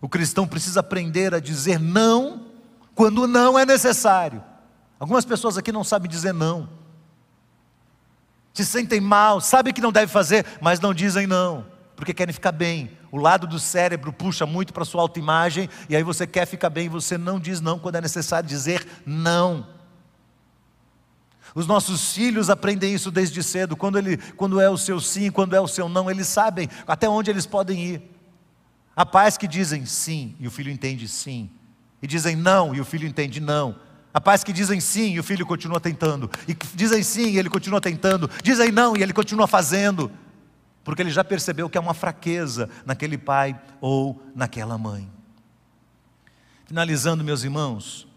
O 0.00 0.08
cristão 0.08 0.46
precisa 0.46 0.80
aprender 0.80 1.34
a 1.34 1.40
dizer 1.40 1.78
não 1.78 2.46
quando 2.94 3.26
não 3.26 3.58
é 3.58 3.66
necessário. 3.66 4.42
Algumas 5.00 5.24
pessoas 5.24 5.56
aqui 5.56 5.72
não 5.72 5.82
sabem 5.82 6.10
dizer 6.10 6.34
não. 6.34 6.68
Se 8.52 8.66
sentem 8.66 9.00
mal, 9.00 9.40
sabem 9.40 9.72
que 9.72 9.80
não 9.80 9.90
deve 9.90 10.12
fazer, 10.12 10.44
mas 10.60 10.78
não 10.78 10.92
dizem 10.92 11.26
não, 11.26 11.64
porque 11.96 12.12
querem 12.12 12.34
ficar 12.34 12.52
bem. 12.52 12.90
O 13.10 13.16
lado 13.16 13.46
do 13.46 13.58
cérebro 13.58 14.12
puxa 14.12 14.44
muito 14.44 14.74
para 14.74 14.82
a 14.82 14.86
sua 14.86 15.00
autoimagem, 15.00 15.70
e 15.88 15.96
aí 15.96 16.02
você 16.02 16.26
quer 16.26 16.44
ficar 16.46 16.68
bem 16.68 16.84
e 16.84 16.90
você 16.90 17.16
não 17.16 17.40
diz 17.40 17.62
não 17.62 17.78
quando 17.78 17.96
é 17.96 18.00
necessário 18.02 18.46
dizer 18.46 18.86
não. 19.06 19.66
Os 21.54 21.66
nossos 21.66 22.12
filhos 22.12 22.50
aprendem 22.50 22.92
isso 22.92 23.10
desde 23.10 23.42
cedo, 23.42 23.76
quando, 23.76 23.96
ele, 23.96 24.18
quando 24.34 24.60
é 24.60 24.68
o 24.68 24.76
seu 24.76 25.00
sim, 25.00 25.30
quando 25.30 25.56
é 25.56 25.60
o 25.60 25.66
seu 25.66 25.88
não, 25.88 26.10
eles 26.10 26.28
sabem 26.28 26.68
até 26.86 27.08
onde 27.08 27.30
eles 27.30 27.46
podem 27.46 27.82
ir. 27.82 28.02
Há 28.94 29.06
pais 29.06 29.38
que 29.38 29.48
dizem 29.48 29.86
sim 29.86 30.36
e 30.38 30.46
o 30.46 30.50
filho 30.50 30.70
entende 30.70 31.08
sim, 31.08 31.50
e 32.02 32.06
dizem 32.06 32.36
não 32.36 32.74
e 32.74 32.80
o 32.80 32.84
filho 32.84 33.08
entende 33.08 33.40
não. 33.40 33.88
Há 34.12 34.20
pais 34.20 34.42
que 34.42 34.52
dizem 34.52 34.80
sim 34.80 35.12
e 35.12 35.20
o 35.20 35.22
filho 35.22 35.46
continua 35.46 35.80
tentando, 35.80 36.28
e 36.48 36.56
dizem 36.74 37.02
sim 37.02 37.30
e 37.30 37.38
ele 37.38 37.48
continua 37.48 37.80
tentando, 37.80 38.28
dizem 38.42 38.72
não 38.72 38.96
e 38.96 39.02
ele 39.02 39.12
continua 39.12 39.46
fazendo, 39.46 40.10
porque 40.82 41.02
ele 41.02 41.10
já 41.10 41.22
percebeu 41.22 41.70
que 41.70 41.78
há 41.78 41.80
uma 41.80 41.94
fraqueza 41.94 42.68
naquele 42.84 43.16
pai 43.16 43.60
ou 43.80 44.20
naquela 44.34 44.76
mãe. 44.76 45.08
Finalizando, 46.66 47.22
meus 47.22 47.44
irmãos, 47.44 48.08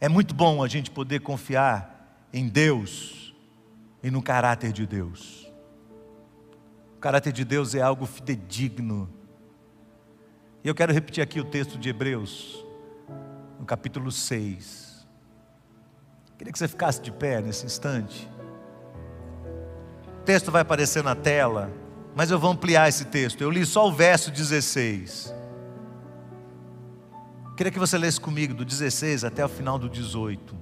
é 0.00 0.08
muito 0.08 0.34
bom 0.34 0.62
a 0.62 0.68
gente 0.68 0.90
poder 0.90 1.20
confiar 1.20 2.26
em 2.32 2.48
Deus 2.48 3.34
e 4.02 4.10
no 4.10 4.20
caráter 4.20 4.72
de 4.72 4.86
Deus. 4.86 5.48
O 6.96 7.00
caráter 7.00 7.32
de 7.32 7.44
Deus 7.44 7.74
é 7.74 7.82
algo 7.82 8.06
fidedigno. 8.06 9.08
E 10.62 10.68
eu 10.68 10.74
quero 10.74 10.92
repetir 10.92 11.22
aqui 11.22 11.40
o 11.40 11.44
texto 11.44 11.78
de 11.78 11.88
Hebreus, 11.88 12.64
no 13.64 13.66
capítulo 13.66 14.12
6. 14.12 15.06
Queria 16.36 16.52
que 16.52 16.58
você 16.58 16.68
ficasse 16.68 17.00
de 17.00 17.10
pé 17.10 17.40
nesse 17.40 17.64
instante. 17.64 18.30
O 20.18 20.22
texto 20.22 20.50
vai 20.52 20.60
aparecer 20.60 21.02
na 21.02 21.14
tela, 21.14 21.72
mas 22.14 22.30
eu 22.30 22.38
vou 22.38 22.50
ampliar 22.50 22.90
esse 22.90 23.06
texto. 23.06 23.40
Eu 23.40 23.50
li 23.50 23.64
só 23.64 23.88
o 23.88 23.92
verso 23.92 24.30
16. 24.30 25.34
Queria 27.56 27.72
que 27.72 27.78
você 27.78 27.96
lesse 27.96 28.20
comigo 28.20 28.52
do 28.52 28.66
16 28.66 29.24
até 29.24 29.42
o 29.42 29.48
final 29.48 29.78
do 29.78 29.88
18. 29.88 30.54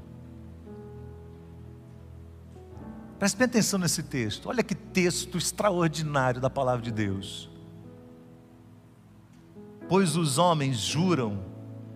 Preste 3.18 3.36
bem 3.36 3.46
atenção 3.46 3.80
nesse 3.80 4.04
texto. 4.04 4.48
Olha 4.48 4.62
que 4.62 4.76
texto 4.76 5.36
extraordinário 5.36 6.40
da 6.40 6.48
palavra 6.48 6.82
de 6.82 6.92
Deus. 6.92 7.50
Pois 9.88 10.14
os 10.14 10.38
homens 10.38 10.76
juram 10.76 11.50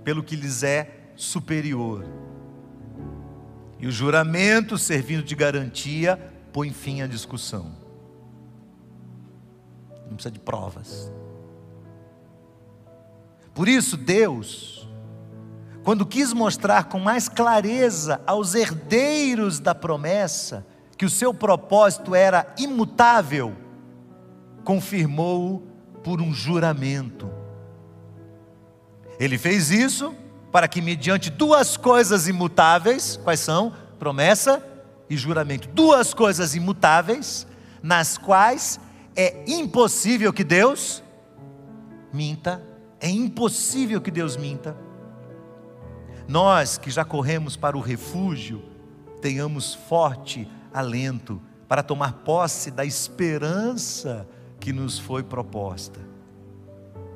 pelo 0.07 0.23
que 0.23 0.37
lhes 0.37 0.63
é 0.63 0.96
superior. 1.17 2.07
E 3.79 3.87
o 3.87 3.91
juramento, 3.91 4.79
servindo 4.79 5.23
de 5.23 5.35
garantia, 5.35 6.17
põe 6.53 6.73
fim 6.73 7.03
à 7.03 7.07
discussão. 7.07 7.75
Não 10.07 10.15
precisa 10.15 10.31
de 10.31 10.39
provas. 10.39 11.13
Por 13.55 13.69
isso, 13.69 13.97
Deus, 13.97 14.89
quando 15.83 16.07
quis 16.07 16.33
mostrar 16.33 16.85
com 16.85 16.99
mais 16.99 17.29
clareza 17.29 18.21
aos 18.27 18.55
herdeiros 18.55 19.59
da 19.59 19.75
promessa 19.75 20.67
que 20.97 21.05
o 21.05 21.11
seu 21.11 21.33
propósito 21.33 22.15
era 22.15 22.55
imutável, 22.59 23.55
confirmou-o 24.65 25.61
por 26.03 26.21
um 26.21 26.33
juramento. 26.33 27.31
Ele 29.19 29.39
fez 29.39 29.71
isso 29.71 30.15
para 30.57 30.69
que, 30.69 30.81
mediante 30.81 31.29
duas 31.29 31.77
coisas 31.77 32.27
imutáveis, 32.27 33.21
quais 33.23 33.41
são? 33.41 33.75
Promessa 33.99 34.67
e 35.07 35.15
juramento. 35.15 35.69
Duas 35.69 36.15
coisas 36.15 36.55
imutáveis, 36.55 37.47
nas 37.83 38.17
quais 38.17 38.81
é 39.15 39.45
impossível 39.47 40.33
que 40.33 40.43
Deus 40.43 41.03
minta, 42.11 42.63
é 42.99 43.07
impossível 43.07 44.01
que 44.01 44.11
Deus 44.11 44.35
minta. 44.39 44.75
Nós 46.27 46.79
que 46.79 46.91
já 46.91 47.05
corremos 47.05 47.55
para 47.55 47.77
o 47.77 47.81
refúgio, 47.83 48.65
tenhamos 49.21 49.75
forte 49.75 50.51
alento 50.73 51.39
para 51.69 51.83
tomar 51.83 52.23
posse 52.25 52.71
da 52.71 52.87
esperança 52.87 54.27
que 54.59 54.73
nos 54.73 54.99
foi 54.99 55.23
proposta. 55.23 56.01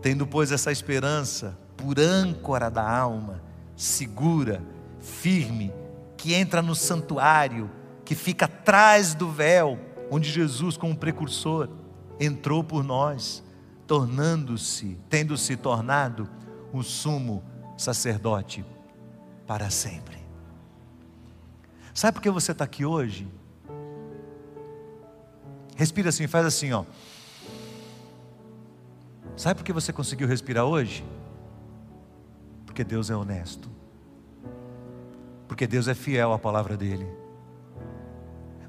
Tendo, 0.02 0.26
pois, 0.26 0.52
essa 0.52 0.70
esperança, 0.70 1.56
por 1.80 1.98
âncora 1.98 2.70
da 2.70 2.86
alma, 2.86 3.40
segura, 3.74 4.62
firme, 5.00 5.72
que 6.16 6.34
entra 6.34 6.60
no 6.60 6.74
santuário, 6.74 7.70
que 8.04 8.14
fica 8.14 8.44
atrás 8.44 9.14
do 9.14 9.30
véu, 9.30 9.78
onde 10.10 10.30
Jesus, 10.30 10.76
como 10.76 10.94
precursor, 10.94 11.70
entrou 12.18 12.62
por 12.62 12.84
nós, 12.84 13.42
tornando-se, 13.86 14.98
tendo 15.08 15.36
se 15.38 15.56
tornado 15.56 16.28
o 16.72 16.82
sumo 16.82 17.42
sacerdote 17.76 18.64
para 19.46 19.70
sempre. 19.70 20.18
Sabe 21.94 22.14
por 22.14 22.22
que 22.22 22.30
você 22.30 22.52
está 22.52 22.64
aqui 22.64 22.84
hoje? 22.84 23.26
Respira 25.74 26.10
assim, 26.10 26.26
faz 26.26 26.44
assim, 26.44 26.72
ó. 26.72 26.84
Sabe 29.36 29.56
por 29.56 29.64
que 29.64 29.72
você 29.72 29.92
conseguiu 29.92 30.28
respirar 30.28 30.66
hoje? 30.66 31.02
Porque 32.80 32.94
Deus 32.94 33.10
é 33.10 33.14
honesto. 33.14 33.68
Porque 35.46 35.66
Deus 35.66 35.86
é 35.86 35.92
fiel 35.92 36.32
à 36.32 36.38
palavra 36.38 36.78
dEle. 36.78 37.06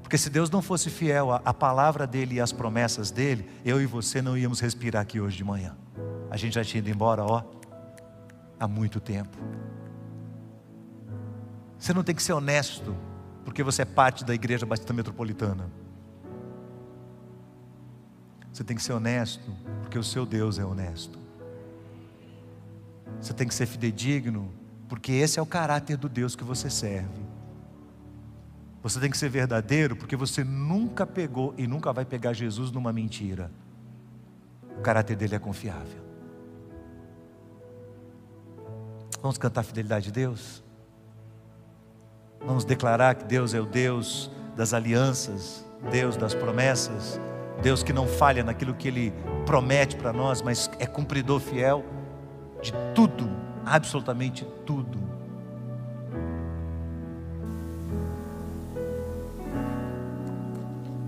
Porque 0.02 0.18
se 0.18 0.28
Deus 0.28 0.50
não 0.50 0.60
fosse 0.60 0.90
fiel 0.90 1.32
à 1.32 1.54
palavra 1.54 2.06
dEle 2.06 2.34
e 2.34 2.40
às 2.40 2.52
promessas 2.52 3.10
dEle, 3.10 3.48
eu 3.64 3.80
e 3.80 3.86
você 3.86 4.20
não 4.20 4.36
íamos 4.36 4.60
respirar 4.60 5.00
aqui 5.00 5.18
hoje 5.18 5.38
de 5.38 5.44
manhã. 5.44 5.74
A 6.30 6.36
gente 6.36 6.56
já 6.56 6.62
tinha 6.62 6.80
ido 6.80 6.90
embora, 6.90 7.24
ó, 7.24 7.42
há 8.60 8.68
muito 8.68 9.00
tempo. 9.00 9.38
Você 11.78 11.94
não 11.94 12.04
tem 12.04 12.14
que 12.14 12.22
ser 12.22 12.34
honesto, 12.34 12.94
porque 13.46 13.62
você 13.62 13.80
é 13.80 13.86
parte 13.86 14.26
da 14.26 14.34
Igreja 14.34 14.66
Batista 14.66 14.92
Metropolitana. 14.92 15.70
Você 18.52 18.62
tem 18.62 18.76
que 18.76 18.82
ser 18.82 18.92
honesto, 18.92 19.50
porque 19.80 19.98
o 19.98 20.04
seu 20.04 20.26
Deus 20.26 20.58
é 20.58 20.64
honesto. 20.66 21.21
Você 23.22 23.32
tem 23.32 23.46
que 23.46 23.54
ser 23.54 23.66
fidedigno, 23.66 24.52
porque 24.88 25.12
esse 25.12 25.38
é 25.38 25.42
o 25.42 25.46
caráter 25.46 25.96
do 25.96 26.08
Deus 26.08 26.34
que 26.34 26.42
você 26.42 26.68
serve. 26.68 27.22
Você 28.82 28.98
tem 28.98 29.08
que 29.08 29.16
ser 29.16 29.28
verdadeiro, 29.28 29.94
porque 29.94 30.16
você 30.16 30.42
nunca 30.42 31.06
pegou 31.06 31.54
e 31.56 31.68
nunca 31.68 31.92
vai 31.92 32.04
pegar 32.04 32.32
Jesus 32.32 32.72
numa 32.72 32.92
mentira. 32.92 33.48
O 34.76 34.80
caráter 34.82 35.14
dele 35.14 35.36
é 35.36 35.38
confiável. 35.38 36.02
Vamos 39.22 39.38
cantar 39.38 39.60
a 39.60 39.64
fidelidade 39.64 40.06
de 40.06 40.12
Deus? 40.12 40.64
Vamos 42.44 42.64
declarar 42.64 43.14
que 43.14 43.24
Deus 43.24 43.54
é 43.54 43.60
o 43.60 43.66
Deus 43.66 44.32
das 44.56 44.74
alianças, 44.74 45.64
Deus 45.92 46.16
das 46.16 46.34
promessas, 46.34 47.20
Deus 47.62 47.84
que 47.84 47.92
não 47.92 48.08
falha 48.08 48.42
naquilo 48.42 48.74
que 48.74 48.88
Ele 48.88 49.14
promete 49.46 49.94
para 49.94 50.12
nós, 50.12 50.42
mas 50.42 50.68
é 50.80 50.86
cumpridor 50.86 51.38
fiel 51.38 51.84
de 52.62 52.72
tudo, 52.94 53.28
absolutamente 53.66 54.46
tudo. 54.64 54.98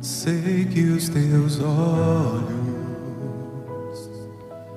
Sei 0.01 0.67
que 0.67 0.83
os 0.91 1.09
teus 1.09 1.61
olhos, 1.61 2.91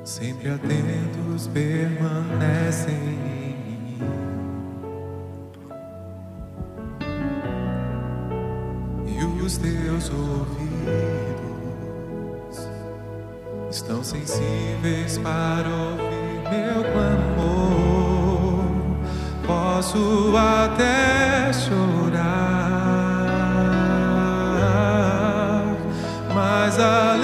sempre 0.05 0.49
atentos, 0.51 1.47
permanecem 1.47 2.95
em 2.95 3.17
mim. 3.17 3.99
E 9.05 9.41
os 9.41 9.57
teus 9.57 10.09
ouvidos 10.09 10.67
estão 13.69 14.03
sensíveis 14.03 15.17
para 15.17 15.67
ouvir 15.67 16.16
meu 16.49 16.83
clamor. 16.91 18.65
Posso 19.45 20.33
até 20.35 21.51
chorar, 21.53 22.17
mas 26.33 26.79
a 26.79 27.16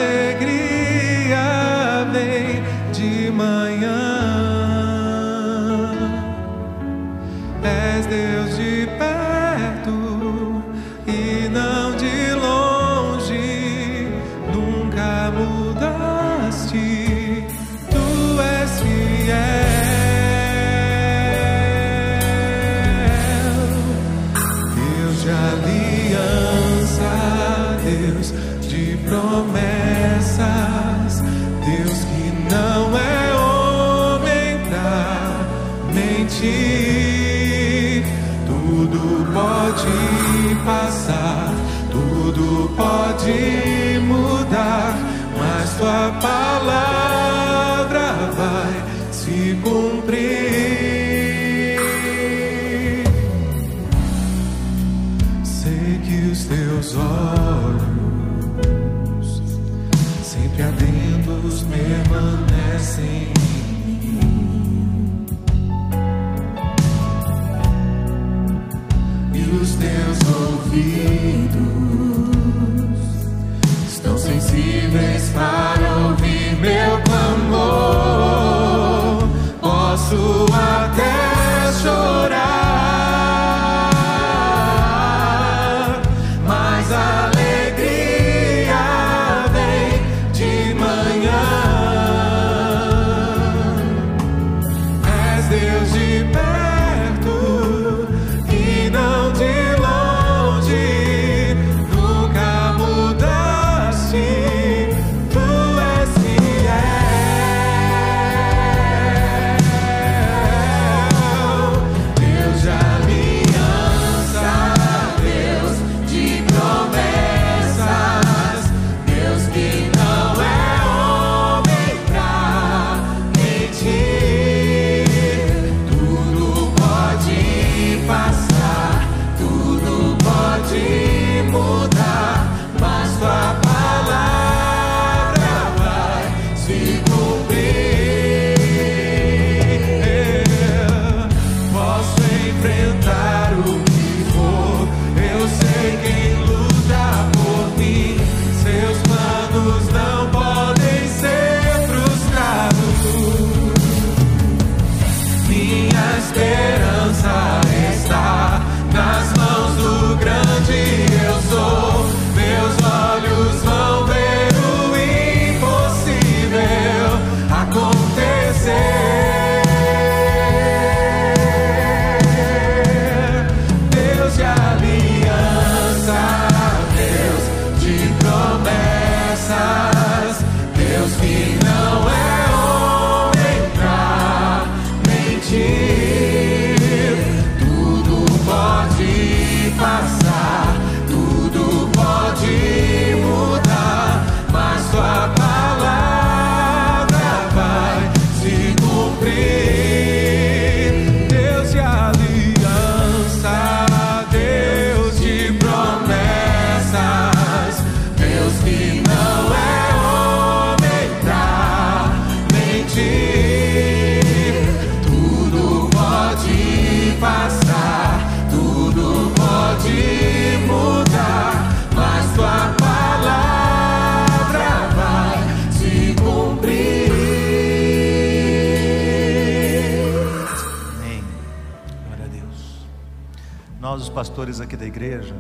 Nós, 233.94 234.02
os 234.02 234.10
pastores 234.10 234.60
aqui 234.60 234.76
da 234.76 234.88
igreja, 234.88 235.36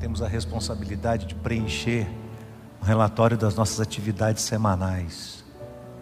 temos 0.00 0.20
a 0.20 0.26
responsabilidade 0.26 1.26
de 1.26 1.36
preencher 1.36 2.04
o 2.82 2.84
relatório 2.84 3.38
das 3.38 3.54
nossas 3.54 3.78
atividades 3.78 4.42
semanais. 4.42 5.44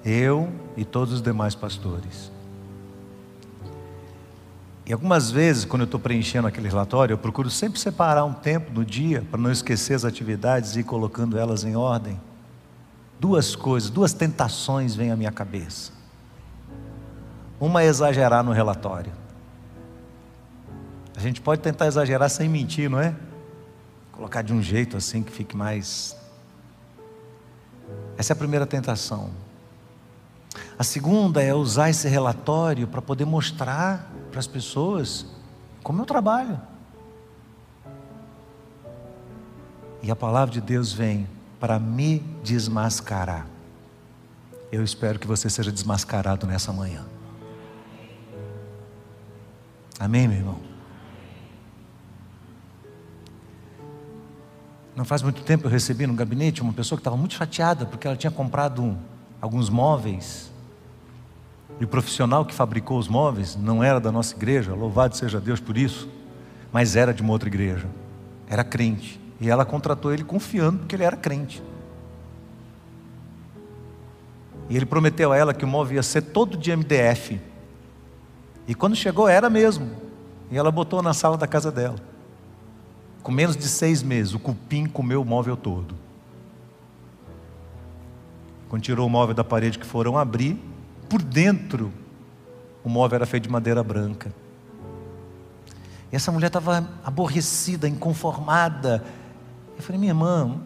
Eu 0.03 0.51
e 0.74 0.86
todos 0.86 1.12
os 1.12 1.20
demais 1.20 1.55
pastores. 1.55 2.32
E 4.86 4.92
algumas 4.95 5.30
vezes, 5.30 5.66
quando 5.66 5.82
eu 5.82 5.84
estou 5.84 6.01
preenchendo 6.01 6.49
aquele 6.49 6.66
relatório, 6.66 7.12
eu 7.12 7.18
procuro 7.18 7.51
sempre 7.51 7.78
separar 7.78 8.24
um 8.24 8.32
tempo 8.32 8.72
no 8.72 8.82
dia 8.82 9.22
para 9.30 9.38
não 9.38 9.53
esquecer 9.53 9.92
as 9.92 10.07
atividades 10.07 10.76
e 10.76 10.80
ir 10.80 10.84
colocando 10.84 11.36
elas 11.36 11.62
em 11.62 11.76
ordem. 11.76 12.18
Duas 13.20 13.55
coisas, 13.55 13.90
duas 13.90 14.14
tentações 14.14 14.95
vêm 14.95 15.11
à 15.11 15.16
minha 15.16 15.30
cabeça. 15.30 15.92
Uma 17.61 17.82
é 17.82 17.86
exagerar 17.86 18.42
no 18.42 18.53
relatório. 18.53 19.24
Gente 21.25 21.41
pode 21.41 21.62
tentar 21.62 21.87
exagerar 21.87 22.29
sem 22.29 22.51
mentir, 22.51 22.91
não 22.91 23.01
é? 23.01 23.16
Colocar 24.12 24.43
de 24.43 24.53
um 24.53 24.61
jeito 24.61 24.95
assim 24.95 25.22
que 25.22 25.33
fique 25.33 25.57
mais. 25.57 26.14
Essa 28.18 28.33
é 28.33 28.35
a 28.35 28.37
primeira 28.37 28.66
tentação. 28.66 29.31
A 30.79 30.85
segunda 30.85 31.43
é 31.43 31.55
usar 31.55 31.89
esse 31.89 32.07
relatório 32.09 32.87
para 32.87 33.01
poder 33.01 33.25
mostrar 33.25 34.12
para 34.31 34.39
as 34.39 34.47
pessoas 34.47 35.25
como 35.83 36.03
eu 36.03 36.05
trabalho. 36.05 36.61
E 40.03 40.11
a 40.11 40.16
palavra 40.16 40.53
de 40.53 40.61
Deus 40.61 40.93
vem 40.93 41.27
para 41.59 41.79
me 41.79 42.18
desmascarar. 42.43 43.47
Eu 44.70 44.85
espero 44.85 45.18
que 45.18 45.27
você 45.27 45.49
seja 45.49 45.72
desmascarado 45.72 46.47
nessa 46.47 46.70
manhã. 46.70 47.03
Amém, 49.99 50.29
meu 50.29 50.37
irmão? 50.37 50.74
Não 54.97 55.05
faz 55.05 55.22
muito 55.22 55.42
tempo 55.42 55.66
eu 55.66 55.70
recebi 55.70 56.07
no 56.07 56.14
gabinete 56.14 56.62
uma 56.62 56.72
pessoa 56.72 56.97
que 56.97 57.01
estava 57.01 57.16
muito 57.16 57.34
chateada 57.34 57.84
porque 57.84 58.07
ela 58.07 58.16
tinha 58.16 58.30
comprado 58.30 58.97
alguns 59.40 59.68
móveis 59.68 60.53
e 61.80 61.84
o 61.84 61.88
profissional 61.88 62.45
que 62.45 62.55
fabricou 62.55 62.99
os 62.99 63.09
móveis 63.09 63.57
não 63.57 63.82
era 63.82 63.99
da 63.99 64.12
nossa 64.12 64.34
igreja, 64.34 64.74
louvado 64.74 65.16
seja 65.16 65.40
Deus 65.40 65.61
por 65.61 65.76
isso, 65.76 66.09
mas 66.72 66.95
era 66.95 67.12
de 67.12 67.22
uma 67.22 67.32
outra 67.32 67.49
igreja, 67.49 67.88
era 68.49 68.62
crente. 68.62 69.20
E 69.40 69.51
ela 69.51 69.64
contratou 69.64 70.12
ele 70.12 70.22
confiando 70.22 70.78
porque 70.78 70.95
ele 70.95 71.05
era 71.05 71.16
crente. 71.16 71.62
E 74.70 74.76
ele 74.76 74.86
prometeu 74.86 75.32
a 75.32 75.36
ela 75.36 75.53
que 75.53 75.64
o 75.64 75.68
móvel 75.68 75.97
ia 75.97 76.03
ser 76.03 76.22
todo 76.22 76.57
de 76.57 76.74
MDF. 76.74 77.40
E 78.66 78.74
quando 78.74 78.97
chegou, 78.97 79.28
era 79.28 79.51
mesmo. 79.51 79.90
E 80.51 80.57
ela 80.57 80.70
botou 80.70 81.03
na 81.03 81.12
sala 81.12 81.36
da 81.36 81.47
casa 81.47 81.70
dela. 81.70 81.97
Com 83.25 83.33
menos 83.33 83.57
de 83.57 83.66
seis 83.66 84.03
meses, 84.03 84.35
o 84.35 84.39
cupim 84.39 84.85
comeu 84.85 85.22
o 85.22 85.25
móvel 85.25 85.57
todo. 85.57 85.95
Quando 88.68 88.83
tirou 88.83 89.07
o 89.07 89.11
móvel 89.11 89.35
da 89.35 89.43
parede 89.43 89.79
que 89.79 89.87
foram 89.87 90.18
abrir, 90.18 90.61
por 91.09 91.22
dentro, 91.22 91.91
o 92.85 92.89
móvel 92.91 93.16
era 93.16 93.25
feito 93.25 93.45
de 93.45 93.49
madeira 93.49 93.83
branca. 93.83 94.31
E 96.12 96.16
essa 96.16 96.31
mulher 96.31 96.49
estava 96.49 96.87
aborrecida, 97.03 97.89
inconformada. 97.89 99.03
Eu 99.75 99.83
falei, 99.83 99.99
minha 99.99 100.11
irmã, 100.11 100.61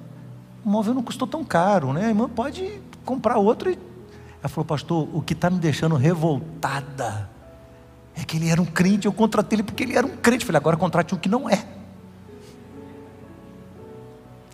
o 0.65 0.69
móvel 0.69 0.95
não 0.95 1.03
custou 1.05 1.29
tão 1.29 1.45
caro, 1.45 1.93
né? 1.93 2.07
A 2.07 2.09
irmã 2.09 2.29
pode 2.29 2.81
comprar 3.05 3.39
outro. 3.39 3.71
Ela 3.71 4.49
falou, 4.49 4.65
pastor, 4.65 5.09
o 5.15 5.23
que 5.23 5.33
está 5.33 5.49
me 5.49 5.61
deixando 5.61 5.95
revoltada 5.95 7.31
é 8.17 8.25
que 8.25 8.37
ele 8.37 8.49
era 8.49 8.61
um 8.61 8.67
crente, 8.67 9.07
eu 9.07 9.13
contratei 9.13 9.59
ele 9.59 9.63
porque 9.63 9.85
ele 9.85 9.97
era 9.97 10.05
um 10.05 10.17
crente. 10.17 10.43
Eu 10.43 10.47
falei, 10.49 10.59
agora 10.59 10.77
contrate 10.77 11.15
um 11.15 11.19
que 11.19 11.29
não 11.29 11.49
é. 11.49 11.78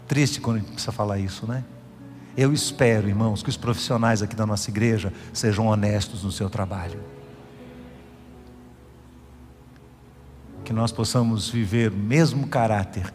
Triste 0.06 0.40
quando 0.40 0.56
a 0.56 0.60
gente 0.60 0.72
precisa 0.72 0.92
falar 0.92 1.18
isso, 1.18 1.46
né? 1.46 1.64
Eu 2.36 2.52
espero, 2.52 3.08
irmãos, 3.08 3.42
que 3.42 3.48
os 3.48 3.56
profissionais 3.56 4.20
aqui 4.20 4.34
da 4.34 4.44
nossa 4.44 4.68
igreja 4.70 5.12
sejam 5.32 5.66
honestos 5.66 6.24
no 6.24 6.32
seu 6.32 6.50
trabalho. 6.50 7.00
Que 10.64 10.72
nós 10.72 10.90
possamos 10.90 11.48
viver 11.48 11.92
o 11.92 11.96
mesmo 11.96 12.48
caráter 12.48 13.12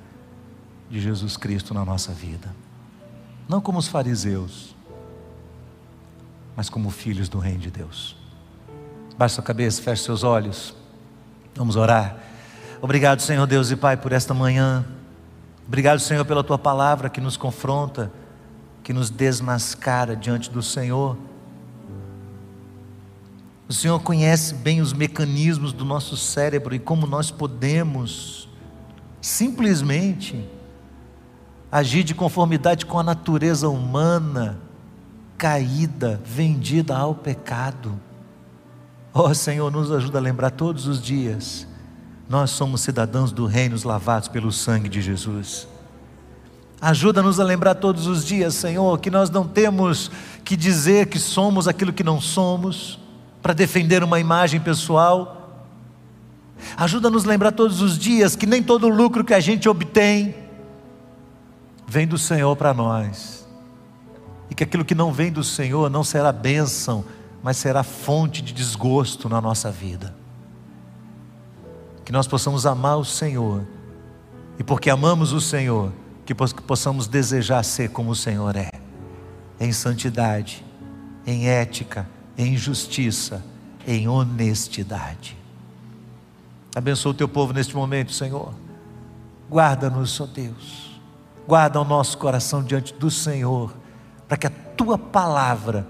de 0.90 1.00
Jesus 1.00 1.36
Cristo 1.36 1.74
na 1.74 1.84
nossa 1.84 2.14
vida. 2.14 2.56
Não 3.48 3.60
como 3.60 3.78
os 3.78 3.88
fariseus, 3.88 4.76
mas 6.56 6.70
como 6.70 6.90
filhos 6.90 7.28
do 7.28 7.40
Reino 7.40 7.60
de 7.60 7.72
Deus. 7.72 8.16
Baixe 9.18 9.36
sua 9.36 9.44
cabeça, 9.44 9.82
feche 9.82 10.04
seus 10.04 10.24
olhos. 10.24 10.74
Vamos 11.56 11.76
orar. 11.76 12.18
Obrigado, 12.82 13.22
Senhor 13.22 13.46
Deus 13.46 13.70
e 13.70 13.76
Pai, 13.76 13.98
por 13.98 14.14
esta 14.14 14.34
manhã. 14.34 14.86
Obrigado, 15.70 16.00
Senhor, 16.00 16.26
pela 16.26 16.44
tua 16.44 16.58
palavra 16.58 17.12
que 17.12 17.22
nos 17.22 17.38
confronta 17.38 18.12
que 18.84 18.92
nos 18.92 19.12
desmascara 19.12 20.16
diante 20.16 20.50
do 20.50 20.64
Senhor. 20.64 21.16
O 23.68 23.72
Senhor 23.72 24.00
conhece 24.00 24.56
bem 24.56 24.82
os 24.82 24.94
mecanismos 24.94 25.72
do 25.72 25.86
nosso 25.86 26.18
cérebro 26.18 26.74
e 26.74 26.80
como 26.80 27.06
nós 27.06 27.30
podemos 27.30 28.50
simplesmente 29.22 30.44
agir 31.72 32.04
de 32.04 32.16
conformidade 32.16 32.84
com 32.88 32.98
a 32.98 33.04
natureza 33.04 33.70
humana 33.70 34.58
caída, 35.38 36.20
vendida 36.26 36.98
ao 36.98 37.14
pecado. 37.14 37.94
Ó 39.14 39.30
oh, 39.30 39.36
Senhor, 39.36 39.72
nos 39.72 39.92
ajuda 39.92 40.18
a 40.18 40.22
lembrar 40.22 40.50
todos 40.50 40.88
os 40.88 41.00
dias. 41.00 41.68
Nós 42.30 42.52
somos 42.52 42.82
cidadãos 42.82 43.32
do 43.32 43.48
reino 43.48 43.76
lavados 43.84 44.28
pelo 44.28 44.52
sangue 44.52 44.88
de 44.88 45.02
Jesus. 45.02 45.68
Ajuda-nos 46.80 47.40
a 47.40 47.44
lembrar 47.44 47.74
todos 47.74 48.06
os 48.06 48.24
dias, 48.24 48.54
Senhor, 48.54 49.00
que 49.00 49.10
nós 49.10 49.32
não 49.32 49.48
temos 49.48 50.12
que 50.46 50.56
dizer 50.56 51.08
que 51.08 51.18
somos 51.18 51.68
aquilo 51.68 51.92
que 51.92 52.04
não 52.04 52.22
somos, 52.22 53.00
para 53.42 53.54
defender 53.54 54.04
uma 54.04 54.20
imagem 54.20 54.60
pessoal. 54.60 55.66
Ajuda-nos 56.78 57.26
a 57.26 57.30
lembrar 57.30 57.52
todos 57.52 57.82
os 57.82 57.98
dias 57.98 58.36
que 58.36 58.46
nem 58.46 58.62
todo 58.62 58.88
lucro 58.88 59.26
que 59.26 59.34
a 59.34 59.40
gente 59.40 59.68
obtém 59.68 60.36
vem 61.88 62.06
do 62.06 62.18
Senhor 62.18 62.56
para 62.56 62.76
nós. 62.76 63.48
E 64.52 64.56
que 64.56 64.64
aquilo 64.64 64.86
que 64.86 64.96
não 64.96 65.12
vem 65.12 65.32
do 65.32 65.44
Senhor 65.44 65.90
não 65.90 66.04
será 66.04 66.32
bênção, 66.32 67.04
mas 67.42 67.58
será 67.58 67.82
fonte 67.82 68.42
de 68.42 68.54
desgosto 68.54 69.28
na 69.28 69.42
nossa 69.42 69.72
vida. 69.72 70.19
Que 72.10 72.14
nós 72.14 72.26
possamos 72.26 72.66
amar 72.66 72.98
o 72.98 73.06
Senhor, 73.06 73.64
e 74.58 74.64
porque 74.64 74.90
amamos 74.90 75.32
o 75.32 75.40
Senhor, 75.40 75.92
que 76.26 76.34
possamos 76.34 77.06
desejar 77.06 77.62
ser 77.62 77.92
como 77.92 78.10
o 78.10 78.16
Senhor 78.16 78.56
é, 78.56 78.72
em 79.60 79.72
santidade, 79.72 80.66
em 81.24 81.48
ética, 81.48 82.10
em 82.36 82.58
justiça, 82.58 83.46
em 83.86 84.08
honestidade. 84.08 85.38
Abençoa 86.76 87.12
o 87.12 87.14
teu 87.14 87.28
povo 87.28 87.54
neste 87.54 87.76
momento, 87.76 88.12
Senhor. 88.12 88.56
Guarda-nos, 89.48 90.20
ó 90.20 90.26
Deus. 90.26 91.00
Guarda 91.48 91.80
o 91.80 91.86
nosso 91.86 92.18
coração 92.18 92.64
diante 92.64 92.92
do 92.92 93.12
Senhor, 93.12 93.72
para 94.28 94.36
que 94.36 94.48
a 94.48 94.52
tua 94.76 94.98
palavra 94.98 95.86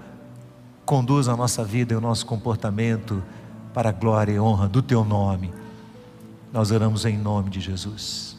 conduza 0.84 1.32
a 1.32 1.36
nossa 1.36 1.64
vida 1.64 1.94
e 1.94 1.96
o 1.96 2.00
nosso 2.00 2.26
comportamento 2.26 3.24
para 3.72 3.88
a 3.88 3.92
glória 3.92 4.32
e 4.32 4.38
honra 4.38 4.68
do 4.68 4.82
teu 4.82 5.02
nome. 5.02 5.59
Nós 6.52 6.70
oramos 6.70 7.04
em 7.04 7.16
nome 7.16 7.48
de 7.48 7.60
Jesus. 7.60 8.36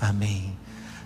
Amém. 0.00 0.56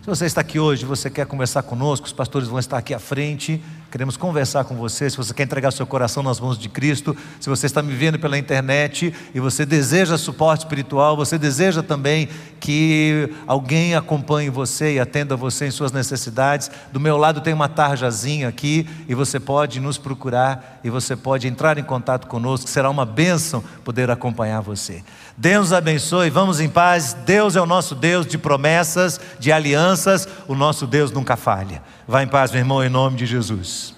Se 0.01 0.07
você 0.07 0.27
está 0.27 0.41
aqui 0.41 0.59
hoje, 0.59 0.85
você 0.85 1.11
quer 1.11 1.27
conversar 1.27 1.63
conosco, 1.63 2.07
os 2.07 2.13
pastores 2.13 2.49
vão 2.49 2.59
estar 2.59 2.79
aqui 2.79 2.95
à 2.95 2.99
frente. 2.99 3.63
Queremos 3.91 4.17
conversar 4.17 4.63
com 4.65 4.77
você. 4.77 5.11
Se 5.11 5.17
você 5.17 5.35
quer 5.35 5.43
entregar 5.43 5.73
seu 5.73 5.85
coração 5.85 6.23
nas 6.23 6.39
mãos 6.39 6.57
de 6.57 6.69
Cristo, 6.69 7.17
se 7.41 7.49
você 7.49 7.67
está 7.67 7.83
me 7.83 7.93
vendo 7.93 8.21
pela 8.21 8.39
internet 8.39 9.13
e 9.35 9.41
você 9.41 9.67
deseja 9.67 10.17
suporte 10.17 10.61
espiritual, 10.61 11.17
você 11.17 11.37
deseja 11.37 11.83
também 11.83 12.29
que 12.61 13.29
alguém 13.49 13.97
acompanhe 13.97 14.49
você 14.49 14.95
e 14.95 15.01
atenda 15.01 15.35
você 15.35 15.67
em 15.67 15.71
suas 15.73 15.91
necessidades. 15.91 16.71
Do 16.93 17.01
meu 17.01 17.17
lado 17.17 17.41
tem 17.41 17.53
uma 17.53 17.69
tarjazinha 17.69 18.47
aqui 18.47 18.87
e 19.09 19.15
você 19.15 19.41
pode 19.41 19.81
nos 19.81 19.99
procurar 19.99 20.81
e 20.85 20.91
você 20.91 21.17
pode 21.17 21.49
entrar 21.49 21.77
em 21.77 21.83
contato 21.83 22.29
conosco. 22.29 22.71
Será 22.71 22.89
uma 22.89 23.05
bênção 23.05 23.65
poder 23.85 24.09
acompanhar 24.09 24.61
você. 24.61 25.03
Deus 25.37 25.73
abençoe, 25.73 26.31
vamos 26.31 26.61
em 26.61 26.69
paz. 26.69 27.13
Deus 27.25 27.57
é 27.57 27.61
o 27.61 27.67
nosso 27.67 27.97
Deus 27.97 28.25
de 28.25 28.39
promessas, 28.39 29.19
de 29.41 29.51
alianças, 29.51 30.29
o 30.47 30.55
nosso 30.55 30.87
Deus 30.87 31.11
nunca 31.11 31.37
falha. 31.37 31.83
Vá 32.11 32.25
em 32.25 32.27
paz, 32.27 32.51
meu 32.51 32.59
irmão, 32.59 32.83
em 32.83 32.89
nome 32.89 33.17
de 33.17 33.25
Jesus. 33.25 33.95